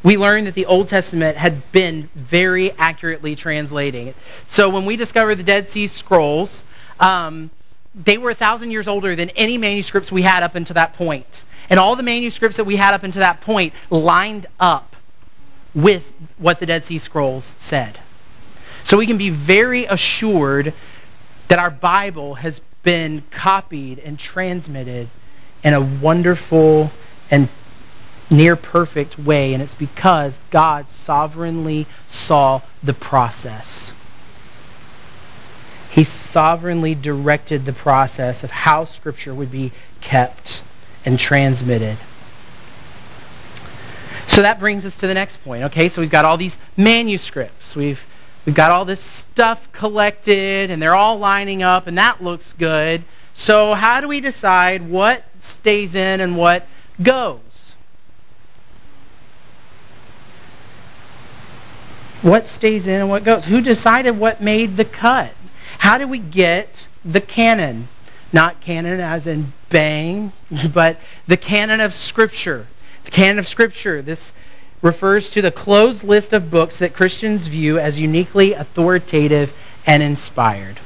we 0.03 0.17
learned 0.17 0.47
that 0.47 0.55
the 0.55 0.65
Old 0.65 0.87
Testament 0.87 1.37
had 1.37 1.71
been 1.71 2.09
very 2.15 2.71
accurately 2.71 3.35
translating. 3.35 4.13
So 4.47 4.69
when 4.69 4.85
we 4.85 4.95
discovered 4.95 5.35
the 5.35 5.43
Dead 5.43 5.69
Sea 5.69 5.87
Scrolls, 5.87 6.63
um, 6.99 7.49
they 7.93 8.17
were 8.17 8.31
a 8.31 8.35
thousand 8.35 8.71
years 8.71 8.87
older 8.87 9.15
than 9.15 9.29
any 9.31 9.57
manuscripts 9.57 10.11
we 10.11 10.21
had 10.21 10.43
up 10.43 10.55
until 10.55 10.73
that 10.75 10.93
point. 10.93 11.43
And 11.69 11.79
all 11.79 11.95
the 11.95 12.03
manuscripts 12.03 12.57
that 12.57 12.63
we 12.63 12.75
had 12.75 12.93
up 12.93 13.03
until 13.03 13.21
that 13.21 13.41
point 13.41 13.73
lined 13.89 14.47
up 14.59 14.95
with 15.75 16.11
what 16.37 16.59
the 16.59 16.65
Dead 16.65 16.83
Sea 16.83 16.97
Scrolls 16.97 17.55
said. 17.57 17.97
So 18.83 18.97
we 18.97 19.05
can 19.05 19.17
be 19.17 19.29
very 19.29 19.85
assured 19.85 20.73
that 21.47 21.59
our 21.59 21.69
Bible 21.69 22.35
has 22.35 22.59
been 22.83 23.23
copied 23.29 23.99
and 23.99 24.17
transmitted 24.17 25.07
in 25.63 25.73
a 25.73 25.81
wonderful 25.81 26.91
and 27.29 27.47
near 28.31 28.55
perfect 28.55 29.19
way, 29.19 29.53
and 29.53 29.61
it's 29.61 29.75
because 29.75 30.39
God 30.49 30.89
sovereignly 30.89 31.85
saw 32.07 32.61
the 32.81 32.93
process. 32.93 33.91
He 35.91 36.05
sovereignly 36.05 36.95
directed 36.95 37.65
the 37.65 37.73
process 37.73 38.43
of 38.43 38.51
how 38.51 38.85
Scripture 38.85 39.33
would 39.33 39.51
be 39.51 39.73
kept 39.99 40.63
and 41.05 41.19
transmitted. 41.19 41.97
So 44.27 44.43
that 44.43 44.59
brings 44.61 44.85
us 44.85 44.97
to 44.99 45.07
the 45.07 45.13
next 45.13 45.43
point. 45.43 45.63
Okay, 45.63 45.89
so 45.89 45.99
we've 45.99 46.09
got 46.09 46.23
all 46.23 46.37
these 46.37 46.55
manuscripts. 46.77 47.75
We've 47.75 48.01
we've 48.45 48.55
got 48.55 48.71
all 48.71 48.85
this 48.85 49.01
stuff 49.01 49.69
collected 49.73 50.71
and 50.71 50.81
they're 50.81 50.95
all 50.95 51.19
lining 51.19 51.63
up 51.63 51.87
and 51.87 51.97
that 51.97 52.23
looks 52.23 52.53
good. 52.53 53.03
So 53.33 53.73
how 53.73 53.99
do 53.99 54.07
we 54.07 54.21
decide 54.21 54.89
what 54.89 55.25
stays 55.41 55.95
in 55.95 56.21
and 56.21 56.37
what 56.37 56.65
goes? 57.03 57.41
What 62.21 62.45
stays 62.45 62.85
in 62.85 62.99
and 62.99 63.09
what 63.09 63.23
goes? 63.23 63.45
Who 63.45 63.61
decided 63.61 64.11
what 64.11 64.41
made 64.41 64.77
the 64.77 64.85
cut? 64.85 65.31
How 65.79 65.97
do 65.97 66.07
we 66.07 66.19
get 66.19 66.87
the 67.03 67.21
canon? 67.21 67.87
Not 68.31 68.61
canon 68.61 68.99
as 68.99 69.25
in 69.25 69.51
bang, 69.69 70.31
but 70.73 70.99
the 71.27 71.37
canon 71.37 71.81
of 71.81 71.93
Scripture. 71.95 72.67
The 73.05 73.11
canon 73.11 73.39
of 73.39 73.47
Scripture. 73.47 74.03
This 74.03 74.33
refers 74.83 75.29
to 75.31 75.41
the 75.41 75.51
closed 75.51 76.03
list 76.03 76.33
of 76.33 76.51
books 76.51 76.77
that 76.77 76.93
Christians 76.93 77.47
view 77.47 77.79
as 77.79 77.99
uniquely 77.99 78.53
authoritative 78.53 79.53
and 79.87 80.03
inspired. 80.03 80.79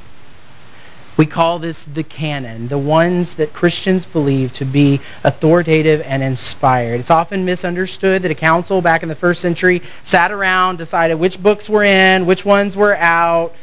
We 1.16 1.24
call 1.24 1.58
this 1.58 1.84
the 1.84 2.02
canon, 2.02 2.68
the 2.68 2.76
ones 2.76 3.34
that 3.34 3.54
Christians 3.54 4.04
believe 4.04 4.52
to 4.54 4.66
be 4.66 5.00
authoritative 5.24 6.02
and 6.02 6.22
inspired. 6.22 7.00
It's 7.00 7.10
often 7.10 7.44
misunderstood 7.44 8.22
that 8.22 8.30
a 8.30 8.34
council 8.34 8.82
back 8.82 9.02
in 9.02 9.08
the 9.08 9.14
first 9.14 9.40
century 9.40 9.80
sat 10.04 10.30
around, 10.30 10.76
decided 10.76 11.14
which 11.14 11.42
books 11.42 11.70
were 11.70 11.84
in, 11.84 12.26
which 12.26 12.44
ones 12.44 12.76
were 12.76 12.94
out, 12.96 13.54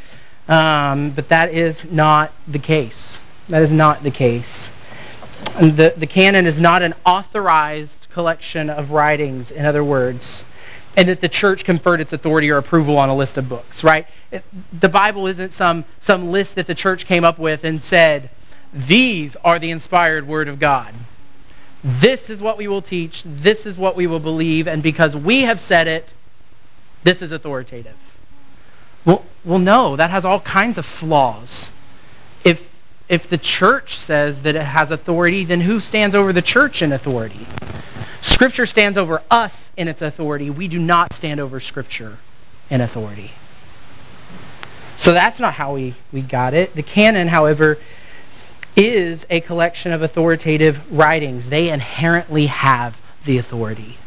um, 0.48 1.10
but 1.10 1.28
that 1.28 1.52
is 1.52 1.84
not 1.92 2.32
the 2.48 2.58
case. 2.58 3.20
That 3.48 3.62
is 3.62 3.70
not 3.70 4.02
the 4.02 4.10
case. 4.10 4.68
The, 5.60 5.94
the 5.96 6.08
canon 6.08 6.46
is 6.46 6.58
not 6.58 6.82
an 6.82 6.94
authorized 7.06 8.08
collection 8.12 8.68
of 8.68 8.90
writings, 8.90 9.52
in 9.52 9.64
other 9.64 9.84
words 9.84 10.44
and 10.96 11.08
that 11.08 11.20
the 11.20 11.28
church 11.28 11.64
conferred 11.64 12.00
its 12.00 12.12
authority 12.12 12.50
or 12.50 12.58
approval 12.58 12.98
on 12.98 13.08
a 13.08 13.16
list 13.16 13.36
of 13.36 13.48
books, 13.48 13.82
right? 13.82 14.06
the 14.80 14.88
Bible 14.88 15.26
isn't 15.26 15.52
some, 15.52 15.84
some 16.00 16.30
list 16.30 16.56
that 16.56 16.66
the 16.66 16.74
church 16.74 17.06
came 17.06 17.24
up 17.24 17.38
with 17.38 17.64
and 17.64 17.82
said, 17.82 18.30
these 18.72 19.36
are 19.36 19.58
the 19.58 19.70
inspired 19.70 20.26
word 20.26 20.48
of 20.48 20.58
God. 20.58 20.92
This 21.84 22.30
is 22.30 22.40
what 22.40 22.56
we 22.56 22.66
will 22.66 22.82
teach. 22.82 23.22
This 23.24 23.66
is 23.66 23.78
what 23.78 23.94
we 23.94 24.06
will 24.06 24.20
believe. 24.20 24.66
And 24.66 24.82
because 24.82 25.14
we 25.14 25.42
have 25.42 25.60
said 25.60 25.86
it, 25.86 26.12
this 27.04 27.22
is 27.22 27.30
authoritative. 27.30 27.96
Well, 29.04 29.24
well 29.44 29.58
no, 29.58 29.96
that 29.96 30.10
has 30.10 30.24
all 30.24 30.40
kinds 30.40 30.78
of 30.78 30.86
flaws. 30.86 31.70
If, 32.42 32.68
if 33.08 33.28
the 33.28 33.38
church 33.38 33.96
says 33.96 34.42
that 34.42 34.56
it 34.56 34.62
has 34.62 34.90
authority, 34.90 35.44
then 35.44 35.60
who 35.60 35.78
stands 35.78 36.14
over 36.14 36.32
the 36.32 36.42
church 36.42 36.82
in 36.82 36.92
authority? 36.92 37.46
Scripture 38.24 38.64
stands 38.64 38.96
over 38.96 39.22
us 39.30 39.70
in 39.76 39.86
its 39.86 40.00
authority. 40.00 40.48
We 40.48 40.66
do 40.66 40.78
not 40.78 41.12
stand 41.12 41.40
over 41.40 41.60
Scripture 41.60 42.16
in 42.70 42.80
authority. 42.80 43.30
So 44.96 45.12
that's 45.12 45.38
not 45.38 45.52
how 45.52 45.74
we, 45.74 45.94
we 46.10 46.22
got 46.22 46.54
it. 46.54 46.74
The 46.74 46.82
canon, 46.82 47.28
however, 47.28 47.78
is 48.76 49.26
a 49.28 49.40
collection 49.40 49.92
of 49.92 50.00
authoritative 50.00 50.90
writings. 50.90 51.50
They 51.50 51.68
inherently 51.68 52.46
have 52.46 52.98
the 53.26 53.36
authority. 53.36 53.98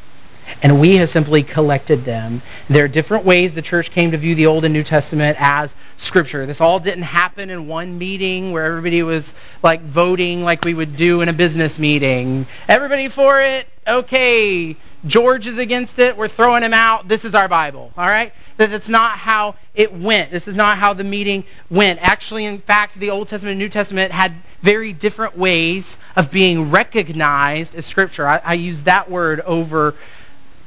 And 0.63 0.79
we 0.79 0.95
have 0.95 1.09
simply 1.09 1.43
collected 1.43 2.03
them. 2.03 2.41
There 2.69 2.85
are 2.85 2.87
different 2.87 3.25
ways 3.25 3.53
the 3.53 3.61
church 3.61 3.91
came 3.91 4.11
to 4.11 4.17
view 4.17 4.35
the 4.35 4.47
Old 4.47 4.65
and 4.65 4.73
New 4.73 4.83
Testament 4.83 5.37
as 5.39 5.75
Scripture. 5.97 6.45
This 6.45 6.61
all 6.61 6.79
didn't 6.79 7.03
happen 7.03 7.49
in 7.49 7.67
one 7.67 7.97
meeting 7.97 8.51
where 8.51 8.65
everybody 8.65 9.03
was 9.03 9.33
like 9.63 9.81
voting 9.81 10.43
like 10.43 10.63
we 10.63 10.73
would 10.73 10.95
do 10.95 11.21
in 11.21 11.29
a 11.29 11.33
business 11.33 11.77
meeting. 11.77 12.45
Everybody 12.67 13.07
for 13.07 13.41
it? 13.41 13.67
Okay. 13.87 14.75
George 15.05 15.47
is 15.47 15.57
against 15.57 15.99
it. 15.99 16.17
We're 16.17 16.27
throwing 16.27 16.63
him 16.63 16.73
out. 16.73 17.07
This 17.07 17.23
is 17.23 17.35
our 17.35 17.47
Bible. 17.47 17.91
All 17.97 18.07
right? 18.07 18.33
That 18.57 18.71
that's 18.71 18.89
not 18.89 19.11
how 19.11 19.55
it 19.75 19.93
went. 19.93 20.31
This 20.31 20.47
is 20.47 20.55
not 20.55 20.77
how 20.77 20.93
the 20.93 21.03
meeting 21.03 21.43
went. 21.69 21.99
Actually, 22.01 22.45
in 22.45 22.59
fact, 22.59 22.95
the 22.95 23.11
Old 23.11 23.27
Testament 23.27 23.51
and 23.51 23.59
New 23.59 23.69
Testament 23.69 24.11
had 24.11 24.33
very 24.61 24.91
different 24.91 25.37
ways 25.37 25.97
of 26.15 26.31
being 26.31 26.71
recognized 26.71 27.75
as 27.75 27.85
Scripture. 27.85 28.27
I, 28.27 28.41
I 28.43 28.53
use 28.55 28.81
that 28.83 29.09
word 29.09 29.41
over 29.41 29.93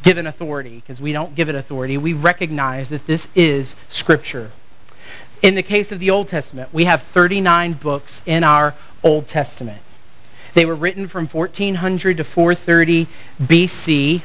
given 0.03 0.27
authority 0.27 0.77
because 0.77 1.01
we 1.01 1.13
don't 1.13 1.35
give 1.35 1.49
it 1.49 1.55
authority. 1.55 1.99
We 1.99 2.13
recognize 2.13 2.91
that 2.91 3.07
this 3.07 3.29
is 3.35 3.75
Scripture. 3.91 4.51
In 5.43 5.55
the 5.55 5.63
case 5.63 5.93
of 5.93 5.99
the 5.99 6.11
Old 6.11 6.29
Testament, 6.29 6.73
we 6.73 6.85
have 6.85 7.03
39 7.03 7.75
books 7.75 8.21
in 8.27 8.45
our 8.45 8.75
Old 9.03 9.27
Testament. 9.27 9.81
They 10.55 10.67
were 10.67 10.75
written 10.75 11.09
from 11.09 11.27
1400 11.27 12.19
to 12.19 12.25
430 12.25 13.07
BC, 13.43 14.23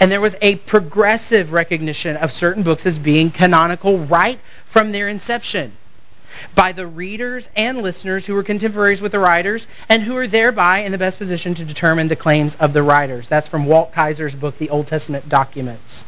and 0.00 0.10
there 0.10 0.20
was 0.20 0.36
a 0.42 0.56
progressive 0.56 1.52
recognition 1.52 2.16
of 2.16 2.32
certain 2.32 2.62
books 2.62 2.86
as 2.86 2.98
being 2.98 3.30
canonical 3.30 3.98
right 3.98 4.40
from 4.66 4.92
their 4.92 5.08
inception 5.08 5.72
by 6.54 6.72
the 6.72 6.86
readers 6.86 7.48
and 7.56 7.82
listeners 7.82 8.26
who 8.26 8.34
were 8.34 8.42
contemporaries 8.42 9.00
with 9.00 9.12
the 9.12 9.18
writers 9.18 9.66
and 9.88 10.02
who 10.02 10.16
are 10.16 10.26
thereby 10.26 10.78
in 10.78 10.92
the 10.92 10.98
best 10.98 11.18
position 11.18 11.54
to 11.54 11.64
determine 11.64 12.08
the 12.08 12.16
claims 12.16 12.54
of 12.56 12.72
the 12.72 12.82
writers. 12.82 13.28
That's 13.28 13.48
from 13.48 13.66
Walt 13.66 13.92
Kaiser's 13.92 14.34
book, 14.34 14.58
The 14.58 14.70
Old 14.70 14.86
Testament 14.86 15.28
Documents. 15.28 16.04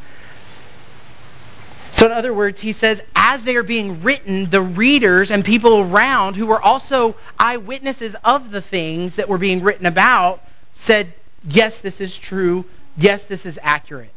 So, 1.93 2.07
in 2.07 2.12
other 2.12 2.33
words, 2.33 2.61
he 2.61 2.73
says, 2.73 3.03
as 3.17 3.45
they 3.45 3.57
are 3.57 3.62
being 3.62 4.03
written, 4.03 4.49
the 4.51 4.61
readers 4.61 5.31
and 5.31 5.45
people 5.45 5.81
around 5.81 6.37
who 6.37 6.47
were 6.47 6.62
also 6.62 7.17
eyewitnesses 7.38 8.14
of 8.23 8.51
the 8.51 8.61
things 8.61 9.17
that 9.17 9.29
were 9.29 9.38
being 9.38 9.62
written 9.62 9.87
about 9.87 10.41
said, 10.75 11.12
yes, 11.49 11.81
this 11.81 12.01
is 12.01 12.17
true. 12.17 12.64
Yes, 12.97 13.25
this 13.25 13.47
is 13.47 13.59
accurate. 13.62 14.12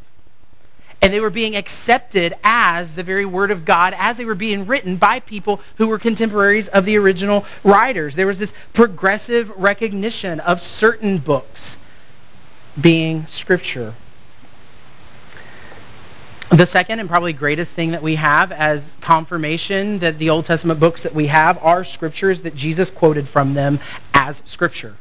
And 1.02 1.12
they 1.12 1.20
were 1.20 1.32
being 1.32 1.56
accepted 1.56 2.36
as 2.44 2.96
the 2.96 3.04
very 3.04 3.26
Word 3.26 3.50
of 3.50 3.66
God 3.66 3.96
as 3.98 4.18
they 4.18 4.26
were 4.26 4.36
being 4.36 4.68
written 4.68 4.98
by 4.98 5.20
people 5.20 5.60
who 5.78 5.88
were 5.88 5.98
contemporaries 5.98 6.68
of 6.68 6.86
the 6.86 6.98
original 6.98 7.46
writers. 7.64 8.16
There 8.16 8.28
was 8.28 8.38
this 8.38 8.54
progressive 8.74 9.50
recognition 9.58 10.40
of 10.42 10.62
certain 10.62 11.18
books 11.18 11.78
being 12.80 13.26
Scripture. 13.28 13.94
The 16.52 16.66
second 16.66 17.00
and 17.00 17.08
probably 17.08 17.32
greatest 17.32 17.74
thing 17.74 17.92
that 17.92 18.04
we 18.04 18.16
have 18.16 18.52
as 18.52 18.94
confirmation 19.00 20.00
that 20.00 20.18
the 20.18 20.30
Old 20.30 20.46
Testament 20.46 20.82
books 20.82 21.04
that 21.04 21.16
we 21.16 21.28
have 21.28 21.58
are 21.64 21.86
scriptures 21.86 22.42
that 22.42 22.56
Jesus 22.56 22.92
quoted 22.92 23.28
from 23.28 23.54
them 23.54 23.80
as 24.14 24.42
Scripture. 24.44 24.96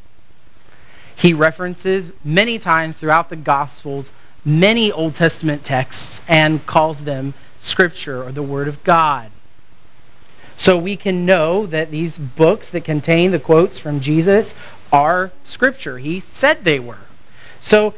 He 1.16 1.34
references 1.34 2.10
many 2.24 2.60
times 2.60 2.98
throughout 2.98 3.30
the 3.30 3.36
Gospels 3.36 4.12
many 4.44 4.90
Old 4.92 5.14
Testament 5.14 5.64
texts 5.64 6.22
and 6.28 6.64
calls 6.66 7.02
them 7.02 7.34
Scripture 7.60 8.22
or 8.22 8.32
the 8.32 8.42
Word 8.42 8.68
of 8.68 8.82
God. 8.84 9.30
So 10.56 10.76
we 10.76 10.96
can 10.96 11.24
know 11.24 11.66
that 11.66 11.90
these 11.90 12.18
books 12.18 12.70
that 12.70 12.84
contain 12.84 13.30
the 13.30 13.38
quotes 13.38 13.78
from 13.78 14.00
Jesus 14.00 14.54
are 14.92 15.30
Scripture. 15.44 15.98
He 15.98 16.20
said 16.20 16.64
they 16.64 16.78
were. 16.78 16.98
So, 17.60 17.94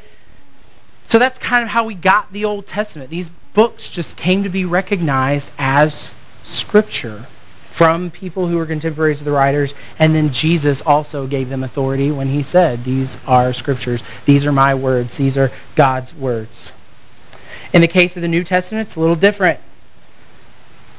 so 1.05 1.19
that's 1.19 1.37
kind 1.37 1.63
of 1.63 1.69
how 1.69 1.85
we 1.85 1.93
got 1.93 2.31
the 2.31 2.45
Old 2.45 2.67
Testament. 2.67 3.09
These 3.09 3.29
books 3.53 3.89
just 3.89 4.17
came 4.17 4.43
to 4.43 4.49
be 4.49 4.65
recognized 4.65 5.51
as 5.57 6.11
Scripture 6.43 7.25
from 7.73 8.11
people 8.11 8.45
who 8.47 8.57
were 8.57 8.67
contemporaries 8.67 9.19
of 9.19 9.25
the 9.25 9.31
writers, 9.31 9.73
and 9.97 10.13
then 10.13 10.31
Jesus 10.31 10.81
also 10.81 11.25
gave 11.25 11.49
them 11.49 11.63
authority 11.63 12.11
when 12.11 12.27
he 12.27 12.43
said, 12.43 12.83
These 12.83 13.17
are 13.25 13.51
scriptures. 13.51 14.03
These 14.25 14.45
are 14.45 14.51
my 14.51 14.75
words. 14.75 15.17
These 15.17 15.37
are 15.37 15.49
God's 15.75 16.13
words. 16.13 16.71
In 17.73 17.81
the 17.81 17.87
case 17.87 18.15
of 18.15 18.21
the 18.21 18.27
New 18.27 18.43
Testament, 18.43 18.87
it's 18.87 18.95
a 18.95 18.99
little 18.99 19.15
different. 19.15 19.59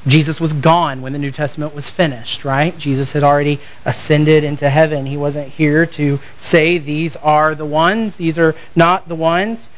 Jesus 0.08 0.40
was 0.40 0.52
gone 0.52 1.00
when 1.00 1.12
the 1.12 1.18
New 1.20 1.30
Testament 1.30 1.76
was 1.76 1.88
finished, 1.88 2.44
right? 2.44 2.76
Jesus 2.76 3.12
had 3.12 3.22
already 3.22 3.60
ascended 3.84 4.42
into 4.42 4.68
heaven. 4.68 5.06
He 5.06 5.16
wasn't 5.16 5.46
here 5.46 5.86
to 5.86 6.18
say 6.38 6.78
these 6.78 7.14
are 7.14 7.54
the 7.54 7.64
ones, 7.64 8.16
these 8.16 8.36
are 8.36 8.56
not 8.74 9.08
the 9.08 9.14
ones. 9.14 9.68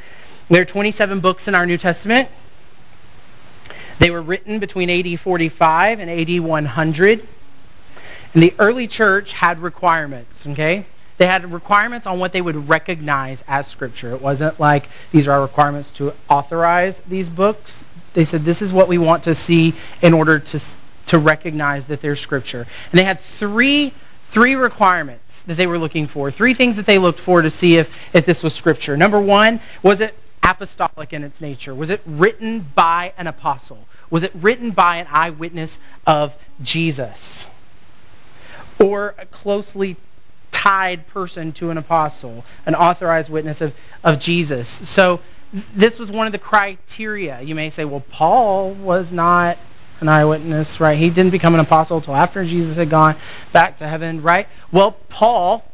There 0.48 0.62
are 0.62 0.64
27 0.64 1.20
books 1.20 1.46
in 1.46 1.54
our 1.54 1.66
New 1.66 1.76
Testament. 1.76 2.30
They 3.98 4.10
were 4.10 4.22
written 4.22 4.58
between 4.58 4.90
AD 4.90 5.18
45 5.18 6.00
and 6.00 6.10
AD 6.10 6.40
100. 6.40 7.26
And 8.34 8.42
the 8.42 8.54
early 8.58 8.86
church 8.86 9.32
had 9.32 9.58
requirements, 9.60 10.46
okay? 10.48 10.84
They 11.18 11.26
had 11.26 11.50
requirements 11.50 12.06
on 12.06 12.18
what 12.18 12.32
they 12.32 12.42
would 12.42 12.68
recognize 12.68 13.42
as 13.48 13.66
Scripture. 13.66 14.12
It 14.12 14.20
wasn't 14.20 14.60
like 14.60 14.88
these 15.12 15.26
are 15.26 15.32
our 15.32 15.42
requirements 15.42 15.90
to 15.92 16.12
authorize 16.28 16.98
these 17.08 17.30
books. 17.30 17.84
They 18.12 18.24
said 18.24 18.44
this 18.44 18.60
is 18.60 18.72
what 18.72 18.88
we 18.88 18.98
want 18.98 19.22
to 19.24 19.34
see 19.34 19.74
in 20.02 20.12
order 20.12 20.38
to, 20.38 20.60
to 21.06 21.18
recognize 21.18 21.86
that 21.86 22.02
they're 22.02 22.16
Scripture. 22.16 22.66
And 22.92 22.98
they 22.98 23.04
had 23.04 23.20
three, 23.20 23.94
three 24.30 24.56
requirements 24.56 25.42
that 25.44 25.54
they 25.54 25.66
were 25.66 25.78
looking 25.78 26.06
for, 26.06 26.30
three 26.30 26.52
things 26.52 26.76
that 26.76 26.84
they 26.84 26.98
looked 26.98 27.20
for 27.20 27.40
to 27.40 27.50
see 27.50 27.76
if, 27.76 28.14
if 28.14 28.26
this 28.26 28.42
was 28.42 28.54
Scripture. 28.54 28.96
Number 28.96 29.20
one, 29.20 29.60
was 29.82 30.00
it 30.00 30.14
apostolic 30.42 31.12
in 31.12 31.24
its 31.24 31.40
nature? 31.40 31.74
Was 31.74 31.90
it 31.90 32.00
written 32.06 32.60
by 32.60 33.12
an 33.18 33.26
apostle? 33.26 33.86
Was 34.10 34.22
it 34.22 34.32
written 34.34 34.70
by 34.70 34.96
an 34.96 35.06
eyewitness 35.10 35.78
of 36.06 36.36
Jesus? 36.62 37.46
Or 38.78 39.14
a 39.18 39.26
closely 39.26 39.96
tied 40.52 41.06
person 41.08 41.52
to 41.52 41.70
an 41.70 41.78
apostle, 41.78 42.44
an 42.66 42.74
authorized 42.74 43.30
witness 43.30 43.60
of, 43.60 43.74
of 44.04 44.20
Jesus? 44.20 44.68
So 44.68 45.20
this 45.74 45.98
was 45.98 46.10
one 46.10 46.26
of 46.26 46.32
the 46.32 46.38
criteria. 46.38 47.40
You 47.40 47.54
may 47.54 47.70
say, 47.70 47.84
well, 47.84 48.04
Paul 48.10 48.72
was 48.72 49.12
not 49.12 49.58
an 50.00 50.08
eyewitness, 50.08 50.78
right? 50.78 50.98
He 50.98 51.08
didn't 51.10 51.32
become 51.32 51.54
an 51.54 51.60
apostle 51.60 51.96
until 51.96 52.14
after 52.14 52.44
Jesus 52.44 52.76
had 52.76 52.90
gone 52.90 53.16
back 53.52 53.78
to 53.78 53.88
heaven, 53.88 54.22
right? 54.22 54.46
Well, 54.70 54.92
Paul 55.08 55.64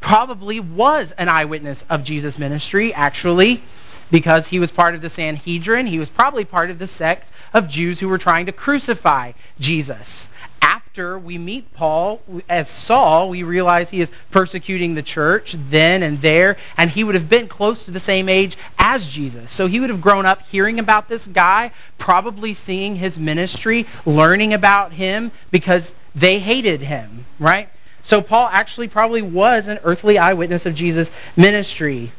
probably 0.00 0.60
was 0.60 1.12
an 1.12 1.28
eyewitness 1.28 1.84
of 1.88 2.04
Jesus' 2.04 2.38
ministry, 2.38 2.92
actually 2.92 3.62
because 4.10 4.48
he 4.48 4.58
was 4.58 4.70
part 4.70 4.94
of 4.94 5.00
the 5.00 5.10
Sanhedrin. 5.10 5.86
He 5.86 5.98
was 5.98 6.10
probably 6.10 6.44
part 6.44 6.70
of 6.70 6.78
the 6.78 6.86
sect 6.86 7.30
of 7.54 7.68
Jews 7.68 8.00
who 8.00 8.08
were 8.08 8.18
trying 8.18 8.46
to 8.46 8.52
crucify 8.52 9.32
Jesus. 9.58 10.28
After 10.62 11.18
we 11.18 11.38
meet 11.38 11.72
Paul 11.72 12.20
as 12.48 12.68
Saul, 12.68 13.30
we 13.30 13.42
realize 13.42 13.90
he 13.90 14.00
is 14.00 14.10
persecuting 14.30 14.94
the 14.94 15.02
church 15.02 15.54
then 15.68 16.02
and 16.02 16.20
there, 16.20 16.56
and 16.76 16.90
he 16.90 17.04
would 17.04 17.14
have 17.14 17.28
been 17.28 17.48
close 17.48 17.84
to 17.84 17.90
the 17.90 18.00
same 18.00 18.28
age 18.28 18.58
as 18.78 19.06
Jesus. 19.08 19.50
So 19.50 19.66
he 19.66 19.80
would 19.80 19.90
have 19.90 20.00
grown 20.00 20.26
up 20.26 20.42
hearing 20.48 20.78
about 20.78 21.08
this 21.08 21.26
guy, 21.26 21.70
probably 21.98 22.54
seeing 22.54 22.96
his 22.96 23.18
ministry, 23.18 23.86
learning 24.04 24.52
about 24.52 24.92
him 24.92 25.30
because 25.50 25.94
they 26.14 26.38
hated 26.38 26.80
him, 26.80 27.24
right? 27.38 27.68
So 28.02 28.20
Paul 28.20 28.48
actually 28.50 28.88
probably 28.88 29.22
was 29.22 29.68
an 29.68 29.78
earthly 29.84 30.18
eyewitness 30.18 30.66
of 30.66 30.74
Jesus' 30.74 31.10
ministry. 31.36 32.10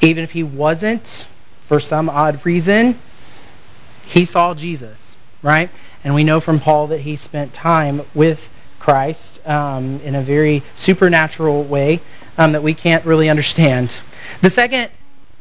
Even 0.00 0.24
if 0.24 0.30
he 0.30 0.42
wasn't, 0.42 1.28
for 1.66 1.80
some 1.80 2.08
odd 2.08 2.44
reason, 2.46 2.98
he 4.06 4.24
saw 4.24 4.54
Jesus, 4.54 5.14
right? 5.42 5.70
And 6.02 6.14
we 6.14 6.24
know 6.24 6.40
from 6.40 6.58
Paul 6.58 6.88
that 6.88 7.00
he 7.00 7.16
spent 7.16 7.52
time 7.52 8.02
with 8.14 8.48
Christ 8.78 9.46
um, 9.46 10.00
in 10.00 10.14
a 10.14 10.22
very 10.22 10.62
supernatural 10.74 11.64
way 11.64 12.00
um, 12.38 12.52
that 12.52 12.62
we 12.62 12.74
can't 12.74 13.04
really 13.04 13.28
understand. 13.28 13.94
The 14.40 14.50
second 14.50 14.90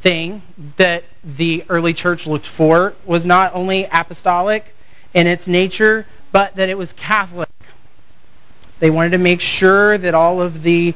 thing 0.02 0.41
that 0.78 1.04
the 1.24 1.63
early 1.69 1.93
church 1.93 2.28
looked 2.28 2.45
for 2.45 2.93
was 3.06 3.26
not 3.26 3.56
only 3.56 3.86
apostolic 3.86 4.76
in 5.13 5.26
its 5.26 5.48
nature, 5.48 6.06
but 6.32 6.56
that 6.56 6.69
it 6.69 6.78
was 6.78 6.93
Catholic. 6.93 7.50
They 8.80 8.89
wanted 8.89 9.12
to 9.12 9.17
make 9.17 9.41
sure 9.41 9.98
that 9.98 10.13
all 10.13 10.41
of 10.41 10.63
the 10.63 10.93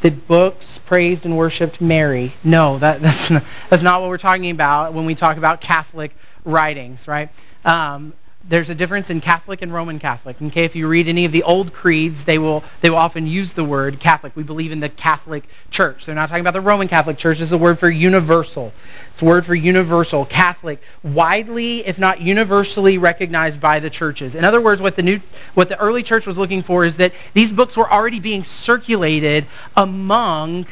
the 0.00 0.10
books 0.10 0.77
praised 0.88 1.26
and 1.26 1.36
worshipped 1.36 1.82
Mary. 1.82 2.32
No, 2.42 2.78
that, 2.78 3.02
that's, 3.02 3.30
not, 3.30 3.44
that's 3.68 3.82
not 3.82 4.00
what 4.00 4.08
we're 4.08 4.16
talking 4.16 4.50
about 4.50 4.94
when 4.94 5.04
we 5.04 5.14
talk 5.14 5.36
about 5.36 5.60
Catholic 5.60 6.16
writings, 6.46 7.06
right? 7.06 7.28
Um, 7.62 8.14
there's 8.48 8.70
a 8.70 8.74
difference 8.74 9.10
in 9.10 9.20
Catholic 9.20 9.60
and 9.60 9.72
Roman 9.72 9.98
Catholic. 9.98 10.40
Okay, 10.40 10.64
if 10.64 10.74
you 10.74 10.88
read 10.88 11.06
any 11.06 11.26
of 11.26 11.32
the 11.32 11.42
old 11.42 11.74
creeds, 11.74 12.24
they 12.24 12.38
will 12.38 12.64
they 12.80 12.88
will 12.88 12.96
often 12.96 13.26
use 13.26 13.52
the 13.52 13.64
word 13.64 14.00
Catholic. 14.00 14.34
We 14.34 14.42
believe 14.42 14.72
in 14.72 14.80
the 14.80 14.88
Catholic 14.88 15.44
Church. 15.70 16.06
They're 16.06 16.14
not 16.14 16.30
talking 16.30 16.40
about 16.40 16.54
the 16.54 16.62
Roman 16.62 16.88
Catholic 16.88 17.18
Church. 17.18 17.40
It's 17.40 17.52
a 17.52 17.58
word 17.58 17.78
for 17.78 17.90
universal. 17.90 18.72
It's 19.10 19.20
a 19.20 19.26
word 19.26 19.44
for 19.44 19.54
universal, 19.54 20.24
Catholic, 20.24 20.80
widely, 21.02 21.86
if 21.86 21.98
not 21.98 22.22
universally, 22.22 22.96
recognized 22.96 23.60
by 23.60 23.80
the 23.80 23.90
churches. 23.90 24.34
In 24.34 24.46
other 24.46 24.62
words, 24.62 24.80
what 24.80 24.96
the 24.96 25.02
new 25.02 25.20
what 25.52 25.68
the 25.68 25.78
early 25.78 26.02
church 26.02 26.26
was 26.26 26.38
looking 26.38 26.62
for 26.62 26.86
is 26.86 26.96
that 26.96 27.12
these 27.34 27.52
books 27.52 27.76
were 27.76 27.92
already 27.92 28.20
being 28.20 28.44
circulated 28.44 29.44
among 29.76 30.66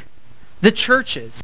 the 0.61 0.73
churches 0.73 1.40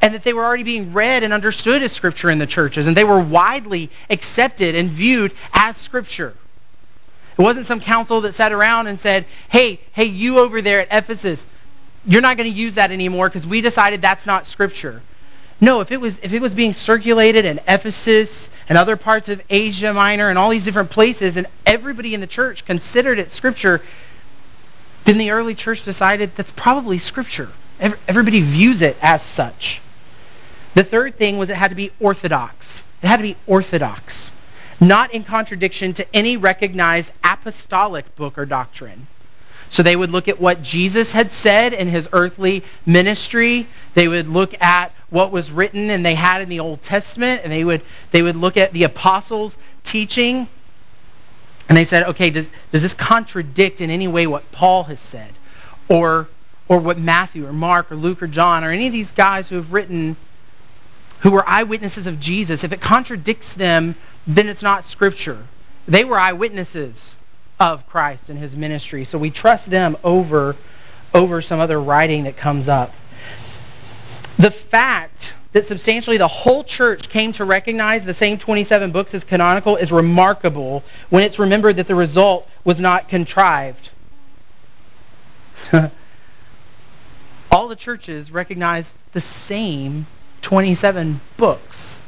and 0.00 0.14
that 0.14 0.22
they 0.22 0.32
were 0.32 0.44
already 0.44 0.62
being 0.62 0.92
read 0.92 1.22
and 1.22 1.32
understood 1.32 1.82
as 1.82 1.92
Scripture 1.92 2.30
in 2.30 2.38
the 2.38 2.46
churches, 2.46 2.86
and 2.86 2.96
they 2.96 3.04
were 3.04 3.20
widely 3.20 3.90
accepted 4.10 4.74
and 4.74 4.88
viewed 4.88 5.32
as 5.52 5.76
Scripture. 5.76 6.34
It 7.36 7.42
wasn't 7.42 7.66
some 7.66 7.80
council 7.80 8.20
that 8.22 8.34
sat 8.34 8.52
around 8.52 8.86
and 8.86 8.98
said, 8.98 9.24
hey, 9.48 9.80
hey, 9.92 10.04
you 10.04 10.38
over 10.38 10.62
there 10.62 10.80
at 10.80 10.88
Ephesus, 10.90 11.46
you're 12.04 12.22
not 12.22 12.36
going 12.36 12.50
to 12.50 12.56
use 12.56 12.76
that 12.76 12.90
anymore 12.90 13.28
because 13.28 13.46
we 13.46 13.60
decided 13.60 14.02
that's 14.02 14.26
not 14.26 14.46
Scripture. 14.46 15.02
No, 15.60 15.80
if 15.80 15.90
it 15.90 16.00
was 16.00 16.18
if 16.20 16.32
it 16.32 16.40
was 16.40 16.54
being 16.54 16.72
circulated 16.72 17.44
in 17.44 17.58
Ephesus 17.66 18.48
and 18.68 18.78
other 18.78 18.96
parts 18.96 19.28
of 19.28 19.42
Asia 19.50 19.92
Minor 19.92 20.30
and 20.30 20.38
all 20.38 20.50
these 20.50 20.64
different 20.64 20.90
places, 20.90 21.36
and 21.36 21.48
everybody 21.66 22.14
in 22.14 22.20
the 22.20 22.28
church 22.28 22.64
considered 22.64 23.18
it 23.18 23.32
Scripture, 23.32 23.82
then 25.04 25.18
the 25.18 25.32
early 25.32 25.56
church 25.56 25.82
decided 25.82 26.34
that's 26.36 26.52
probably 26.52 26.98
Scripture. 26.98 27.48
Everybody 27.80 28.40
views 28.40 28.82
it 28.82 28.96
as 29.00 29.22
such. 29.22 29.80
The 30.74 30.84
third 30.84 31.16
thing 31.16 31.38
was 31.38 31.50
it 31.50 31.56
had 31.56 31.70
to 31.70 31.76
be 31.76 31.90
orthodox. 32.00 32.84
It 33.02 33.06
had 33.06 33.18
to 33.18 33.22
be 33.22 33.36
orthodox. 33.46 34.30
not 34.80 35.12
in 35.12 35.24
contradiction 35.24 35.92
to 35.94 36.06
any 36.14 36.36
recognized 36.36 37.12
apostolic 37.24 38.14
book 38.16 38.38
or 38.38 38.46
doctrine. 38.46 39.06
So 39.70 39.82
they 39.82 39.96
would 39.96 40.10
look 40.10 40.28
at 40.28 40.40
what 40.40 40.62
Jesus 40.62 41.12
had 41.12 41.30
said 41.30 41.74
in 41.74 41.88
his 41.88 42.08
earthly 42.12 42.64
ministry. 42.86 43.66
They 43.94 44.08
would 44.08 44.26
look 44.26 44.60
at 44.62 44.92
what 45.10 45.30
was 45.30 45.50
written 45.50 45.90
and 45.90 46.04
they 46.04 46.14
had 46.14 46.40
in 46.40 46.48
the 46.48 46.60
Old 46.60 46.80
Testament, 46.82 47.42
and 47.44 47.52
they 47.52 47.64
would, 47.64 47.82
they 48.10 48.22
would 48.22 48.36
look 48.36 48.56
at 48.56 48.72
the 48.72 48.84
apostles' 48.84 49.56
teaching. 49.84 50.48
And 51.68 51.76
they 51.76 51.84
said, 51.84 52.04
okay, 52.04 52.30
does, 52.30 52.48
does 52.72 52.80
this 52.80 52.94
contradict 52.94 53.82
in 53.82 53.90
any 53.90 54.08
way 54.08 54.26
what 54.26 54.50
Paul 54.52 54.84
has 54.84 55.00
said? 55.00 55.32
Or, 55.88 56.28
or 56.68 56.78
what 56.78 56.98
Matthew 56.98 57.46
or 57.46 57.52
Mark 57.52 57.90
or 57.90 57.96
Luke 57.96 58.22
or 58.22 58.26
John 58.26 58.62
or 58.64 58.70
any 58.70 58.86
of 58.86 58.92
these 58.92 59.12
guys 59.12 59.48
who 59.48 59.56
have 59.56 59.72
written, 59.72 60.16
who 61.20 61.30
were 61.30 61.48
eyewitnesses 61.48 62.06
of 62.06 62.20
Jesus, 62.20 62.62
if 62.62 62.72
it 62.72 62.80
contradicts 62.80 63.54
them, 63.54 63.94
then 64.26 64.48
it's 64.48 64.62
not 64.62 64.84
Scripture. 64.84 65.38
They 65.86 66.04
were 66.04 66.18
eyewitnesses 66.18 67.16
of 67.58 67.88
Christ 67.88 68.28
and 68.28 68.38
his 68.38 68.54
ministry. 68.54 69.04
So 69.04 69.18
we 69.18 69.30
trust 69.30 69.70
them 69.70 69.96
over, 70.04 70.54
over 71.14 71.40
some 71.40 71.60
other 71.60 71.80
writing 71.80 72.24
that 72.24 72.36
comes 72.36 72.68
up. 72.68 72.92
The 74.38 74.50
fact 74.50 75.34
that 75.52 75.64
substantially 75.64 76.18
the 76.18 76.28
whole 76.28 76.62
church 76.62 77.08
came 77.08 77.32
to 77.32 77.44
recognize 77.44 78.04
the 78.04 78.14
same 78.14 78.38
27 78.38 78.92
books 78.92 79.14
as 79.14 79.24
canonical 79.24 79.76
is 79.76 79.90
remarkable 79.90 80.84
when 81.08 81.24
it's 81.24 81.38
remembered 81.38 81.76
that 81.76 81.86
the 81.86 81.94
result 81.94 82.48
was 82.64 82.78
not 82.78 83.08
contrived. 83.08 83.88
All 87.58 87.66
the 87.66 87.74
churches 87.74 88.30
recognize 88.30 88.94
the 89.14 89.20
same 89.20 90.06
27 90.42 91.18
books. 91.36 91.98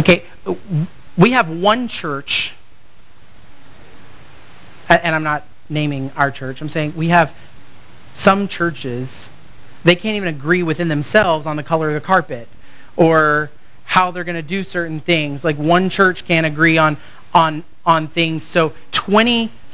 Okay, 0.00 0.24
we 1.16 1.30
have 1.30 1.48
one 1.48 1.86
church 1.86 2.56
and 4.88 5.14
I'm 5.14 5.22
not 5.22 5.44
naming 5.70 6.10
our 6.16 6.32
church, 6.32 6.60
I'm 6.60 6.68
saying 6.68 6.94
we 6.96 7.06
have 7.10 7.32
some 8.16 8.48
churches, 8.48 9.28
they 9.84 9.94
can't 9.94 10.16
even 10.16 10.26
agree 10.28 10.64
within 10.64 10.88
themselves 10.88 11.46
on 11.46 11.54
the 11.54 11.62
color 11.62 11.86
of 11.86 11.94
the 11.94 12.00
carpet 12.00 12.48
or 12.96 13.52
how 13.84 14.10
they're 14.10 14.24
going 14.24 14.34
to 14.34 14.42
do 14.42 14.64
certain 14.64 14.98
things. 14.98 15.44
Like 15.44 15.54
one 15.54 15.88
church 15.88 16.26
can't 16.26 16.46
agree 16.46 16.78
on, 16.78 16.96
on, 17.32 17.62
on 17.86 18.08
things. 18.08 18.42
So 18.42 18.72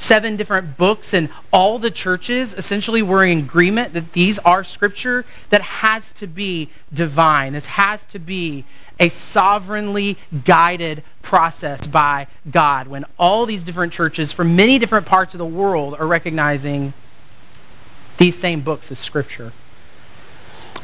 27 0.01 0.37
different 0.39 0.79
books 0.79 1.13
and 1.13 1.29
all 1.53 1.79
the 1.79 1.91
churches 1.91 2.55
essentially 2.55 3.03
were 3.03 3.23
in 3.23 3.39
agreement 3.41 3.93
that 3.93 4.15
these 4.15 4.39
are 4.39 4.65
scripture 4.65 5.27
that 5.51 5.61
has 5.61 6.13
to 6.15 6.27
be 6.27 6.71
divine. 6.95 7.53
This 7.53 7.67
has 7.67 8.07
to 8.07 8.19
be 8.19 8.65
a 8.99 9.11
sovereignly 9.11 10.17
guided 10.45 11.03
process 11.21 11.87
by 11.87 12.27
God 12.51 12.89
when 12.89 13.05
all 13.19 13.45
these 13.45 13.63
different 13.63 13.93
churches 13.93 14.33
from 14.33 14.57
many 14.57 14.79
different 14.79 15.05
parts 15.05 15.35
of 15.35 15.39
the 15.39 15.45
world 15.45 15.95
are 15.99 16.07
recognizing 16.07 16.95
these 18.17 18.39
same 18.39 18.63
books 18.63 18.91
as 18.91 18.99
Scripture. 18.99 19.53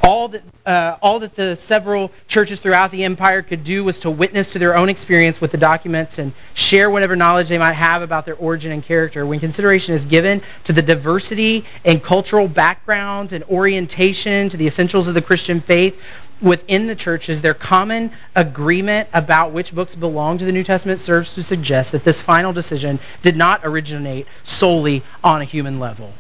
All 0.07 0.29
that, 0.29 0.42
uh, 0.64 0.99
all 1.03 1.19
that 1.19 1.35
the 1.35 1.57
several 1.57 2.12
churches 2.29 2.61
throughout 2.61 2.92
the 2.92 3.03
empire 3.03 3.42
could 3.42 3.64
do 3.64 3.83
was 3.83 3.99
to 4.01 4.09
witness 4.11 4.53
to 4.53 4.61
their 4.61 4.77
own 4.77 4.88
experience 4.88 5.40
with 5.40 5.51
the 5.51 5.59
documents 5.59 6.21
and 6.21 6.33
share 6.55 6.90
whatever 6.90 7.16
knowledge 7.16 7.49
they 7.49 7.59
might 7.59 7.73
have 7.73 8.03
about 8.03 8.25
their 8.25 8.37
origin 8.37 8.71
and 8.71 8.85
character. 8.85 9.27
When 9.27 9.40
consideration 9.40 9.97
is 9.97 10.05
given 10.05 10.42
to 10.62 10.73
the 10.73 10.81
diversity 10.81 11.64
and 11.85 12.01
cultural 12.01 12.47
backgrounds 12.47 13.33
and 13.33 13.42
orientation 13.51 14.49
to 14.49 14.57
the 14.57 14.69
essentials 14.69 15.09
of 15.09 15.14
the 15.14 15.23
Christian 15.23 15.61
faith, 15.61 16.01
within 16.40 16.87
the 16.87 16.95
churches, 16.95 17.42
their 17.42 17.55
common 17.55 18.12
agreement 18.37 19.09
about 19.12 19.51
which 19.51 19.75
books 19.75 19.97
belong 19.97 20.38
to 20.38 20.45
the 20.45 20.53
New 20.53 20.62
Testament 20.62 21.01
serves 21.01 21.35
to 21.35 21.42
suggest 21.42 21.90
that 21.90 22.05
this 22.05 22.23
final 22.23 22.53
decision 22.53 23.01
did 23.23 23.37
not 23.37 23.61
originate 23.64 24.29
solely 24.45 25.03
on 25.25 25.42
a 25.42 25.45
human 25.45 25.81
level. 25.81 26.12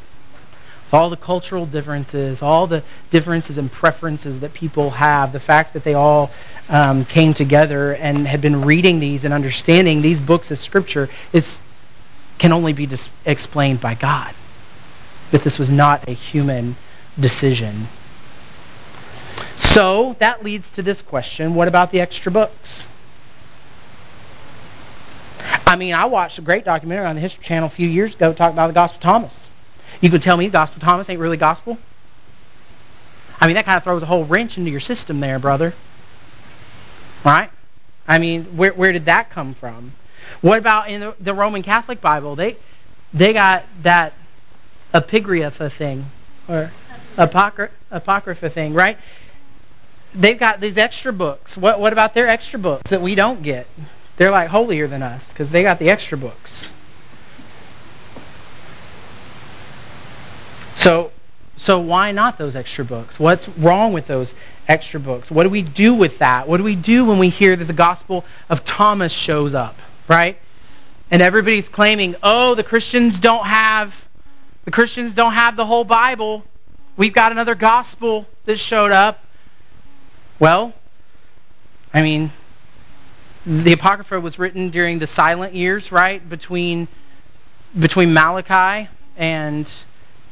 All 0.92 1.10
the 1.10 1.16
cultural 1.16 1.66
differences, 1.66 2.42
all 2.42 2.66
the 2.66 2.82
differences 3.10 3.58
and 3.58 3.70
preferences 3.70 4.40
that 4.40 4.54
people 4.54 4.90
have, 4.90 5.32
the 5.32 5.40
fact 5.40 5.72
that 5.74 5.82
they 5.82 5.94
all 5.94 6.30
um, 6.68 7.04
came 7.04 7.34
together 7.34 7.94
and 7.94 8.26
had 8.26 8.40
been 8.40 8.64
reading 8.64 9.00
these 9.00 9.24
and 9.24 9.34
understanding 9.34 10.00
these 10.00 10.20
books 10.20 10.50
as 10.50 10.60
Scripture 10.60 11.08
is, 11.32 11.58
can 12.38 12.52
only 12.52 12.72
be 12.72 12.86
dis- 12.86 13.08
explained 13.24 13.80
by 13.80 13.94
God. 13.94 14.32
That 15.32 15.42
this 15.42 15.58
was 15.58 15.70
not 15.70 16.08
a 16.08 16.12
human 16.12 16.76
decision. 17.18 17.88
So 19.56 20.14
that 20.20 20.44
leads 20.44 20.70
to 20.72 20.82
this 20.82 21.02
question 21.02 21.54
what 21.54 21.68
about 21.68 21.90
the 21.90 22.00
extra 22.00 22.30
books? 22.30 22.86
I 25.66 25.74
mean, 25.74 25.94
I 25.94 26.04
watched 26.04 26.38
a 26.38 26.42
great 26.42 26.64
documentary 26.64 27.06
on 27.06 27.16
the 27.16 27.20
History 27.20 27.44
Channel 27.44 27.66
a 27.66 27.70
few 27.70 27.88
years 27.88 28.14
ago 28.14 28.32
talking 28.32 28.54
about 28.54 28.68
the 28.68 28.72
Gospel 28.72 28.98
of 28.98 29.02
Thomas. 29.02 29.45
You 30.00 30.10
could 30.10 30.22
tell 30.22 30.36
me 30.36 30.48
Gospel 30.48 30.80
Thomas 30.80 31.08
ain't 31.08 31.20
really 31.20 31.36
gospel? 31.36 31.78
I 33.40 33.46
mean, 33.46 33.54
that 33.54 33.64
kind 33.64 33.76
of 33.76 33.84
throws 33.84 34.02
a 34.02 34.06
whole 34.06 34.24
wrench 34.24 34.58
into 34.58 34.70
your 34.70 34.80
system 34.80 35.20
there, 35.20 35.38
brother. 35.38 35.74
Right? 37.24 37.50
I 38.08 38.18
mean, 38.18 38.44
where, 38.56 38.72
where 38.72 38.92
did 38.92 39.06
that 39.06 39.30
come 39.30 39.54
from? 39.54 39.92
What 40.40 40.58
about 40.58 40.88
in 40.88 41.00
the, 41.00 41.14
the 41.20 41.34
Roman 41.34 41.62
Catholic 41.62 42.00
Bible? 42.00 42.36
They, 42.36 42.56
they 43.12 43.32
got 43.32 43.64
that 43.82 44.12
apocrypha 44.92 45.70
thing, 45.70 46.06
or 46.48 46.70
apocrypha 47.16 48.50
thing, 48.50 48.74
right? 48.74 48.98
they've 50.16 50.38
got 50.38 50.60
these 50.60 50.78
extra 50.78 51.12
books. 51.12 51.56
What, 51.56 51.78
what 51.78 51.92
about 51.92 52.14
their 52.14 52.28
extra 52.28 52.58
books 52.58 52.90
that 52.90 53.00
we 53.00 53.14
don't 53.14 53.42
get? 53.42 53.66
They're 54.16 54.30
like 54.30 54.48
holier 54.48 54.86
than 54.86 55.02
us 55.02 55.28
because 55.28 55.50
they 55.50 55.62
got 55.62 55.78
the 55.78 55.90
extra 55.90 56.16
books. 56.16 56.72
So, 60.76 61.10
so 61.56 61.80
why 61.80 62.12
not 62.12 62.38
those 62.38 62.54
extra 62.54 62.84
books? 62.84 63.18
What's 63.18 63.48
wrong 63.48 63.92
with 63.92 64.06
those 64.06 64.34
extra 64.68 65.00
books? 65.00 65.30
What 65.30 65.42
do 65.42 65.48
we 65.48 65.62
do 65.62 65.94
with 65.94 66.18
that? 66.18 66.46
What 66.46 66.58
do 66.58 66.62
we 66.62 66.76
do 66.76 67.06
when 67.06 67.18
we 67.18 67.30
hear 67.30 67.56
that 67.56 67.64
the 67.64 67.72
Gospel 67.72 68.24
of 68.50 68.64
Thomas 68.64 69.10
shows 69.10 69.54
up, 69.54 69.76
right? 70.06 70.38
And 71.10 71.22
everybody's 71.22 71.68
claiming, 71.68 72.14
"Oh, 72.22 72.54
the 72.54 72.62
Christians 72.62 73.20
don't 73.20 73.46
have 73.46 74.04
the 74.64 74.70
Christians 74.70 75.14
don't 75.14 75.32
have 75.32 75.56
the 75.56 75.64
whole 75.64 75.84
Bible. 75.84 76.44
We've 76.96 77.12
got 77.12 77.32
another 77.32 77.54
gospel 77.54 78.26
that 78.44 78.58
showed 78.58 78.90
up." 78.90 79.22
Well, 80.38 80.74
I 81.94 82.02
mean, 82.02 82.30
the 83.46 83.72
Apocrypha 83.72 84.20
was 84.20 84.38
written 84.38 84.70
during 84.70 84.98
the 84.98 85.06
silent 85.06 85.54
years, 85.54 85.90
right? 85.90 86.28
Between 86.28 86.88
between 87.78 88.12
Malachi 88.12 88.88
and 89.16 89.70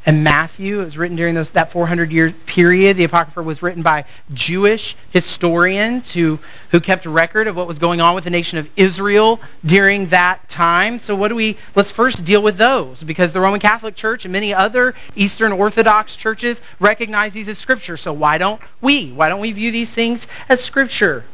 and 0.06 0.22
Matthew. 0.22 0.80
It 0.80 0.84
was 0.84 0.98
written 0.98 1.16
during 1.16 1.34
those, 1.34 1.50
that 1.50 1.72
400 1.72 2.12
year 2.12 2.30
period. 2.30 2.96
The 2.96 3.04
Apocrypha 3.04 3.42
was 3.42 3.62
written 3.62 3.82
by 3.82 4.04
Jewish 4.32 4.96
historians 5.10 6.12
who, 6.12 6.38
who 6.70 6.80
kept 6.80 7.06
record 7.06 7.46
of 7.46 7.56
what 7.56 7.66
was 7.66 7.78
going 7.78 8.00
on 8.00 8.14
with 8.14 8.24
the 8.24 8.30
nation 8.30 8.58
of 8.58 8.68
Israel 8.76 9.40
during 9.64 10.06
that 10.06 10.48
time. 10.48 10.98
So 10.98 11.16
what 11.16 11.28
do 11.28 11.34
we, 11.34 11.56
let's 11.74 11.90
first 11.90 12.24
deal 12.24 12.42
with 12.42 12.56
those 12.56 13.02
because 13.02 13.32
the 13.32 13.40
Roman 13.40 13.60
Catholic 13.60 13.94
Church 13.94 14.24
and 14.24 14.32
many 14.32 14.52
other 14.52 14.94
Eastern 15.16 15.52
Orthodox 15.52 16.16
churches 16.16 16.60
recognize 16.80 17.32
these 17.32 17.48
as 17.48 17.58
Scripture. 17.58 17.96
So 17.96 18.12
why 18.12 18.38
don't 18.38 18.60
we? 18.80 19.10
Why 19.12 19.28
don't 19.28 19.40
we 19.40 19.52
view 19.52 19.70
these 19.70 19.92
things 19.92 20.26
as 20.48 20.62
Scripture? 20.62 21.24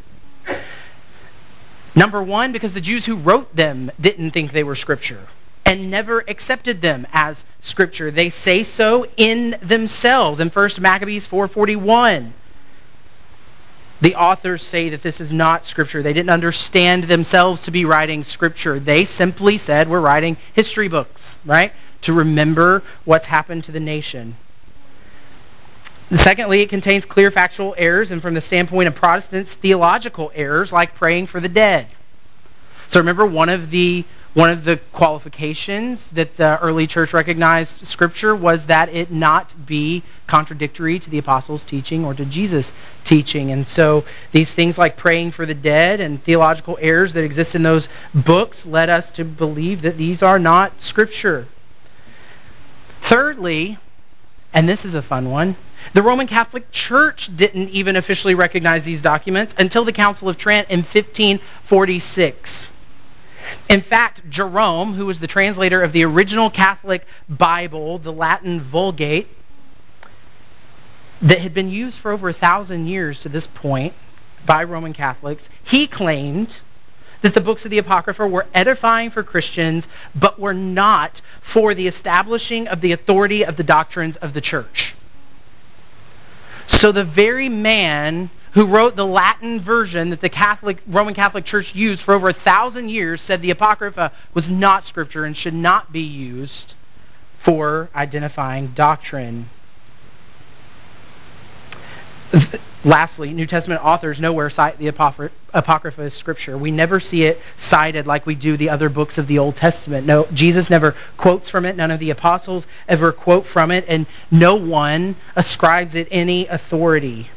Number 1.96 2.22
one, 2.22 2.52
because 2.52 2.72
the 2.72 2.80
Jews 2.80 3.04
who 3.04 3.16
wrote 3.16 3.54
them 3.54 3.90
didn't 4.00 4.30
think 4.30 4.52
they 4.52 4.62
were 4.62 4.76
Scripture 4.76 5.26
and 5.70 5.88
never 5.88 6.24
accepted 6.26 6.82
them 6.82 7.06
as 7.12 7.44
scripture. 7.60 8.10
They 8.10 8.28
say 8.28 8.64
so 8.64 9.06
in 9.16 9.56
themselves 9.62 10.40
in 10.40 10.48
1 10.48 10.70
Maccabees 10.80 11.28
4:41. 11.28 12.32
The 14.00 14.16
authors 14.16 14.62
say 14.64 14.88
that 14.88 15.02
this 15.02 15.20
is 15.20 15.30
not 15.30 15.64
scripture. 15.64 16.02
They 16.02 16.12
didn't 16.12 16.30
understand 16.30 17.04
themselves 17.04 17.62
to 17.62 17.70
be 17.70 17.84
writing 17.84 18.24
scripture. 18.24 18.80
They 18.80 19.04
simply 19.04 19.58
said 19.58 19.86
we're 19.86 20.00
writing 20.00 20.36
history 20.54 20.88
books, 20.88 21.36
right? 21.44 21.72
To 22.02 22.14
remember 22.14 22.82
what's 23.04 23.26
happened 23.26 23.62
to 23.64 23.72
the 23.72 23.78
nation. 23.78 24.34
Secondly, 26.12 26.62
it 26.62 26.68
contains 26.68 27.04
clear 27.04 27.30
factual 27.30 27.76
errors, 27.78 28.10
and 28.10 28.20
from 28.20 28.34
the 28.34 28.40
standpoint 28.40 28.88
of 28.88 28.96
Protestants, 28.96 29.54
theological 29.54 30.32
errors 30.34 30.72
like 30.72 30.96
praying 30.96 31.28
for 31.28 31.38
the 31.38 31.48
dead. 31.48 31.86
So 32.88 32.98
remember, 32.98 33.24
one 33.24 33.48
of 33.48 33.70
the 33.70 34.04
one 34.34 34.50
of 34.50 34.62
the 34.62 34.76
qualifications 34.92 36.08
that 36.10 36.36
the 36.36 36.58
early 36.60 36.86
church 36.86 37.12
recognized 37.12 37.84
Scripture 37.84 38.36
was 38.36 38.66
that 38.66 38.88
it 38.94 39.10
not 39.10 39.52
be 39.66 40.02
contradictory 40.28 41.00
to 41.00 41.10
the 41.10 41.18
apostles' 41.18 41.64
teaching 41.64 42.04
or 42.04 42.14
to 42.14 42.24
Jesus' 42.24 42.72
teaching. 43.04 43.50
And 43.50 43.66
so 43.66 44.04
these 44.30 44.54
things 44.54 44.78
like 44.78 44.96
praying 44.96 45.32
for 45.32 45.46
the 45.46 45.54
dead 45.54 46.00
and 46.00 46.22
theological 46.22 46.78
errors 46.80 47.12
that 47.14 47.24
exist 47.24 47.56
in 47.56 47.64
those 47.64 47.88
books 48.14 48.64
led 48.64 48.88
us 48.88 49.10
to 49.12 49.24
believe 49.24 49.82
that 49.82 49.98
these 49.98 50.22
are 50.22 50.38
not 50.38 50.80
Scripture. 50.80 51.46
Thirdly, 53.00 53.78
and 54.54 54.68
this 54.68 54.84
is 54.84 54.94
a 54.94 55.02
fun 55.02 55.28
one, 55.28 55.56
the 55.92 56.02
Roman 56.02 56.28
Catholic 56.28 56.70
Church 56.70 57.34
didn't 57.36 57.70
even 57.70 57.96
officially 57.96 58.36
recognize 58.36 58.84
these 58.84 59.00
documents 59.00 59.56
until 59.58 59.84
the 59.84 59.92
Council 59.92 60.28
of 60.28 60.38
Trent 60.38 60.70
in 60.70 60.80
1546. 60.80 62.69
In 63.70 63.82
fact, 63.82 64.28
Jerome, 64.28 64.94
who 64.94 65.06
was 65.06 65.20
the 65.20 65.28
translator 65.28 65.80
of 65.80 65.92
the 65.92 66.04
original 66.04 66.50
Catholic 66.50 67.06
Bible, 67.28 67.98
the 67.98 68.12
Latin 68.12 68.60
Vulgate, 68.60 69.28
that 71.22 71.38
had 71.38 71.54
been 71.54 71.70
used 71.70 72.00
for 72.00 72.10
over 72.10 72.28
a 72.28 72.32
thousand 72.32 72.88
years 72.88 73.20
to 73.20 73.28
this 73.28 73.46
point 73.46 73.94
by 74.44 74.64
Roman 74.64 74.92
Catholics, 74.92 75.48
he 75.62 75.86
claimed 75.86 76.58
that 77.20 77.32
the 77.32 77.40
books 77.40 77.64
of 77.64 77.70
the 77.70 77.78
Apocrypha 77.78 78.26
were 78.26 78.46
edifying 78.54 79.08
for 79.08 79.22
Christians, 79.22 79.86
but 80.16 80.40
were 80.40 80.54
not 80.54 81.20
for 81.40 81.72
the 81.72 81.86
establishing 81.86 82.66
of 82.66 82.80
the 82.80 82.90
authority 82.90 83.44
of 83.44 83.54
the 83.54 83.62
doctrines 83.62 84.16
of 84.16 84.32
the 84.32 84.40
church. 84.40 84.96
So 86.66 86.90
the 86.90 87.04
very 87.04 87.48
man 87.48 88.30
who 88.52 88.66
wrote 88.66 88.96
the 88.96 89.06
Latin 89.06 89.60
version 89.60 90.10
that 90.10 90.20
the 90.20 90.28
Catholic 90.28 90.82
Roman 90.86 91.14
Catholic 91.14 91.44
Church 91.44 91.74
used 91.74 92.02
for 92.02 92.14
over 92.14 92.28
a 92.28 92.32
thousand 92.32 92.88
years 92.88 93.20
said 93.20 93.42
the 93.42 93.50
Apocrypha 93.50 94.12
was 94.34 94.50
not 94.50 94.84
scripture 94.84 95.24
and 95.24 95.36
should 95.36 95.54
not 95.54 95.92
be 95.92 96.02
used 96.02 96.74
for 97.38 97.88
identifying 97.94 98.68
doctrine. 98.68 99.48
Lastly, 102.84 103.32
New 103.32 103.46
Testament 103.46 103.84
authors 103.84 104.20
nowhere 104.20 104.48
cite 104.48 104.78
the 104.78 104.86
Apocrypha 104.86 106.02
as 106.02 106.14
Scripture. 106.14 106.56
We 106.56 106.70
never 106.70 106.98
see 106.98 107.24
it 107.24 107.40
cited 107.56 108.06
like 108.06 108.24
we 108.24 108.34
do 108.34 108.56
the 108.56 108.70
other 108.70 108.88
books 108.88 109.18
of 109.18 109.26
the 109.26 109.38
Old 109.38 109.56
Testament. 109.56 110.06
No, 110.06 110.26
Jesus 110.32 110.70
never 110.70 110.94
quotes 111.16 111.50
from 111.50 111.66
it. 111.66 111.76
None 111.76 111.90
of 111.90 111.98
the 111.98 112.10
apostles 112.10 112.66
ever 112.88 113.12
quote 113.12 113.46
from 113.46 113.70
it, 113.70 113.84
and 113.86 114.06
no 114.30 114.54
one 114.54 115.14
ascribes 115.36 115.94
it 115.94 116.08
any 116.10 116.46
authority. 116.46 117.28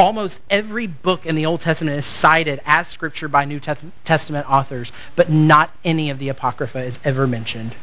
Almost 0.00 0.40
every 0.48 0.86
book 0.86 1.26
in 1.26 1.34
the 1.34 1.44
Old 1.44 1.60
Testament 1.60 1.98
is 1.98 2.06
cited 2.06 2.62
as 2.64 2.88
Scripture 2.88 3.28
by 3.28 3.44
New 3.44 3.60
Testament 3.60 4.50
authors, 4.50 4.92
but 5.14 5.28
not 5.28 5.70
any 5.84 6.08
of 6.08 6.18
the 6.18 6.30
Apocrypha 6.30 6.78
is 6.78 6.98
ever 7.04 7.26
mentioned. 7.26 7.74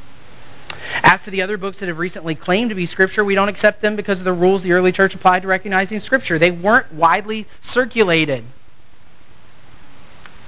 As 1.03 1.23
to 1.25 1.29
the 1.29 1.43
other 1.43 1.57
books 1.57 1.77
that 1.77 1.89
have 1.89 1.99
recently 1.99 2.33
claimed 2.33 2.71
to 2.71 2.75
be 2.75 2.87
Scripture, 2.87 3.23
we 3.23 3.35
don't 3.35 3.49
accept 3.49 3.81
them 3.81 3.95
because 3.95 4.17
of 4.17 4.25
the 4.25 4.33
rules 4.33 4.63
the 4.63 4.71
early 4.71 4.91
church 4.91 5.13
applied 5.13 5.43
to 5.43 5.47
recognizing 5.47 5.99
Scripture. 5.99 6.39
They 6.39 6.49
weren't 6.49 6.91
widely 6.91 7.45
circulated. 7.61 8.43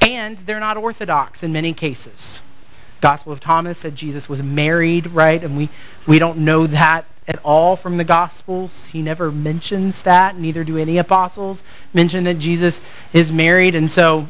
And 0.01 0.39
they're 0.39 0.59
not 0.59 0.75
orthodox 0.75 1.43
in 1.43 1.53
many 1.53 1.73
cases. 1.73 2.41
Gospel 2.99 3.31
of 3.31 3.41
Thomas 3.41 3.77
said 3.77 3.95
Jesus 3.95 4.27
was 4.27 4.41
married, 4.41 5.05
right? 5.05 5.43
And 5.43 5.55
we, 5.55 5.69
we 6.07 6.17
don't 6.17 6.39
know 6.39 6.65
that 6.65 7.05
at 7.29 7.39
all 7.45 7.75
from 7.75 7.95
the 7.95 8.03
Gospels. 8.03 8.87
He 8.87 9.01
never 9.01 9.31
mentions 9.31 10.01
that. 10.01 10.35
Neither 10.35 10.63
do 10.63 10.77
any 10.77 10.97
apostles 10.97 11.63
mention 11.93 12.23
that 12.25 12.39
Jesus 12.39 12.81
is 13.13 13.31
married. 13.31 13.75
And 13.75 13.89
so 13.89 14.27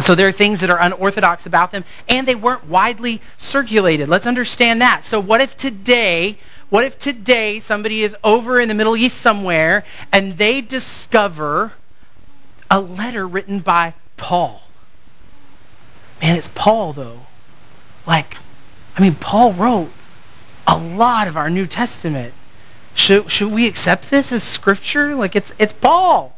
so 0.00 0.14
there 0.14 0.26
are 0.26 0.32
things 0.32 0.60
that 0.60 0.70
are 0.70 0.80
unorthodox 0.80 1.46
about 1.46 1.70
them, 1.70 1.84
and 2.08 2.26
they 2.26 2.34
weren't 2.34 2.66
widely 2.66 3.20
circulated. 3.38 4.08
Let's 4.08 4.26
understand 4.26 4.80
that. 4.80 5.04
So 5.04 5.20
what 5.20 5.40
if 5.40 5.56
today, 5.56 6.36
what 6.68 6.84
if 6.84 6.98
today 6.98 7.60
somebody 7.60 8.02
is 8.02 8.16
over 8.24 8.58
in 8.58 8.68
the 8.68 8.74
Middle 8.74 8.96
East 8.96 9.18
somewhere 9.20 9.84
and 10.12 10.36
they 10.36 10.60
discover 10.60 11.72
a 12.70 12.80
letter 12.80 13.26
written 13.26 13.60
by 13.60 13.94
Paul? 14.16 14.62
Man, 16.20 16.36
it's 16.36 16.48
Paul 16.54 16.92
though. 16.92 17.20
Like, 18.04 18.36
I 18.96 19.00
mean, 19.00 19.14
Paul 19.14 19.52
wrote 19.52 19.90
a 20.66 20.78
lot 20.78 21.28
of 21.28 21.36
our 21.36 21.50
New 21.50 21.66
Testament. 21.66 22.32
Should, 22.94 23.30
should 23.30 23.52
we 23.52 23.66
accept 23.66 24.10
this 24.10 24.32
as 24.32 24.42
scripture? 24.42 25.14
Like 25.14 25.34
it's 25.36 25.52
it's 25.58 25.72
Paul. 25.72 26.36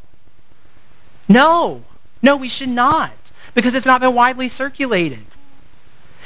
No. 1.29 1.85
No, 2.23 2.37
we 2.37 2.49
should 2.49 2.69
not 2.69 3.13
because 3.55 3.75
it's 3.75 3.87
not 3.87 4.01
been 4.01 4.15
widely 4.15 4.49
circulated. 4.49 5.25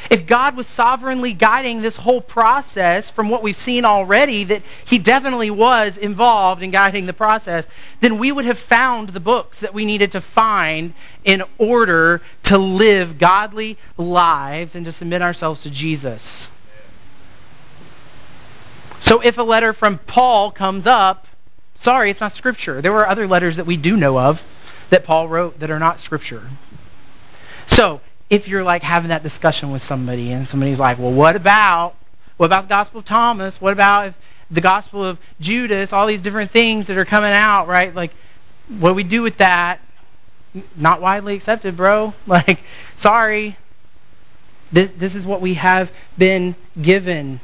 If 0.08 0.26
God 0.26 0.56
was 0.56 0.66
sovereignly 0.66 1.32
guiding 1.34 1.82
this 1.82 1.96
whole 1.96 2.20
process 2.20 3.10
from 3.10 3.28
what 3.28 3.42
we've 3.42 3.54
seen 3.54 3.84
already, 3.84 4.44
that 4.44 4.62
he 4.86 4.98
definitely 4.98 5.50
was 5.50 5.98
involved 5.98 6.62
in 6.62 6.70
guiding 6.70 7.06
the 7.06 7.12
process, 7.12 7.68
then 8.00 8.18
we 8.18 8.32
would 8.32 8.46
have 8.46 8.58
found 8.58 9.10
the 9.10 9.20
books 9.20 9.60
that 9.60 9.74
we 9.74 9.84
needed 9.84 10.12
to 10.12 10.20
find 10.20 10.94
in 11.24 11.42
order 11.58 12.22
to 12.44 12.56
live 12.56 13.18
godly 13.18 13.76
lives 13.98 14.74
and 14.74 14.86
to 14.86 14.92
submit 14.92 15.22
ourselves 15.22 15.60
to 15.62 15.70
Jesus. 15.70 16.48
So 19.00 19.20
if 19.20 19.38
a 19.38 19.42
letter 19.42 19.72
from 19.72 19.98
Paul 19.98 20.50
comes 20.50 20.86
up, 20.86 21.26
sorry, 21.74 22.10
it's 22.10 22.20
not 22.20 22.32
Scripture. 22.32 22.80
There 22.80 22.92
were 22.92 23.06
other 23.06 23.26
letters 23.26 23.56
that 23.56 23.66
we 23.66 23.76
do 23.76 23.96
know 23.96 24.18
of 24.18 24.42
that 24.90 25.04
Paul 25.04 25.28
wrote 25.28 25.60
that 25.60 25.70
are 25.70 25.78
not 25.78 26.00
Scripture. 26.00 26.42
So 27.66 28.00
if 28.28 28.46
you're 28.46 28.62
like 28.62 28.82
having 28.82 29.08
that 29.08 29.22
discussion 29.22 29.72
with 29.72 29.82
somebody 29.82 30.30
and 30.32 30.46
somebody's 30.46 30.78
like, 30.78 30.98
well, 30.98 31.12
what 31.12 31.36
about, 31.36 31.94
what 32.36 32.46
about 32.46 32.64
the 32.64 32.68
Gospel 32.68 33.00
of 33.00 33.04
Thomas? 33.04 33.60
What 33.60 33.72
about 33.72 34.08
if 34.08 34.18
the 34.50 34.60
Gospel 34.60 35.04
of 35.04 35.18
Judas? 35.40 35.92
All 35.92 36.06
these 36.06 36.22
different 36.22 36.50
things 36.50 36.86
that 36.86 36.96
are 36.96 37.04
coming 37.04 37.32
out, 37.32 37.66
right? 37.66 37.94
Like, 37.94 38.12
what 38.68 38.90
do 38.90 38.94
we 38.94 39.02
do 39.02 39.22
with 39.22 39.38
that? 39.38 39.80
Not 40.76 41.00
widely 41.00 41.34
accepted, 41.34 41.76
bro. 41.76 42.14
Like, 42.26 42.60
sorry. 42.96 43.56
This, 44.72 44.90
this 44.96 45.14
is 45.16 45.26
what 45.26 45.40
we 45.40 45.54
have 45.54 45.92
been 46.16 46.54
given. 46.80 47.40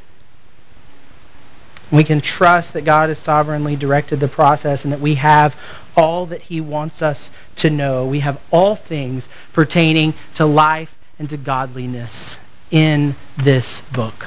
We 1.90 2.03
can 2.03 2.20
trust 2.20 2.72
that 2.72 2.85
God 2.85 3.11
has 3.11 3.18
sovereignly 3.18 3.77
directed 3.77 4.18
the 4.18 4.29
process 4.29 4.85
and 4.85 4.92
that 4.92 5.01
we 5.01 5.14
have 5.16 5.57
all 5.96 6.27
that 6.27 6.42
he 6.42 6.61
wants 6.61 7.01
us 7.01 7.31
to 7.57 7.70
know. 7.70 8.07
We 8.07 8.20
have 8.20 8.40
all 8.51 8.75
things 8.75 9.29
pertaining 9.53 10.14
to 10.35 10.46
life 10.46 10.94
and 11.18 11.31
to 11.31 11.37
godliness 11.37 12.37
in 12.70 13.14
this 13.37 13.81
book. 13.92 14.27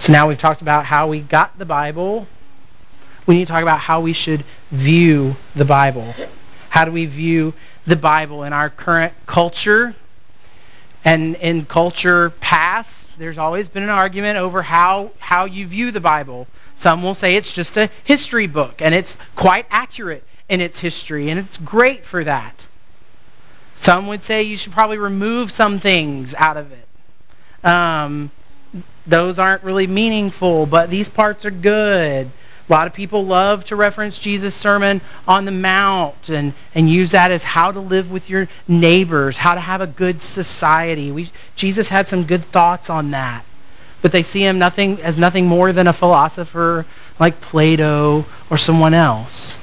So 0.00 0.12
now 0.12 0.28
we've 0.28 0.38
talked 0.38 0.62
about 0.62 0.84
how 0.84 1.08
we 1.08 1.20
got 1.20 1.58
the 1.58 1.64
Bible. 1.64 2.26
We 3.26 3.34
need 3.36 3.46
to 3.46 3.52
talk 3.52 3.62
about 3.62 3.80
how 3.80 4.00
we 4.00 4.12
should 4.12 4.44
view 4.70 5.36
the 5.54 5.64
Bible. 5.64 6.14
How 6.68 6.84
do 6.84 6.92
we 6.92 7.06
view 7.06 7.54
the 7.86 7.96
Bible 7.96 8.44
in 8.44 8.52
our 8.52 8.70
current 8.70 9.12
culture 9.26 9.94
and 11.04 11.36
in 11.36 11.64
culture 11.64 12.30
past? 12.30 12.99
There's 13.20 13.38
always 13.38 13.68
been 13.68 13.82
an 13.82 13.90
argument 13.90 14.38
over 14.38 14.62
how, 14.62 15.10
how 15.18 15.44
you 15.44 15.66
view 15.66 15.90
the 15.90 16.00
Bible. 16.00 16.48
Some 16.74 17.02
will 17.02 17.14
say 17.14 17.36
it's 17.36 17.52
just 17.52 17.76
a 17.76 17.90
history 18.04 18.46
book, 18.46 18.80
and 18.80 18.94
it's 18.94 19.18
quite 19.36 19.66
accurate 19.70 20.24
in 20.48 20.62
its 20.62 20.78
history, 20.78 21.28
and 21.28 21.38
it's 21.38 21.58
great 21.58 22.04
for 22.04 22.24
that. 22.24 22.54
Some 23.76 24.06
would 24.06 24.22
say 24.22 24.42
you 24.42 24.56
should 24.56 24.72
probably 24.72 24.96
remove 24.96 25.52
some 25.52 25.78
things 25.78 26.34
out 26.34 26.56
of 26.56 26.72
it. 26.72 27.66
Um, 27.66 28.30
those 29.06 29.38
aren't 29.38 29.64
really 29.64 29.86
meaningful, 29.86 30.64
but 30.64 30.88
these 30.88 31.10
parts 31.10 31.44
are 31.44 31.50
good. 31.50 32.30
A 32.70 32.72
lot 32.72 32.86
of 32.86 32.92
people 32.92 33.26
love 33.26 33.64
to 33.64 33.74
reference 33.74 34.16
Jesus' 34.16 34.54
Sermon 34.54 35.00
on 35.26 35.44
the 35.44 35.50
Mount 35.50 36.28
and, 36.28 36.54
and 36.72 36.88
use 36.88 37.10
that 37.10 37.32
as 37.32 37.42
how 37.42 37.72
to 37.72 37.80
live 37.80 38.12
with 38.12 38.30
your 38.30 38.48
neighbors, 38.68 39.36
how 39.36 39.56
to 39.56 39.60
have 39.60 39.80
a 39.80 39.88
good 39.88 40.22
society. 40.22 41.10
We, 41.10 41.32
Jesus 41.56 41.88
had 41.88 42.06
some 42.06 42.22
good 42.22 42.44
thoughts 42.44 42.88
on 42.88 43.10
that. 43.10 43.44
But 44.02 44.12
they 44.12 44.22
see 44.22 44.44
him 44.44 44.60
nothing 44.60 45.02
as 45.02 45.18
nothing 45.18 45.46
more 45.46 45.72
than 45.72 45.88
a 45.88 45.92
philosopher 45.92 46.86
like 47.18 47.40
Plato 47.40 48.24
or 48.50 48.56
someone 48.56 48.94
else. 48.94 49.58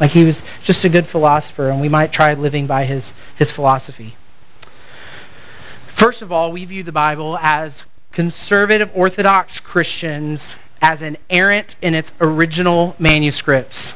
Like 0.00 0.10
he 0.10 0.24
was 0.24 0.42
just 0.64 0.84
a 0.84 0.88
good 0.88 1.06
philosopher, 1.06 1.70
and 1.70 1.80
we 1.80 1.88
might 1.88 2.12
try 2.12 2.34
living 2.34 2.66
by 2.66 2.86
his, 2.86 3.14
his 3.36 3.52
philosophy. 3.52 4.16
First 5.86 6.22
of 6.22 6.32
all, 6.32 6.50
we 6.50 6.64
view 6.64 6.82
the 6.82 6.90
Bible 6.90 7.38
as 7.38 7.84
conservative 8.10 8.90
Orthodox 8.94 9.60
Christians 9.60 10.56
as 10.80 11.02
inerrant 11.02 11.76
in 11.82 11.94
its 11.94 12.12
original 12.20 12.94
manuscripts. 12.98 13.94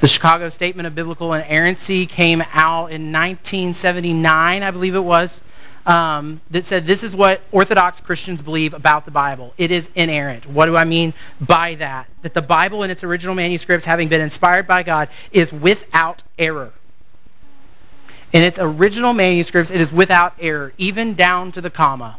The 0.00 0.08
Chicago 0.08 0.50
Statement 0.50 0.86
of 0.86 0.94
Biblical 0.94 1.32
Inerrancy 1.32 2.06
came 2.06 2.42
out 2.52 2.92
in 2.92 3.12
1979, 3.12 4.62
I 4.62 4.70
believe 4.70 4.94
it 4.94 5.00
was, 5.00 5.40
um, 5.86 6.40
that 6.50 6.64
said 6.64 6.86
this 6.86 7.02
is 7.02 7.14
what 7.14 7.40
Orthodox 7.52 8.00
Christians 8.00 8.42
believe 8.42 8.74
about 8.74 9.04
the 9.04 9.10
Bible. 9.10 9.54
It 9.56 9.70
is 9.70 9.88
inerrant. 9.94 10.44
What 10.46 10.66
do 10.66 10.76
I 10.76 10.84
mean 10.84 11.14
by 11.40 11.76
that? 11.76 12.08
That 12.22 12.34
the 12.34 12.42
Bible 12.42 12.82
in 12.82 12.90
its 12.90 13.04
original 13.04 13.34
manuscripts, 13.34 13.86
having 13.86 14.08
been 14.08 14.20
inspired 14.20 14.66
by 14.66 14.82
God, 14.82 15.08
is 15.32 15.52
without 15.52 16.22
error. 16.38 16.72
In 18.32 18.42
its 18.42 18.58
original 18.58 19.14
manuscripts, 19.14 19.70
it 19.70 19.80
is 19.80 19.92
without 19.92 20.34
error, 20.40 20.72
even 20.76 21.14
down 21.14 21.52
to 21.52 21.60
the 21.60 21.70
comma. 21.70 22.16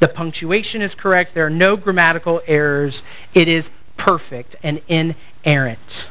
The 0.00 0.08
punctuation 0.08 0.82
is 0.82 0.94
correct. 0.94 1.34
There 1.34 1.46
are 1.46 1.50
no 1.50 1.76
grammatical 1.76 2.40
errors. 2.46 3.02
It 3.34 3.48
is 3.48 3.70
perfect 3.96 4.56
and 4.62 4.80
inerrant. 4.88 6.08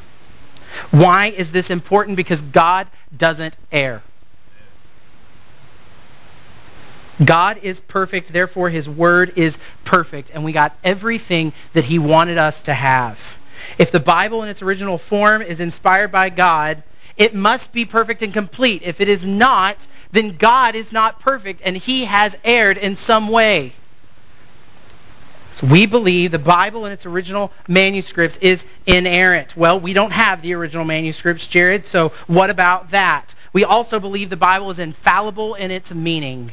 Why 0.91 1.27
is 1.27 1.51
this 1.51 1.69
important? 1.69 2.17
Because 2.17 2.41
God 2.41 2.87
doesn't 3.17 3.55
err. 3.71 4.01
God 7.23 7.59
is 7.63 7.79
perfect, 7.79 8.31
therefore 8.31 8.69
his 8.69 8.87
word 8.87 9.33
is 9.35 9.57
perfect, 9.85 10.29
and 10.31 10.43
we 10.43 10.51
got 10.51 10.75
everything 10.83 11.51
that 11.73 11.85
he 11.85 11.97
wanted 11.97 12.37
us 12.37 12.61
to 12.63 12.73
have. 12.73 13.19
If 13.79 13.91
the 13.91 13.99
Bible 13.99 14.43
in 14.43 14.49
its 14.49 14.61
original 14.61 14.99
form 14.99 15.41
is 15.41 15.59
inspired 15.59 16.11
by 16.11 16.29
God, 16.29 16.83
it 17.17 17.33
must 17.33 17.73
be 17.73 17.85
perfect 17.85 18.21
and 18.21 18.31
complete. 18.31 18.83
If 18.83 19.01
it 19.01 19.09
is 19.09 19.25
not, 19.25 19.87
then 20.11 20.37
God 20.37 20.75
is 20.75 20.91
not 20.91 21.19
perfect 21.19 21.61
and 21.63 21.75
he 21.75 22.05
has 22.05 22.37
erred 22.43 22.77
in 22.77 22.95
some 22.95 23.29
way. 23.29 23.73
So 25.53 25.65
we 25.65 25.87
believe 25.87 26.29
the 26.29 26.37
Bible 26.37 26.85
in 26.85 26.91
its 26.91 27.07
original 27.07 27.51
manuscripts 27.67 28.37
is 28.37 28.63
inerrant. 28.85 29.57
Well, 29.57 29.79
we 29.79 29.93
don't 29.93 30.11
have 30.11 30.43
the 30.43 30.53
original 30.53 30.85
manuscripts, 30.85 31.47
Jared, 31.47 31.83
so 31.83 32.09
what 32.27 32.51
about 32.51 32.91
that? 32.91 33.33
We 33.53 33.63
also 33.63 33.99
believe 33.99 34.29
the 34.29 34.37
Bible 34.37 34.69
is 34.69 34.77
infallible 34.77 35.55
in 35.55 35.71
its 35.71 35.91
meaning. 35.91 36.51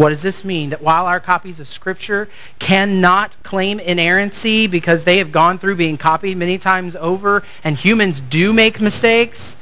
What 0.00 0.08
does 0.08 0.22
this 0.22 0.46
mean? 0.46 0.70
That 0.70 0.80
while 0.80 1.04
our 1.04 1.20
copies 1.20 1.60
of 1.60 1.68
Scripture 1.68 2.26
cannot 2.58 3.36
claim 3.42 3.78
inerrancy 3.78 4.66
because 4.66 5.04
they 5.04 5.18
have 5.18 5.30
gone 5.30 5.58
through 5.58 5.76
being 5.76 5.98
copied 5.98 6.38
many 6.38 6.56
times 6.56 6.96
over 6.96 7.42
and 7.64 7.76
humans 7.76 8.18
do 8.18 8.54
make 8.54 8.80
mistakes, 8.80 9.56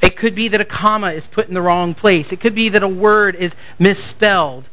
it 0.00 0.14
could 0.14 0.36
be 0.36 0.46
that 0.46 0.60
a 0.60 0.64
comma 0.64 1.10
is 1.10 1.26
put 1.26 1.48
in 1.48 1.54
the 1.54 1.60
wrong 1.60 1.92
place. 1.92 2.30
It 2.30 2.38
could 2.38 2.54
be 2.54 2.68
that 2.68 2.84
a 2.84 2.88
word 2.88 3.34
is 3.34 3.56
misspelled. 3.80 4.68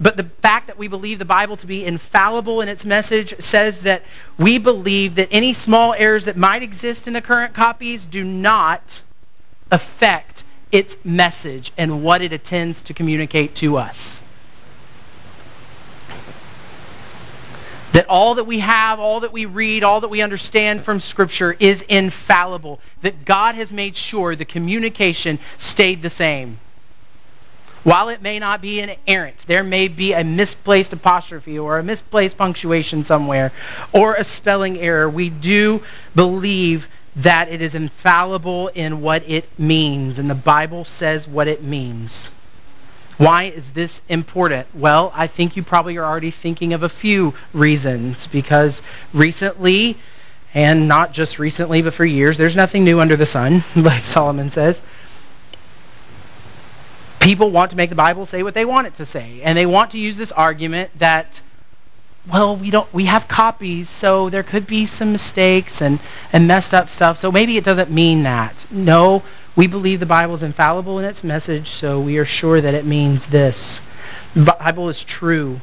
But 0.00 0.16
the 0.16 0.22
fact 0.22 0.68
that 0.68 0.78
we 0.78 0.86
believe 0.86 1.18
the 1.18 1.24
Bible 1.24 1.56
to 1.56 1.66
be 1.66 1.84
infallible 1.84 2.60
in 2.60 2.68
its 2.68 2.84
message 2.84 3.34
says 3.40 3.82
that 3.82 4.02
we 4.38 4.58
believe 4.58 5.16
that 5.16 5.30
any 5.32 5.52
small 5.52 5.94
errors 5.94 6.26
that 6.26 6.36
might 6.36 6.62
exist 6.62 7.08
in 7.08 7.12
the 7.12 7.20
current 7.20 7.54
copies 7.54 8.04
do 8.04 8.22
not 8.22 9.02
affect 9.72 10.44
its 10.70 10.96
message 11.04 11.72
and 11.76 12.04
what 12.04 12.22
it 12.22 12.32
intends 12.32 12.82
to 12.82 12.94
communicate 12.94 13.56
to 13.56 13.78
us. 13.78 14.20
That 17.94 18.06
all 18.08 18.34
that 18.34 18.44
we 18.44 18.58
have, 18.58 18.98
all 18.98 19.20
that 19.20 19.32
we 19.32 19.46
read, 19.46 19.84
all 19.84 20.00
that 20.00 20.08
we 20.08 20.20
understand 20.20 20.82
from 20.82 20.98
Scripture 20.98 21.56
is 21.60 21.82
infallible. 21.82 22.80
That 23.02 23.24
God 23.24 23.54
has 23.54 23.72
made 23.72 23.94
sure 23.94 24.34
the 24.34 24.44
communication 24.44 25.38
stayed 25.58 26.02
the 26.02 26.10
same. 26.10 26.58
While 27.84 28.08
it 28.08 28.20
may 28.20 28.40
not 28.40 28.60
be 28.60 28.80
an 28.80 28.96
errant, 29.06 29.44
there 29.46 29.62
may 29.62 29.86
be 29.86 30.12
a 30.12 30.24
misplaced 30.24 30.92
apostrophe 30.92 31.56
or 31.56 31.78
a 31.78 31.84
misplaced 31.84 32.36
punctuation 32.36 33.04
somewhere 33.04 33.52
or 33.92 34.14
a 34.14 34.24
spelling 34.24 34.76
error. 34.80 35.08
We 35.08 35.30
do 35.30 35.80
believe 36.16 36.88
that 37.14 37.48
it 37.48 37.62
is 37.62 37.76
infallible 37.76 38.72
in 38.74 39.02
what 39.02 39.22
it 39.28 39.56
means, 39.56 40.18
and 40.18 40.28
the 40.28 40.34
Bible 40.34 40.84
says 40.84 41.28
what 41.28 41.46
it 41.46 41.62
means. 41.62 42.30
Why 43.18 43.44
is 43.44 43.72
this 43.72 44.00
important? 44.08 44.66
Well, 44.74 45.12
I 45.14 45.26
think 45.26 45.56
you 45.56 45.62
probably 45.62 45.96
are 45.98 46.04
already 46.04 46.30
thinking 46.30 46.72
of 46.72 46.82
a 46.82 46.88
few 46.88 47.34
reasons 47.52 48.26
because 48.26 48.82
recently, 49.12 49.96
and 50.54 50.88
not 50.88 51.12
just 51.12 51.38
recently, 51.38 51.82
but 51.82 51.94
for 51.94 52.04
years, 52.04 52.36
there's 52.36 52.56
nothing 52.56 52.84
new 52.84 53.00
under 53.00 53.16
the 53.16 53.26
sun, 53.26 53.62
like 53.76 54.04
Solomon 54.04 54.50
says 54.50 54.82
people 57.24 57.50
want 57.50 57.70
to 57.70 57.76
make 57.76 57.88
the 57.88 57.96
Bible 57.96 58.26
say 58.26 58.42
what 58.42 58.52
they 58.52 58.66
want 58.66 58.86
it 58.86 58.94
to 58.96 59.06
say. 59.06 59.40
And 59.42 59.56
they 59.56 59.64
want 59.64 59.92
to 59.92 59.98
use 59.98 60.18
this 60.18 60.30
argument 60.30 60.90
that, 60.98 61.40
well, 62.30 62.54
we 62.54 62.70
don't 62.70 62.92
we 62.92 63.06
have 63.06 63.26
copies, 63.28 63.88
so 63.88 64.28
there 64.28 64.42
could 64.42 64.66
be 64.66 64.84
some 64.84 65.10
mistakes 65.10 65.80
and, 65.80 65.98
and 66.34 66.46
messed 66.46 66.74
up 66.74 66.90
stuff. 66.90 67.16
So 67.16 67.32
maybe 67.32 67.56
it 67.56 67.64
doesn't 67.64 67.90
mean 67.90 68.24
that. 68.24 68.66
No, 68.70 69.22
we 69.56 69.66
believe 69.68 70.00
the 70.00 70.06
Bible 70.06 70.34
is 70.34 70.42
infallible 70.42 70.98
in 70.98 71.04
its 71.04 71.22
message, 71.22 71.68
so 71.68 72.00
we 72.00 72.18
are 72.18 72.24
sure 72.24 72.60
that 72.60 72.74
it 72.74 72.84
means 72.84 73.26
this. 73.26 73.80
The 74.34 74.56
Bible 74.58 74.88
is 74.88 75.04
true. 75.04 75.60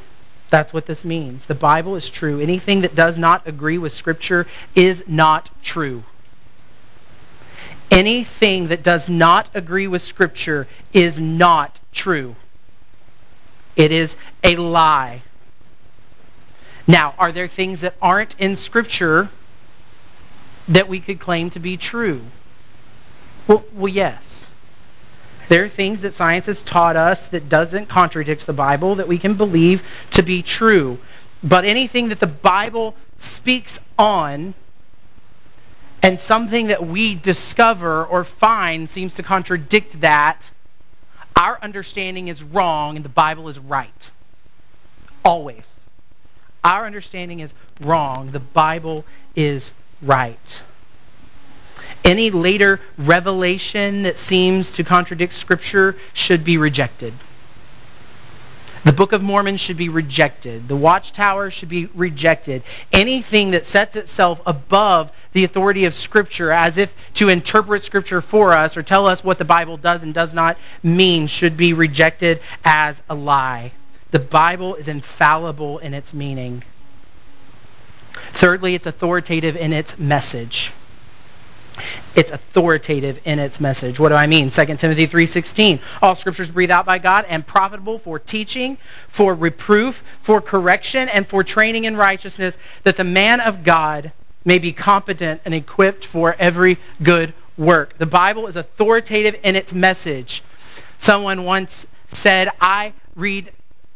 That's 0.48 0.72
what 0.72 0.86
this 0.86 1.04
means. 1.04 1.46
The 1.46 1.54
Bible 1.54 1.96
is 1.96 2.08
true. 2.08 2.40
Anything 2.40 2.82
that 2.82 2.94
does 2.94 3.18
not 3.18 3.46
agree 3.46 3.78
with 3.78 3.92
Scripture 3.92 4.46
is 4.74 5.04
not 5.06 5.50
true. 5.62 6.04
Anything 7.90 8.68
that 8.68 8.82
does 8.82 9.10
not 9.10 9.50
agree 9.52 9.86
with 9.86 10.00
Scripture 10.00 10.66
is 10.94 11.20
not 11.20 11.78
true. 11.92 12.34
It 13.76 13.92
is 13.92 14.16
a 14.42 14.56
lie. 14.56 15.22
Now, 16.86 17.14
are 17.18 17.32
there 17.32 17.48
things 17.48 17.82
that 17.82 17.94
aren't 18.00 18.38
in 18.38 18.56
Scripture 18.56 19.28
that 20.68 20.88
we 20.88 21.00
could 21.00 21.20
claim 21.20 21.50
to 21.50 21.58
be 21.58 21.76
true? 21.76 22.22
Well, 23.46 23.64
well, 23.74 23.88
yes. 23.88 24.50
There 25.48 25.64
are 25.64 25.68
things 25.68 26.02
that 26.02 26.14
science 26.14 26.46
has 26.46 26.62
taught 26.62 26.96
us 26.96 27.28
that 27.28 27.48
doesn't 27.48 27.86
contradict 27.86 28.46
the 28.46 28.52
Bible 28.52 28.94
that 28.96 29.08
we 29.08 29.18
can 29.18 29.34
believe 29.34 29.86
to 30.12 30.22
be 30.22 30.42
true. 30.42 30.98
But 31.42 31.64
anything 31.64 32.08
that 32.08 32.20
the 32.20 32.26
Bible 32.26 32.94
speaks 33.18 33.78
on 33.98 34.54
and 36.02 36.18
something 36.18 36.68
that 36.68 36.86
we 36.86 37.14
discover 37.14 38.04
or 38.06 38.24
find 38.24 38.88
seems 38.88 39.14
to 39.16 39.22
contradict 39.22 40.00
that, 40.00 40.50
our 41.36 41.58
understanding 41.62 42.28
is 42.28 42.42
wrong 42.42 42.96
and 42.96 43.04
the 43.04 43.10
Bible 43.10 43.48
is 43.48 43.58
right. 43.58 44.10
Always. 45.24 45.80
Our 46.64 46.86
understanding 46.86 47.40
is 47.40 47.54
wrong. 47.80 48.30
The 48.30 48.40
Bible 48.40 49.04
is 49.34 49.72
right. 50.00 50.62
Any 52.04 52.30
later 52.30 52.80
revelation 52.98 54.02
that 54.02 54.18
seems 54.18 54.72
to 54.72 54.84
contradict 54.84 55.32
Scripture 55.32 55.96
should 56.12 56.44
be 56.44 56.58
rejected. 56.58 57.12
The 58.84 58.92
Book 58.92 59.12
of 59.12 59.22
Mormon 59.22 59.58
should 59.58 59.76
be 59.76 59.88
rejected. 59.88 60.66
The 60.66 60.74
Watchtower 60.74 61.52
should 61.52 61.68
be 61.68 61.86
rejected. 61.94 62.64
Anything 62.92 63.52
that 63.52 63.64
sets 63.64 63.94
itself 63.94 64.42
above 64.44 65.12
the 65.32 65.44
authority 65.44 65.84
of 65.84 65.94
Scripture 65.94 66.50
as 66.50 66.76
if 66.78 66.92
to 67.14 67.28
interpret 67.28 67.84
Scripture 67.84 68.20
for 68.20 68.52
us 68.52 68.76
or 68.76 68.82
tell 68.82 69.06
us 69.06 69.22
what 69.22 69.38
the 69.38 69.44
Bible 69.44 69.76
does 69.76 70.02
and 70.02 70.12
does 70.12 70.34
not 70.34 70.58
mean 70.82 71.28
should 71.28 71.56
be 71.56 71.72
rejected 71.72 72.40
as 72.64 73.00
a 73.08 73.14
lie. 73.14 73.70
The 74.10 74.18
Bible 74.18 74.74
is 74.74 74.88
infallible 74.88 75.78
in 75.78 75.94
its 75.94 76.12
meaning. 76.12 76.64
Thirdly, 78.32 78.74
it's 78.74 78.86
authoritative 78.86 79.56
in 79.56 79.72
its 79.72 79.96
message. 79.96 80.72
It's 82.14 82.30
authoritative 82.30 83.20
in 83.24 83.38
its 83.38 83.60
message. 83.60 83.98
What 83.98 84.10
do 84.10 84.14
I 84.14 84.26
mean? 84.26 84.50
2 84.50 84.78
Timothy 84.78 85.06
3:16. 85.06 85.80
All 86.02 86.14
scriptures 86.14 86.50
breathed 86.50 86.72
out 86.72 86.86
by 86.86 86.98
God 86.98 87.24
and 87.28 87.46
profitable 87.46 87.98
for 87.98 88.18
teaching, 88.18 88.78
for 89.08 89.34
reproof, 89.34 90.02
for 90.20 90.40
correction 90.40 91.08
and 91.08 91.26
for 91.26 91.42
training 91.42 91.84
in 91.84 91.96
righteousness, 91.96 92.56
that 92.84 92.96
the 92.96 93.04
man 93.04 93.40
of 93.40 93.64
God 93.64 94.12
may 94.44 94.58
be 94.58 94.72
competent 94.72 95.40
and 95.44 95.54
equipped 95.54 96.04
for 96.04 96.36
every 96.38 96.76
good 97.02 97.32
work. 97.56 97.96
The 97.98 98.06
Bible 98.06 98.46
is 98.46 98.56
authoritative 98.56 99.36
in 99.42 99.56
its 99.56 99.72
message. 99.72 100.42
Someone 100.98 101.44
once 101.44 101.86
said, 102.08 102.50
"I 102.60 102.92
read 103.14 103.50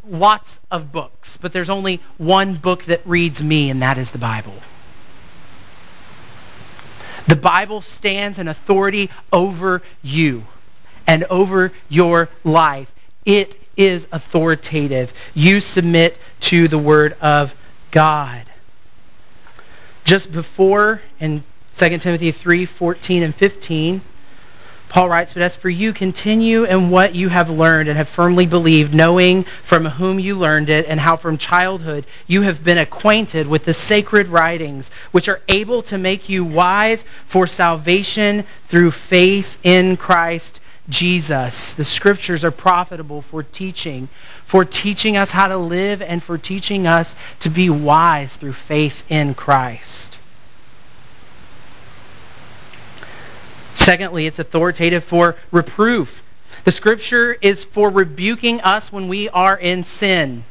lots 0.08 0.60
of 0.70 0.92
books, 0.92 1.36
but 1.36 1.52
there's 1.52 1.70
only 1.70 2.00
one 2.18 2.54
book 2.54 2.84
that 2.84 3.00
reads 3.04 3.42
me 3.42 3.70
and 3.70 3.82
that 3.82 3.98
is 3.98 4.10
the 4.12 4.18
Bible." 4.18 4.54
The 7.26 7.36
Bible 7.36 7.80
stands 7.80 8.38
in 8.38 8.48
authority 8.48 9.10
over 9.32 9.82
you 10.02 10.44
and 11.06 11.24
over 11.24 11.72
your 11.88 12.28
life. 12.44 12.92
It 13.24 13.60
is 13.76 14.06
authoritative. 14.12 15.12
You 15.34 15.60
submit 15.60 16.18
to 16.40 16.68
the 16.68 16.78
Word 16.78 17.16
of 17.20 17.54
God. 17.90 18.42
Just 20.04 20.30
before 20.30 21.02
in 21.18 21.42
2 21.76 21.98
Timothy 21.98 22.30
3 22.30 22.64
14 22.64 23.22
and 23.24 23.34
15, 23.34 24.00
Paul 24.96 25.10
writes, 25.10 25.34
But 25.34 25.42
as 25.42 25.54
for 25.54 25.68
you, 25.68 25.92
continue 25.92 26.64
in 26.64 26.88
what 26.88 27.14
you 27.14 27.28
have 27.28 27.50
learned 27.50 27.90
and 27.90 27.98
have 27.98 28.08
firmly 28.08 28.46
believed, 28.46 28.94
knowing 28.94 29.42
from 29.42 29.84
whom 29.84 30.18
you 30.18 30.36
learned 30.36 30.70
it, 30.70 30.86
and 30.88 30.98
how 30.98 31.16
from 31.16 31.36
childhood 31.36 32.06
you 32.26 32.40
have 32.40 32.64
been 32.64 32.78
acquainted 32.78 33.46
with 33.46 33.66
the 33.66 33.74
sacred 33.74 34.28
writings, 34.28 34.90
which 35.10 35.28
are 35.28 35.42
able 35.50 35.82
to 35.82 35.98
make 35.98 36.30
you 36.30 36.46
wise 36.46 37.04
for 37.26 37.46
salvation 37.46 38.42
through 38.68 38.90
faith 38.90 39.58
in 39.64 39.98
Christ 39.98 40.60
Jesus. 40.88 41.74
The 41.74 41.84
scriptures 41.84 42.42
are 42.42 42.50
profitable 42.50 43.20
for 43.20 43.42
teaching, 43.42 44.08
for 44.46 44.64
teaching 44.64 45.18
us 45.18 45.30
how 45.30 45.48
to 45.48 45.58
live, 45.58 46.00
and 46.00 46.22
for 46.22 46.38
teaching 46.38 46.86
us 46.86 47.16
to 47.40 47.50
be 47.50 47.68
wise 47.68 48.36
through 48.36 48.54
faith 48.54 49.04
in 49.10 49.34
Christ. 49.34 50.15
Secondly, 53.76 54.26
it's 54.26 54.40
authoritative 54.40 55.04
for 55.04 55.36
reproof. 55.52 56.22
The 56.64 56.72
scripture 56.72 57.36
is 57.40 57.64
for 57.64 57.90
rebuking 57.90 58.60
us 58.62 58.90
when 58.90 59.06
we 59.06 59.28
are 59.28 59.56
in 59.56 59.84
sin. 59.84 60.42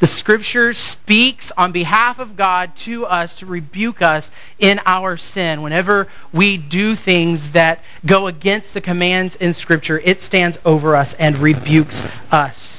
The 0.00 0.08
scripture 0.08 0.74
speaks 0.74 1.52
on 1.52 1.70
behalf 1.70 2.18
of 2.18 2.36
God 2.36 2.74
to 2.78 3.06
us 3.06 3.36
to 3.36 3.46
rebuke 3.46 4.02
us 4.02 4.32
in 4.58 4.80
our 4.84 5.16
sin. 5.16 5.62
Whenever 5.62 6.08
we 6.32 6.56
do 6.56 6.96
things 6.96 7.52
that 7.52 7.78
go 8.04 8.26
against 8.26 8.74
the 8.74 8.80
commands 8.80 9.36
in 9.36 9.54
scripture, 9.54 10.00
it 10.04 10.20
stands 10.20 10.58
over 10.64 10.96
us 10.96 11.14
and 11.14 11.38
rebukes 11.38 12.04
us. 12.32 12.71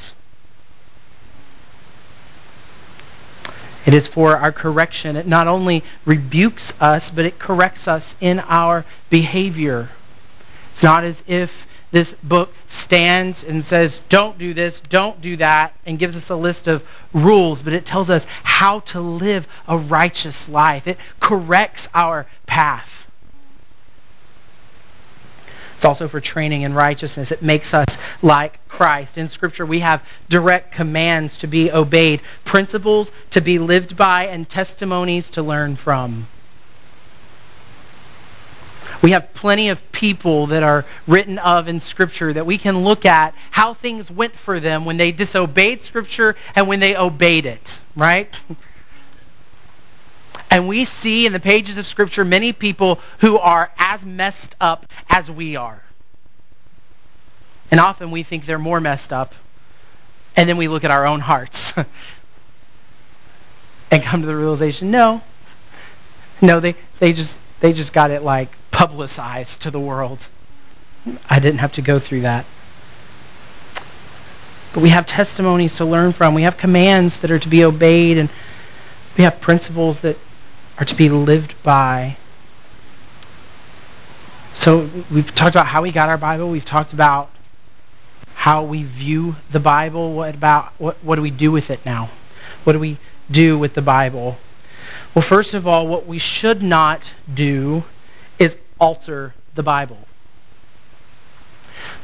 It 3.86 3.94
is 3.94 4.08
for 4.08 4.38
our 4.38 4.52
correction. 4.52 5.16
It 5.16 5.28
not 5.28 5.48
only 5.48 5.84
rebukes 6.06 6.74
us, 6.80 7.10
but 7.10 7.26
it 7.26 7.40
corrects 7.40 7.88
us 7.88 8.16
in 8.22 8.40
our 8.42 8.86
behavior. 9.10 9.90
It's 10.72 10.84
not 10.84 11.04
as 11.04 11.22
if 11.28 11.68
this 11.92 12.14
book 12.24 12.52
stands 12.68 13.44
and 13.44 13.64
says, 13.64 14.02
don't 14.10 14.38
do 14.40 14.54
this, 14.54 14.80
don't 14.80 15.22
do 15.22 15.36
that, 15.38 15.74
and 15.86 16.00
gives 16.00 16.16
us 16.16 16.32
a 16.32 16.36
list 16.36 16.68
of 16.68 16.84
rules, 17.14 17.62
but 17.62 17.74
it 17.74 17.86
tells 17.86 18.10
us 18.10 18.26
how 18.44 18.80
to 18.80 19.00
live 19.00 19.48
a 19.68 19.78
righteous 19.78 20.50
life. 20.50 20.88
It 20.88 20.98
corrects 21.20 21.90
our 21.94 22.26
path. 22.48 23.03
It's 25.84 25.86
also 25.90 26.08
for 26.08 26.22
training 26.22 26.62
in 26.62 26.74
righteousness. 26.74 27.30
It 27.30 27.42
makes 27.42 27.74
us 27.74 27.98
like 28.22 28.66
Christ. 28.70 29.18
In 29.18 29.28
Scripture, 29.28 29.66
we 29.66 29.82
have 29.82 30.02
direct 30.30 30.72
commands 30.72 31.36
to 31.40 31.48
be 31.48 31.74
obeyed, 31.74 32.22
principles 32.46 33.12
to 33.32 33.42
be 33.42 33.60
lived 33.60 33.98
by, 33.98 34.28
and 34.28 34.48
testimonies 34.48 35.30
to 35.32 35.44
learn 35.44 35.76
from. 35.76 36.28
We 39.02 39.12
have 39.12 39.34
plenty 39.34 39.68
of 39.68 39.92
people 39.92 40.48
that 40.48 40.64
are 40.64 40.86
written 41.06 41.38
of 41.40 41.68
in 41.68 41.82
Scripture 41.82 42.32
that 42.32 42.46
we 42.46 42.58
can 42.58 42.86
look 42.86 43.06
at 43.06 43.34
how 43.52 43.74
things 43.74 44.10
went 44.10 44.38
for 44.38 44.62
them 44.62 44.86
when 44.86 44.96
they 44.96 45.12
disobeyed 45.12 45.82
Scripture 45.82 46.38
and 46.56 46.70
when 46.70 46.80
they 46.80 46.96
obeyed 46.96 47.46
it, 47.46 47.82
right? 47.94 48.40
And 50.54 50.68
we 50.68 50.86
see 50.86 51.26
in 51.26 51.34
the 51.34 51.40
pages 51.40 51.80
of 51.80 51.88
Scripture 51.88 52.24
many 52.24 52.54
people 52.54 53.00
who 53.18 53.40
are 53.40 53.72
as 53.80 54.06
messed 54.06 54.56
up 54.62 54.86
as 55.10 55.32
we 55.32 55.56
are. 55.56 55.82
And 57.72 57.80
often 57.80 58.12
we 58.12 58.22
think 58.22 58.46
they're 58.46 58.60
more 58.60 58.80
messed 58.80 59.12
up. 59.12 59.34
And 60.36 60.48
then 60.48 60.58
we 60.58 60.68
look 60.68 60.84
at 60.84 60.92
our 60.92 61.08
own 61.08 61.22
hearts 61.22 61.74
and 63.92 64.04
come 64.04 64.22
to 64.22 64.28
the 64.28 64.36
realization, 64.36 64.92
no. 64.92 65.24
No, 66.40 66.60
they, 66.60 66.76
they 67.00 67.14
just 67.14 67.40
they 67.60 67.74
just 67.74 67.92
got 67.92 68.12
it 68.12 68.22
like 68.22 68.50
publicized 68.70 69.64
to 69.64 69.72
the 69.72 69.80
world. 69.80 70.24
I 71.28 71.40
didn't 71.40 71.62
have 71.62 71.74
to 71.74 71.82
go 71.82 71.98
through 71.98 72.22
that. 72.22 72.46
But 74.76 74.84
we 74.84 74.90
have 74.90 75.08
testimonies 75.08 75.78
to 75.78 75.86
learn 75.86 76.12
from. 76.12 76.36
We 76.36 76.44
have 76.44 76.58
commands 76.58 77.18
that 77.18 77.32
are 77.32 77.40
to 77.40 77.50
be 77.50 77.64
obeyed 77.64 78.20
and 78.20 78.30
we 79.18 79.24
have 79.24 79.42
principles 79.42 80.02
that 80.02 80.16
are 80.78 80.86
to 80.86 80.96
be 80.96 81.10
lived 81.10 81.62
by. 81.64 82.18
So 84.56 84.90
we've 85.12 85.34
talked 85.34 85.56
about 85.56 85.68
how 85.68 85.82
we 85.82 85.92
got 85.92 86.10
our 86.10 86.18
Bible. 86.18 86.50
We've 86.50 86.66
talked 86.66 86.94
about 86.94 87.30
how 88.36 88.64
we 88.64 88.84
view 88.84 89.36
the 89.52 89.60
Bible. 89.60 90.14
What 90.14 90.36
about 90.36 90.74
what, 90.78 90.98
what 91.04 91.16
do 91.16 91.22
we 91.22 91.32
do 91.32 91.52
with 91.52 91.70
it 91.70 91.86
now? 91.86 92.10
What 92.64 92.74
do 92.74 92.80
we 92.80 92.98
do 93.30 93.58
with 93.58 93.74
the 93.74 93.82
Bible? 93.82 94.38
Well, 95.16 95.22
first 95.22 95.54
of 95.54 95.68
all, 95.68 95.88
what 95.88 96.06
we 96.08 96.20
should 96.20 96.64
not 96.64 97.14
do 97.32 97.84
is 98.40 98.58
alter 98.80 99.34
the 99.56 99.64
Bible. 99.64 99.98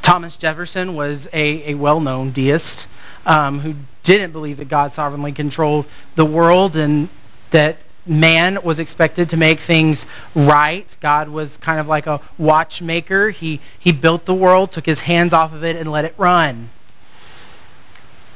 Thomas 0.02 0.38
Jefferson 0.38 0.96
was 0.96 1.28
a, 1.34 1.72
a 1.72 1.74
well-known 1.74 2.32
deist 2.32 2.88
um, 3.26 3.60
who 3.60 3.76
didn't 4.04 4.32
believe 4.32 4.58
that 4.58 4.70
God 4.70 4.94
sovereignly 4.94 5.32
controlled 5.32 5.86
the 6.16 6.26
world 6.26 6.78
and 6.78 7.10
that 7.52 7.78
man 8.06 8.60
was 8.64 8.80
expected 8.80 9.30
to 9.30 9.38
make 9.38 9.60
things 9.60 10.06
right. 10.36 10.96
God 11.02 11.30
was 11.30 11.58
kind 11.58 11.80
of 11.80 11.88
like 11.88 12.08
a 12.08 12.22
watchmaker. 12.38 13.30
He, 13.30 13.60
he 13.80 13.92
built 13.92 14.26
the 14.26 14.34
world, 14.34 14.72
took 14.72 14.86
his 14.86 15.02
hands 15.02 15.34
off 15.34 15.54
of 15.54 15.64
it, 15.64 15.76
and 15.76 15.92
let 15.92 16.06
it 16.06 16.16
run. 16.18 16.70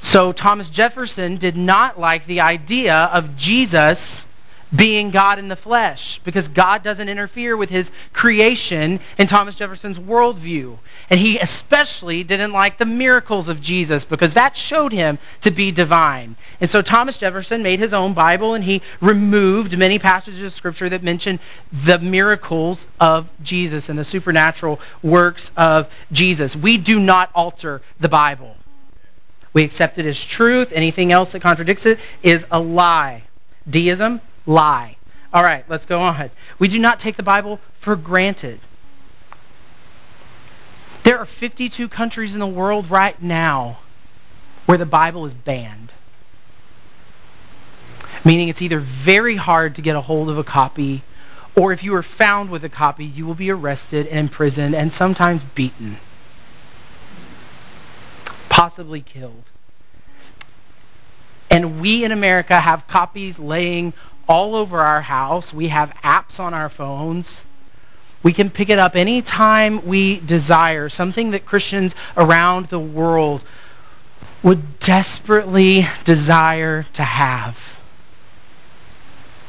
So 0.01 0.33
Thomas 0.33 0.69
Jefferson 0.69 1.37
did 1.37 1.55
not 1.55 1.99
like 1.99 2.25
the 2.25 2.41
idea 2.41 3.09
of 3.13 3.37
Jesus 3.37 4.25
being 4.75 5.11
God 5.11 5.39
in 5.39 5.47
the 5.47 5.55
flesh 5.55 6.19
because 6.23 6.47
God 6.47 6.83
doesn't 6.83 7.09
interfere 7.09 7.55
with 7.55 7.69
his 7.69 7.91
creation 8.11 8.99
in 9.17 9.27
Thomas 9.27 9.55
Jefferson's 9.55 9.99
worldview. 9.99 10.77
And 11.09 11.19
he 11.19 11.37
especially 11.37 12.23
didn't 12.23 12.53
like 12.53 12.77
the 12.77 12.85
miracles 12.85 13.47
of 13.47 13.61
Jesus 13.61 14.03
because 14.05 14.33
that 14.33 14.57
showed 14.57 14.91
him 14.91 15.19
to 15.41 15.51
be 15.51 15.71
divine. 15.71 16.35
And 16.59 16.69
so 16.69 16.81
Thomas 16.81 17.17
Jefferson 17.17 17.61
made 17.61 17.79
his 17.79 17.93
own 17.93 18.13
Bible 18.13 18.55
and 18.55 18.63
he 18.63 18.81
removed 19.01 19.77
many 19.77 19.99
passages 19.99 20.41
of 20.41 20.53
Scripture 20.53 20.89
that 20.89 21.03
mention 21.03 21.39
the 21.71 21.99
miracles 21.99 22.87
of 22.99 23.29
Jesus 23.43 23.89
and 23.89 23.99
the 23.99 24.05
supernatural 24.05 24.79
works 25.03 25.51
of 25.55 25.93
Jesus. 26.11 26.55
We 26.55 26.77
do 26.77 26.99
not 26.99 27.29
alter 27.35 27.81
the 27.99 28.09
Bible. 28.09 28.55
We 29.53 29.63
accept 29.63 29.99
it 29.99 30.07
as 30.07 30.23
truth. 30.23 30.71
Anything 30.73 31.11
else 31.11 31.33
that 31.33 31.41
contradicts 31.41 31.85
it 31.85 31.99
is 32.23 32.45
a 32.49 32.59
lie. 32.59 33.21
Deism, 33.69 34.19
lie. 34.45 34.97
All 35.33 35.43
right, 35.43 35.65
let's 35.67 35.85
go 35.85 35.99
on. 35.99 36.29
We 36.59 36.67
do 36.67 36.79
not 36.79 36.99
take 36.99 37.15
the 37.15 37.23
Bible 37.23 37.59
for 37.79 37.95
granted. 37.95 38.59
There 41.03 41.17
are 41.17 41.25
52 41.25 41.89
countries 41.89 42.33
in 42.33 42.39
the 42.39 42.47
world 42.47 42.89
right 42.89 43.21
now 43.21 43.79
where 44.65 44.77
the 44.77 44.85
Bible 44.85 45.25
is 45.25 45.33
banned. 45.33 45.91
Meaning 48.23 48.47
it's 48.47 48.61
either 48.61 48.79
very 48.79 49.35
hard 49.35 49.75
to 49.75 49.81
get 49.81 49.97
a 49.97 50.01
hold 50.01 50.29
of 50.29 50.37
a 50.37 50.43
copy, 50.43 51.01
or 51.55 51.73
if 51.73 51.83
you 51.83 51.93
are 51.95 52.03
found 52.03 52.49
with 52.49 52.63
a 52.63 52.69
copy, 52.69 53.03
you 53.03 53.25
will 53.25 53.35
be 53.35 53.51
arrested 53.51 54.07
and 54.07 54.19
imprisoned 54.19 54.75
and 54.75 54.93
sometimes 54.93 55.43
beaten. 55.43 55.97
Possibly 58.47 59.01
killed. 59.01 59.43
And 61.49 61.81
we 61.81 62.05
in 62.05 62.11
America 62.11 62.59
have 62.59 62.87
copies 62.87 63.37
laying 63.39 63.93
all 64.27 64.55
over 64.55 64.79
our 64.79 65.01
house. 65.01 65.53
We 65.53 65.67
have 65.69 65.93
apps 66.03 66.39
on 66.39 66.53
our 66.53 66.69
phones. 66.69 67.43
We 68.21 68.31
can 68.31 68.49
pick 68.49 68.69
it 68.69 68.79
up 68.79 68.95
anytime 68.95 69.85
we 69.85 70.19
desire, 70.21 70.87
something 70.89 71.31
that 71.31 71.45
Christians 71.45 71.93
around 72.15 72.67
the 72.67 72.79
world 72.79 73.43
would 74.41 74.79
desperately 74.79 75.85
desire 76.05 76.83
to 76.93 77.03
have. 77.03 77.59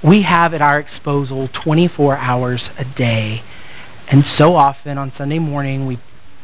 We 0.03 0.23
have 0.23 0.55
at 0.55 0.61
our 0.61 0.83
disposal 0.83 1.49
24 1.53 2.17
hours 2.17 2.71
a 2.79 2.85
day. 2.85 3.43
And 4.11 4.27
so 4.27 4.55
often 4.55 4.99
on 4.99 5.11
Sunday 5.11 5.39
morning, 5.39 5.87
we 5.87 5.99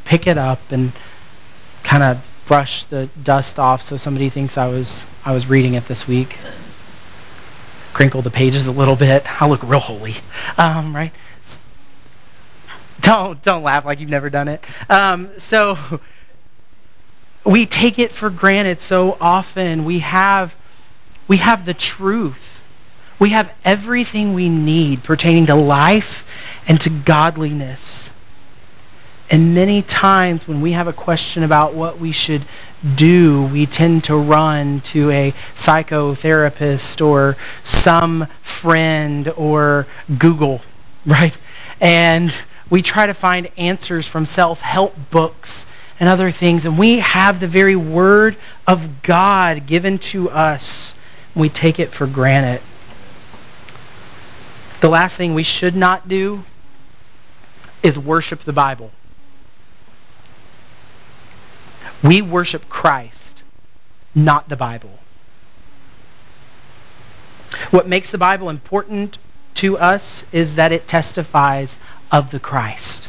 pick 0.04 0.26
it 0.26 0.38
up 0.38 0.60
and 0.70 0.92
kind 1.82 2.02
of 2.02 2.26
brush 2.46 2.84
the 2.84 3.08
dust 3.22 3.58
off 3.58 3.82
so 3.82 3.96
somebody 3.96 4.28
thinks 4.28 4.56
I 4.56 4.68
was, 4.68 5.06
I 5.24 5.32
was 5.32 5.46
reading 5.46 5.74
it 5.74 5.86
this 5.86 6.08
week 6.08 6.36
crinkle 7.92 8.22
the 8.22 8.30
pages 8.30 8.66
a 8.66 8.72
little 8.72 8.96
bit. 8.96 9.24
I 9.42 9.48
look 9.48 9.62
real 9.62 9.80
holy, 9.80 10.14
um, 10.58 10.94
right? 10.94 11.12
Don't 13.00 13.42
don't 13.42 13.62
laugh 13.62 13.84
like 13.84 14.00
you've 14.00 14.10
never 14.10 14.30
done 14.30 14.48
it. 14.48 14.62
Um, 14.88 15.30
so 15.38 15.78
we 17.44 17.66
take 17.66 17.98
it 17.98 18.12
for 18.12 18.30
granted 18.30 18.80
so 18.80 19.16
often. 19.20 19.84
We 19.84 20.00
have 20.00 20.54
we 21.28 21.38
have 21.38 21.64
the 21.64 21.74
truth. 21.74 22.48
We 23.18 23.30
have 23.30 23.52
everything 23.64 24.34
we 24.34 24.48
need 24.48 25.02
pertaining 25.02 25.46
to 25.46 25.54
life 25.54 26.26
and 26.66 26.80
to 26.82 26.90
godliness. 26.90 28.10
And 29.30 29.54
many 29.54 29.82
times 29.82 30.48
when 30.48 30.60
we 30.60 30.72
have 30.72 30.88
a 30.88 30.92
question 30.92 31.42
about 31.42 31.74
what 31.74 31.98
we 31.98 32.12
should 32.12 32.42
do, 32.96 33.44
we 33.46 33.66
tend 33.66 34.04
to 34.04 34.16
run 34.16 34.80
to 34.80 35.10
a 35.10 35.32
psychotherapist 35.54 37.04
or 37.04 37.36
some 37.64 38.26
friend 38.42 39.28
or 39.36 39.86
Google, 40.18 40.62
right? 41.04 41.36
And 41.80 42.32
we 42.70 42.82
try 42.82 43.06
to 43.06 43.14
find 43.14 43.48
answers 43.56 44.06
from 44.06 44.26
self-help 44.26 44.96
books 45.10 45.66
and 45.98 46.08
other 46.08 46.30
things. 46.30 46.64
And 46.64 46.78
we 46.78 47.00
have 47.00 47.40
the 47.40 47.46
very 47.46 47.76
word 47.76 48.36
of 48.66 49.02
God 49.02 49.66
given 49.66 49.98
to 49.98 50.30
us. 50.30 50.94
We 51.34 51.48
take 51.48 51.78
it 51.78 51.90
for 51.90 52.06
granted. 52.06 52.62
The 54.80 54.88
last 54.88 55.18
thing 55.18 55.34
we 55.34 55.42
should 55.42 55.76
not 55.76 56.08
do 56.08 56.44
is 57.82 57.98
worship 57.98 58.40
the 58.40 58.52
Bible. 58.52 58.90
We 62.02 62.22
worship 62.22 62.68
Christ, 62.68 63.42
not 64.14 64.48
the 64.48 64.56
Bible. 64.56 64.98
What 67.70 67.88
makes 67.88 68.10
the 68.10 68.18
Bible 68.18 68.48
important 68.48 69.18
to 69.56 69.76
us 69.78 70.24
is 70.32 70.54
that 70.54 70.72
it 70.72 70.88
testifies 70.88 71.78
of 72.10 72.30
the 72.30 72.40
Christ. 72.40 73.08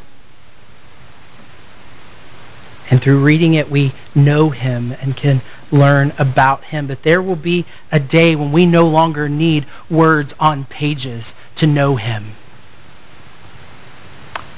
And 2.89 3.02
through 3.02 3.24
reading 3.24 3.54
it, 3.54 3.72
we 3.72 3.94
know 4.14 4.50
him 4.50 4.94
and 5.02 5.16
can 5.16 5.39
learn 5.72 6.12
about 6.20 6.66
him. 6.66 6.88
But 6.88 7.04
there 7.04 7.22
will 7.22 7.38
be 7.38 7.66
a 7.89 8.00
day 8.02 8.36
when 8.36 8.52
we 8.52 8.66
no 8.66 8.88
longer 8.88 9.30
need 9.30 9.66
words 9.89 10.34
on 10.39 10.66
pages 10.66 11.34
to 11.56 11.66
know 11.66 11.96
him. 11.96 12.34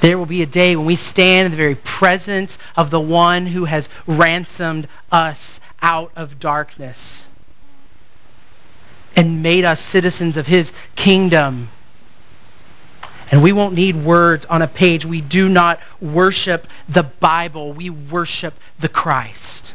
There 0.04 0.18
will 0.18 0.26
be 0.26 0.42
a 0.42 0.46
day 0.46 0.76
when 0.76 0.86
we 0.86 0.98
stand 0.98 1.46
in 1.46 1.52
the 1.52 1.58
very 1.58 1.76
presence 1.76 2.58
of 2.76 2.92
the 2.92 3.00
one 3.00 3.48
who 3.48 3.64
has 3.64 3.88
ransomed 4.06 4.90
us 5.10 5.62
out 5.82 6.12
of 6.18 6.42
darkness. 6.42 7.26
and 9.16 9.44
made 9.44 9.66
us 9.66 9.80
citizens 9.80 10.38
of 10.38 10.48
his 10.48 10.74
kingdom. 10.96 11.70
And 13.32 13.44
we 13.44 13.52
won't 13.52 13.76
need 13.76 13.96
words 13.96 14.46
on 14.46 14.62
a 14.62 14.68
page. 14.68 15.06
We 15.06 15.22
do 15.22 15.50
not 15.50 15.80
worship 16.02 16.68
the 16.90 17.04
Bible. 17.04 17.74
We 17.74 17.90
worship 17.92 18.56
the 18.80 18.90
Christ. 18.90 19.74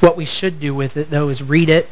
What 0.00 0.16
we 0.16 0.24
should 0.24 0.60
do 0.60 0.74
with 0.74 0.96
it, 0.96 1.10
though, 1.10 1.28
is 1.28 1.42
read 1.42 1.68
it. 1.68 1.88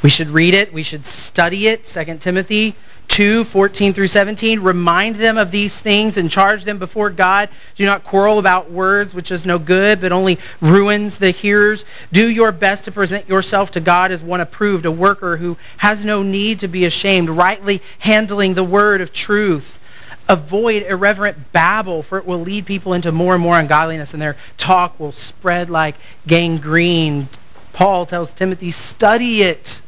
We 0.00 0.10
should 0.10 0.28
read 0.28 0.54
it. 0.54 0.72
We 0.72 0.84
should 0.84 1.04
study 1.04 1.66
it. 1.66 1.84
2 1.84 2.18
Timothy 2.18 2.76
2, 3.08 3.42
14 3.42 3.92
through 3.92 4.06
17. 4.06 4.60
Remind 4.60 5.16
them 5.16 5.36
of 5.36 5.50
these 5.50 5.78
things 5.80 6.16
and 6.16 6.30
charge 6.30 6.62
them 6.62 6.78
before 6.78 7.10
God. 7.10 7.48
Do 7.74 7.84
not 7.84 8.04
quarrel 8.04 8.38
about 8.38 8.70
words, 8.70 9.12
which 9.12 9.32
is 9.32 9.44
no 9.44 9.58
good, 9.58 10.00
but 10.00 10.12
only 10.12 10.38
ruins 10.60 11.18
the 11.18 11.32
hearers. 11.32 11.84
Do 12.12 12.28
your 12.28 12.52
best 12.52 12.84
to 12.84 12.92
present 12.92 13.28
yourself 13.28 13.72
to 13.72 13.80
God 13.80 14.12
as 14.12 14.22
one 14.22 14.40
approved, 14.40 14.86
a 14.86 14.92
worker 14.92 15.36
who 15.36 15.56
has 15.78 16.04
no 16.04 16.22
need 16.22 16.60
to 16.60 16.68
be 16.68 16.84
ashamed, 16.84 17.28
rightly 17.28 17.82
handling 17.98 18.54
the 18.54 18.62
word 18.62 19.00
of 19.00 19.12
truth. 19.12 19.80
Avoid 20.28 20.84
irreverent 20.84 21.52
babble, 21.52 22.04
for 22.04 22.18
it 22.18 22.26
will 22.26 22.40
lead 22.40 22.66
people 22.66 22.92
into 22.92 23.10
more 23.10 23.34
and 23.34 23.42
more 23.42 23.58
ungodliness, 23.58 24.12
and 24.12 24.22
their 24.22 24.36
talk 24.58 25.00
will 25.00 25.12
spread 25.12 25.70
like 25.70 25.96
gangrene. 26.28 27.28
Paul 27.72 28.06
tells 28.06 28.32
Timothy, 28.32 28.70
study 28.70 29.42
it 29.42 29.80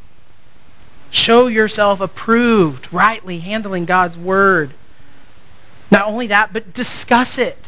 Show 1.10 1.48
yourself 1.48 2.00
approved, 2.00 2.92
rightly 2.92 3.40
handling 3.40 3.84
God's 3.84 4.16
word. 4.16 4.70
Not 5.90 6.06
only 6.06 6.28
that, 6.28 6.52
but 6.52 6.72
discuss 6.72 7.38
it. 7.38 7.58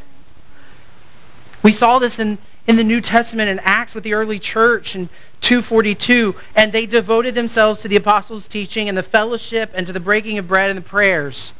We 1.62 1.72
saw 1.72 1.98
this 1.98 2.18
in, 2.18 2.38
in 2.66 2.76
the 2.76 2.84
New 2.84 3.00
Testament 3.00 3.48
in 3.48 3.60
Acts 3.60 3.94
with 3.94 4.04
the 4.04 4.14
early 4.14 4.38
church 4.38 4.94
in 4.94 5.08
242, 5.40 6.34
and 6.54 6.72
they 6.72 6.86
devoted 6.86 7.34
themselves 7.34 7.80
to 7.80 7.88
the 7.88 7.96
apostles' 7.96 8.46
teaching 8.46 8.88
and 8.88 8.96
the 8.96 9.02
fellowship 9.02 9.72
and 9.74 9.86
to 9.86 9.92
the 9.92 10.00
breaking 10.00 10.38
of 10.38 10.46
bread 10.46 10.70
and 10.70 10.78
the 10.78 10.82
prayers. 10.82 11.52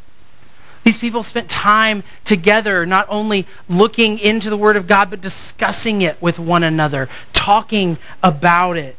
These 0.84 0.98
people 0.98 1.22
spent 1.22 1.48
time 1.48 2.02
together, 2.24 2.86
not 2.86 3.06
only 3.08 3.46
looking 3.68 4.18
into 4.18 4.50
the 4.50 4.56
Word 4.56 4.76
of 4.76 4.86
God, 4.86 5.10
but 5.10 5.20
discussing 5.20 6.02
it 6.02 6.20
with 6.20 6.38
one 6.38 6.64
another, 6.64 7.08
talking 7.32 7.98
about 8.22 8.76
it. 8.76 8.96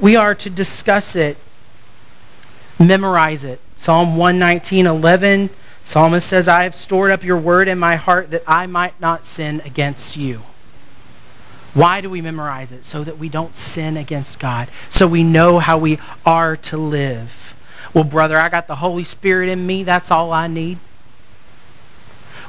We 0.00 0.16
are 0.16 0.34
to 0.34 0.50
discuss 0.50 1.16
it, 1.16 1.36
memorize 2.78 3.44
it. 3.44 3.60
Psalm 3.76 4.16
119, 4.16 4.86
11, 4.86 5.50
Psalmist 5.84 6.26
says, 6.26 6.48
I 6.48 6.64
have 6.64 6.74
stored 6.74 7.10
up 7.10 7.22
your 7.22 7.38
word 7.38 7.68
in 7.68 7.78
my 7.78 7.96
heart 7.96 8.30
that 8.30 8.42
I 8.46 8.66
might 8.66 8.98
not 9.00 9.26
sin 9.26 9.60
against 9.64 10.16
you. 10.16 10.40
Why 11.74 12.00
do 12.00 12.08
we 12.08 12.20
memorize 12.20 12.72
it? 12.72 12.84
So 12.84 13.04
that 13.04 13.18
we 13.18 13.28
don't 13.28 13.54
sin 13.54 13.96
against 13.96 14.38
God. 14.38 14.68
So 14.90 15.06
we 15.06 15.22
know 15.22 15.58
how 15.58 15.78
we 15.78 15.98
are 16.24 16.56
to 16.56 16.76
live. 16.76 17.54
Well, 17.92 18.04
brother, 18.04 18.38
I 18.38 18.48
got 18.48 18.66
the 18.66 18.76
Holy 18.76 19.04
Spirit 19.04 19.48
in 19.48 19.66
me. 19.66 19.82
That's 19.82 20.10
all 20.10 20.32
I 20.32 20.46
need. 20.46 20.78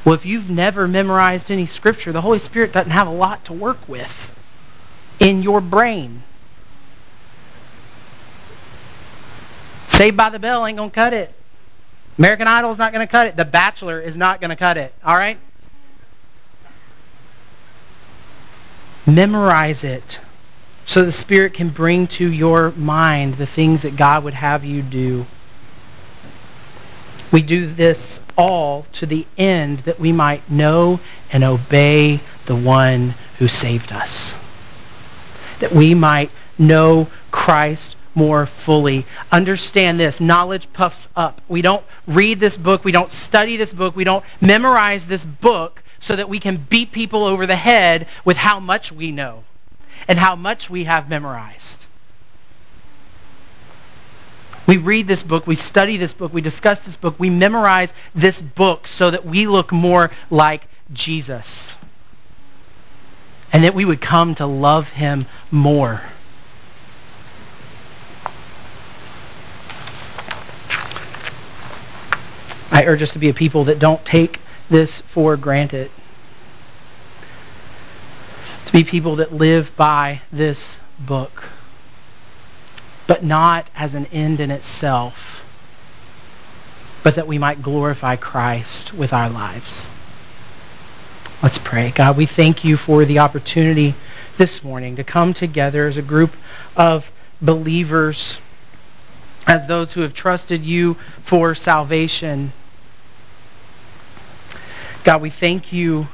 Well, 0.03 0.13
if 0.13 0.25
you've 0.25 0.49
never 0.49 0.87
memorized 0.87 1.49
any 1.49 1.65
scripture, 1.65 2.11
the 2.11 2.21
Holy 2.21 2.39
Spirit 2.39 2.71
doesn't 2.71 2.91
have 2.91 3.07
a 3.07 3.11
lot 3.11 3.43
to 3.45 3.53
work 3.53 3.89
with 3.89 4.31
in 5.19 5.41
your 5.41 5.59
brain. 5.61 6.21
Saved 9.95 10.17
by 10.17 10.29
the 10.29 10.39
Bell 10.39 10.65
ain't 10.65 10.77
going 10.77 10.89
to 10.89 10.93
cut 10.93 11.13
it. 11.13 11.33
American 12.17 12.49
Idol 12.49 12.69
is 12.69 12.77
not 12.77 12.91
going 12.91 13.07
to 13.07 13.09
cut 13.09 13.27
it. 13.27 13.37
The 13.37 13.45
Bachelor 13.45 14.01
is 14.01 14.17
not 14.17 14.41
going 14.41 14.49
to 14.49 14.57
cut 14.57 14.75
it. 14.75 14.93
All 15.05 15.15
right? 15.15 15.37
Memorize 19.07 19.85
it 19.85 20.19
so 20.85 21.05
the 21.05 21.13
Spirit 21.13 21.53
can 21.53 21.69
bring 21.69 22.07
to 22.07 22.29
your 22.29 22.71
mind 22.71 23.35
the 23.35 23.45
things 23.45 23.83
that 23.83 23.95
God 23.95 24.25
would 24.25 24.33
have 24.33 24.65
you 24.65 24.81
do. 24.81 25.25
We 27.31 27.41
do 27.41 27.65
this 27.65 28.19
all 28.37 28.85
to 28.93 29.05
the 29.05 29.25
end 29.37 29.79
that 29.79 29.97
we 29.97 30.11
might 30.11 30.51
know 30.51 30.99
and 31.31 31.41
obey 31.41 32.19
the 32.47 32.55
one 32.55 33.13
who 33.39 33.47
saved 33.47 33.93
us. 33.93 34.35
That 35.59 35.71
we 35.71 35.93
might 35.93 36.31
know 36.59 37.07
Christ 37.31 37.94
more 38.15 38.45
fully. 38.45 39.05
Understand 39.31 39.99
this 39.99 40.19
knowledge 40.19 40.71
puffs 40.73 41.09
up. 41.15 41.41
We 41.47 41.61
don't 41.61 41.83
read 42.07 42.39
this 42.39 42.57
book, 42.57 42.83
we 42.83 42.91
don't 42.91 43.11
study 43.11 43.57
this 43.57 43.73
book, 43.73 43.95
we 43.95 44.03
don't 44.03 44.23
memorize 44.41 45.05
this 45.05 45.25
book 45.25 45.83
so 45.99 46.15
that 46.15 46.29
we 46.29 46.39
can 46.39 46.57
beat 46.57 46.91
people 46.91 47.23
over 47.23 47.45
the 47.45 47.55
head 47.55 48.07
with 48.23 48.37
how 48.37 48.59
much 48.59 48.91
we 48.91 49.11
know 49.11 49.43
and 50.07 50.17
how 50.19 50.35
much 50.35 50.69
we 50.69 50.83
have 50.83 51.09
memorized. 51.09 51.85
We 54.67 54.77
read 54.77 55.07
this 55.07 55.21
book, 55.21 55.45
we 55.45 55.55
study 55.55 55.97
this 55.97 56.13
book, 56.13 56.33
we 56.33 56.41
discuss 56.41 56.79
this 56.79 56.95
book, 56.95 57.19
we 57.19 57.29
memorize 57.29 57.93
this 58.15 58.41
book 58.41 58.87
so 58.87 59.11
that 59.11 59.25
we 59.25 59.47
look 59.47 59.71
more 59.71 60.09
like 60.31 60.67
Jesus. 60.91 61.75
And 63.53 63.63
that 63.63 63.75
we 63.75 63.85
would 63.85 64.01
come 64.01 64.35
to 64.35 64.45
love 64.45 64.89
him 64.89 65.27
more. 65.51 66.01
I 72.75 72.83
urge 72.87 73.01
us 73.01 73.13
to 73.13 73.19
be 73.19 73.29
a 73.29 73.33
people 73.33 73.63
that 73.63 73.79
don't 73.79 74.03
take 74.03 74.41
this 74.69 74.99
for 74.99 75.37
granted. 75.37 75.89
To 78.65 78.73
be 78.73 78.83
people 78.83 79.15
that 79.15 79.31
live 79.31 79.73
by 79.77 80.19
this 80.29 80.77
book, 80.99 81.45
but 83.07 83.23
not 83.23 83.69
as 83.77 83.95
an 83.95 84.07
end 84.07 84.41
in 84.41 84.51
itself, 84.51 85.41
but 87.01 87.15
that 87.15 87.27
we 87.27 87.37
might 87.37 87.61
glorify 87.61 88.17
Christ 88.17 88.93
with 88.93 89.13
our 89.13 89.29
lives. 89.29 89.87
Let's 91.41 91.59
pray. 91.59 91.93
God, 91.95 92.17
we 92.17 92.25
thank 92.25 92.65
you 92.65 92.75
for 92.75 93.05
the 93.05 93.19
opportunity 93.19 93.93
this 94.35 94.65
morning 94.65 94.97
to 94.97 95.03
come 95.05 95.33
together 95.33 95.87
as 95.87 95.95
a 95.95 96.01
group 96.01 96.35
of 96.75 97.09
believers, 97.41 98.37
as 99.47 99.65
those 99.65 99.93
who 99.93 100.01
have 100.01 100.13
trusted 100.13 100.61
you 100.61 100.95
for 101.23 101.55
salvation 101.55 102.51
God, 105.05 105.21
we 105.21 105.29
thank 105.29 105.71
you 105.71 106.07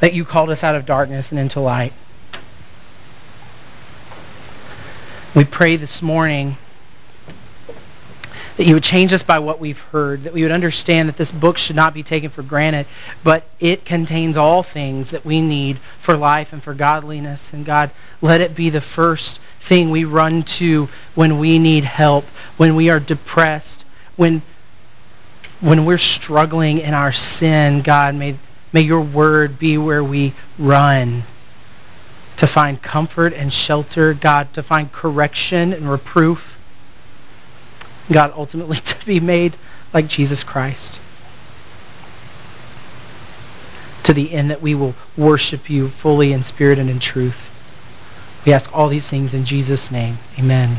that 0.00 0.14
you 0.14 0.24
called 0.24 0.48
us 0.48 0.64
out 0.64 0.76
of 0.76 0.86
darkness 0.86 1.30
and 1.30 1.38
into 1.38 1.60
light. 1.60 1.92
We 5.34 5.44
pray 5.44 5.76
this 5.76 6.00
morning 6.00 6.56
that 8.56 8.64
you 8.64 8.72
would 8.72 8.82
change 8.82 9.12
us 9.12 9.22
by 9.22 9.40
what 9.40 9.60
we've 9.60 9.78
heard, 9.78 10.24
that 10.24 10.32
we 10.32 10.42
would 10.42 10.52
understand 10.52 11.10
that 11.10 11.18
this 11.18 11.30
book 11.30 11.58
should 11.58 11.76
not 11.76 11.92
be 11.92 12.02
taken 12.02 12.30
for 12.30 12.42
granted, 12.42 12.86
but 13.22 13.44
it 13.60 13.84
contains 13.84 14.38
all 14.38 14.62
things 14.62 15.10
that 15.10 15.26
we 15.26 15.42
need 15.42 15.76
for 15.76 16.16
life 16.16 16.54
and 16.54 16.62
for 16.62 16.72
godliness. 16.72 17.52
And 17.52 17.66
God, 17.66 17.90
let 18.22 18.40
it 18.40 18.54
be 18.54 18.70
the 18.70 18.80
first 18.80 19.38
thing 19.60 19.90
we 19.90 20.06
run 20.06 20.44
to 20.44 20.88
when 21.14 21.38
we 21.38 21.58
need 21.58 21.84
help, 21.84 22.24
when 22.56 22.74
we 22.74 22.88
are 22.88 23.00
depressed, 23.00 23.84
when 24.16 24.40
when 25.60 25.84
we're 25.84 25.98
struggling 25.98 26.78
in 26.78 26.94
our 26.94 27.12
sin, 27.12 27.82
God, 27.82 28.14
may, 28.14 28.36
may 28.72 28.80
your 28.80 29.00
word 29.00 29.58
be 29.58 29.76
where 29.78 30.02
we 30.02 30.32
run 30.58 31.22
to 32.38 32.46
find 32.46 32.80
comfort 32.80 33.34
and 33.34 33.52
shelter, 33.52 34.14
God, 34.14 34.52
to 34.54 34.62
find 34.62 34.90
correction 34.90 35.74
and 35.74 35.90
reproof. 35.90 36.58
God, 38.10 38.32
ultimately 38.34 38.76
to 38.84 39.06
be 39.06 39.20
made 39.20 39.54
like 39.92 40.08
Jesus 40.08 40.42
Christ. 40.42 40.98
To 44.04 44.14
the 44.14 44.32
end 44.32 44.50
that 44.50 44.62
we 44.62 44.74
will 44.74 44.94
worship 45.16 45.68
you 45.68 45.88
fully 45.88 46.32
in 46.32 46.42
spirit 46.42 46.78
and 46.78 46.88
in 46.88 46.98
truth. 46.98 47.48
We 48.46 48.54
ask 48.54 48.74
all 48.74 48.88
these 48.88 49.08
things 49.08 49.34
in 49.34 49.44
Jesus' 49.44 49.90
name. 49.90 50.16
Amen. 50.38 50.78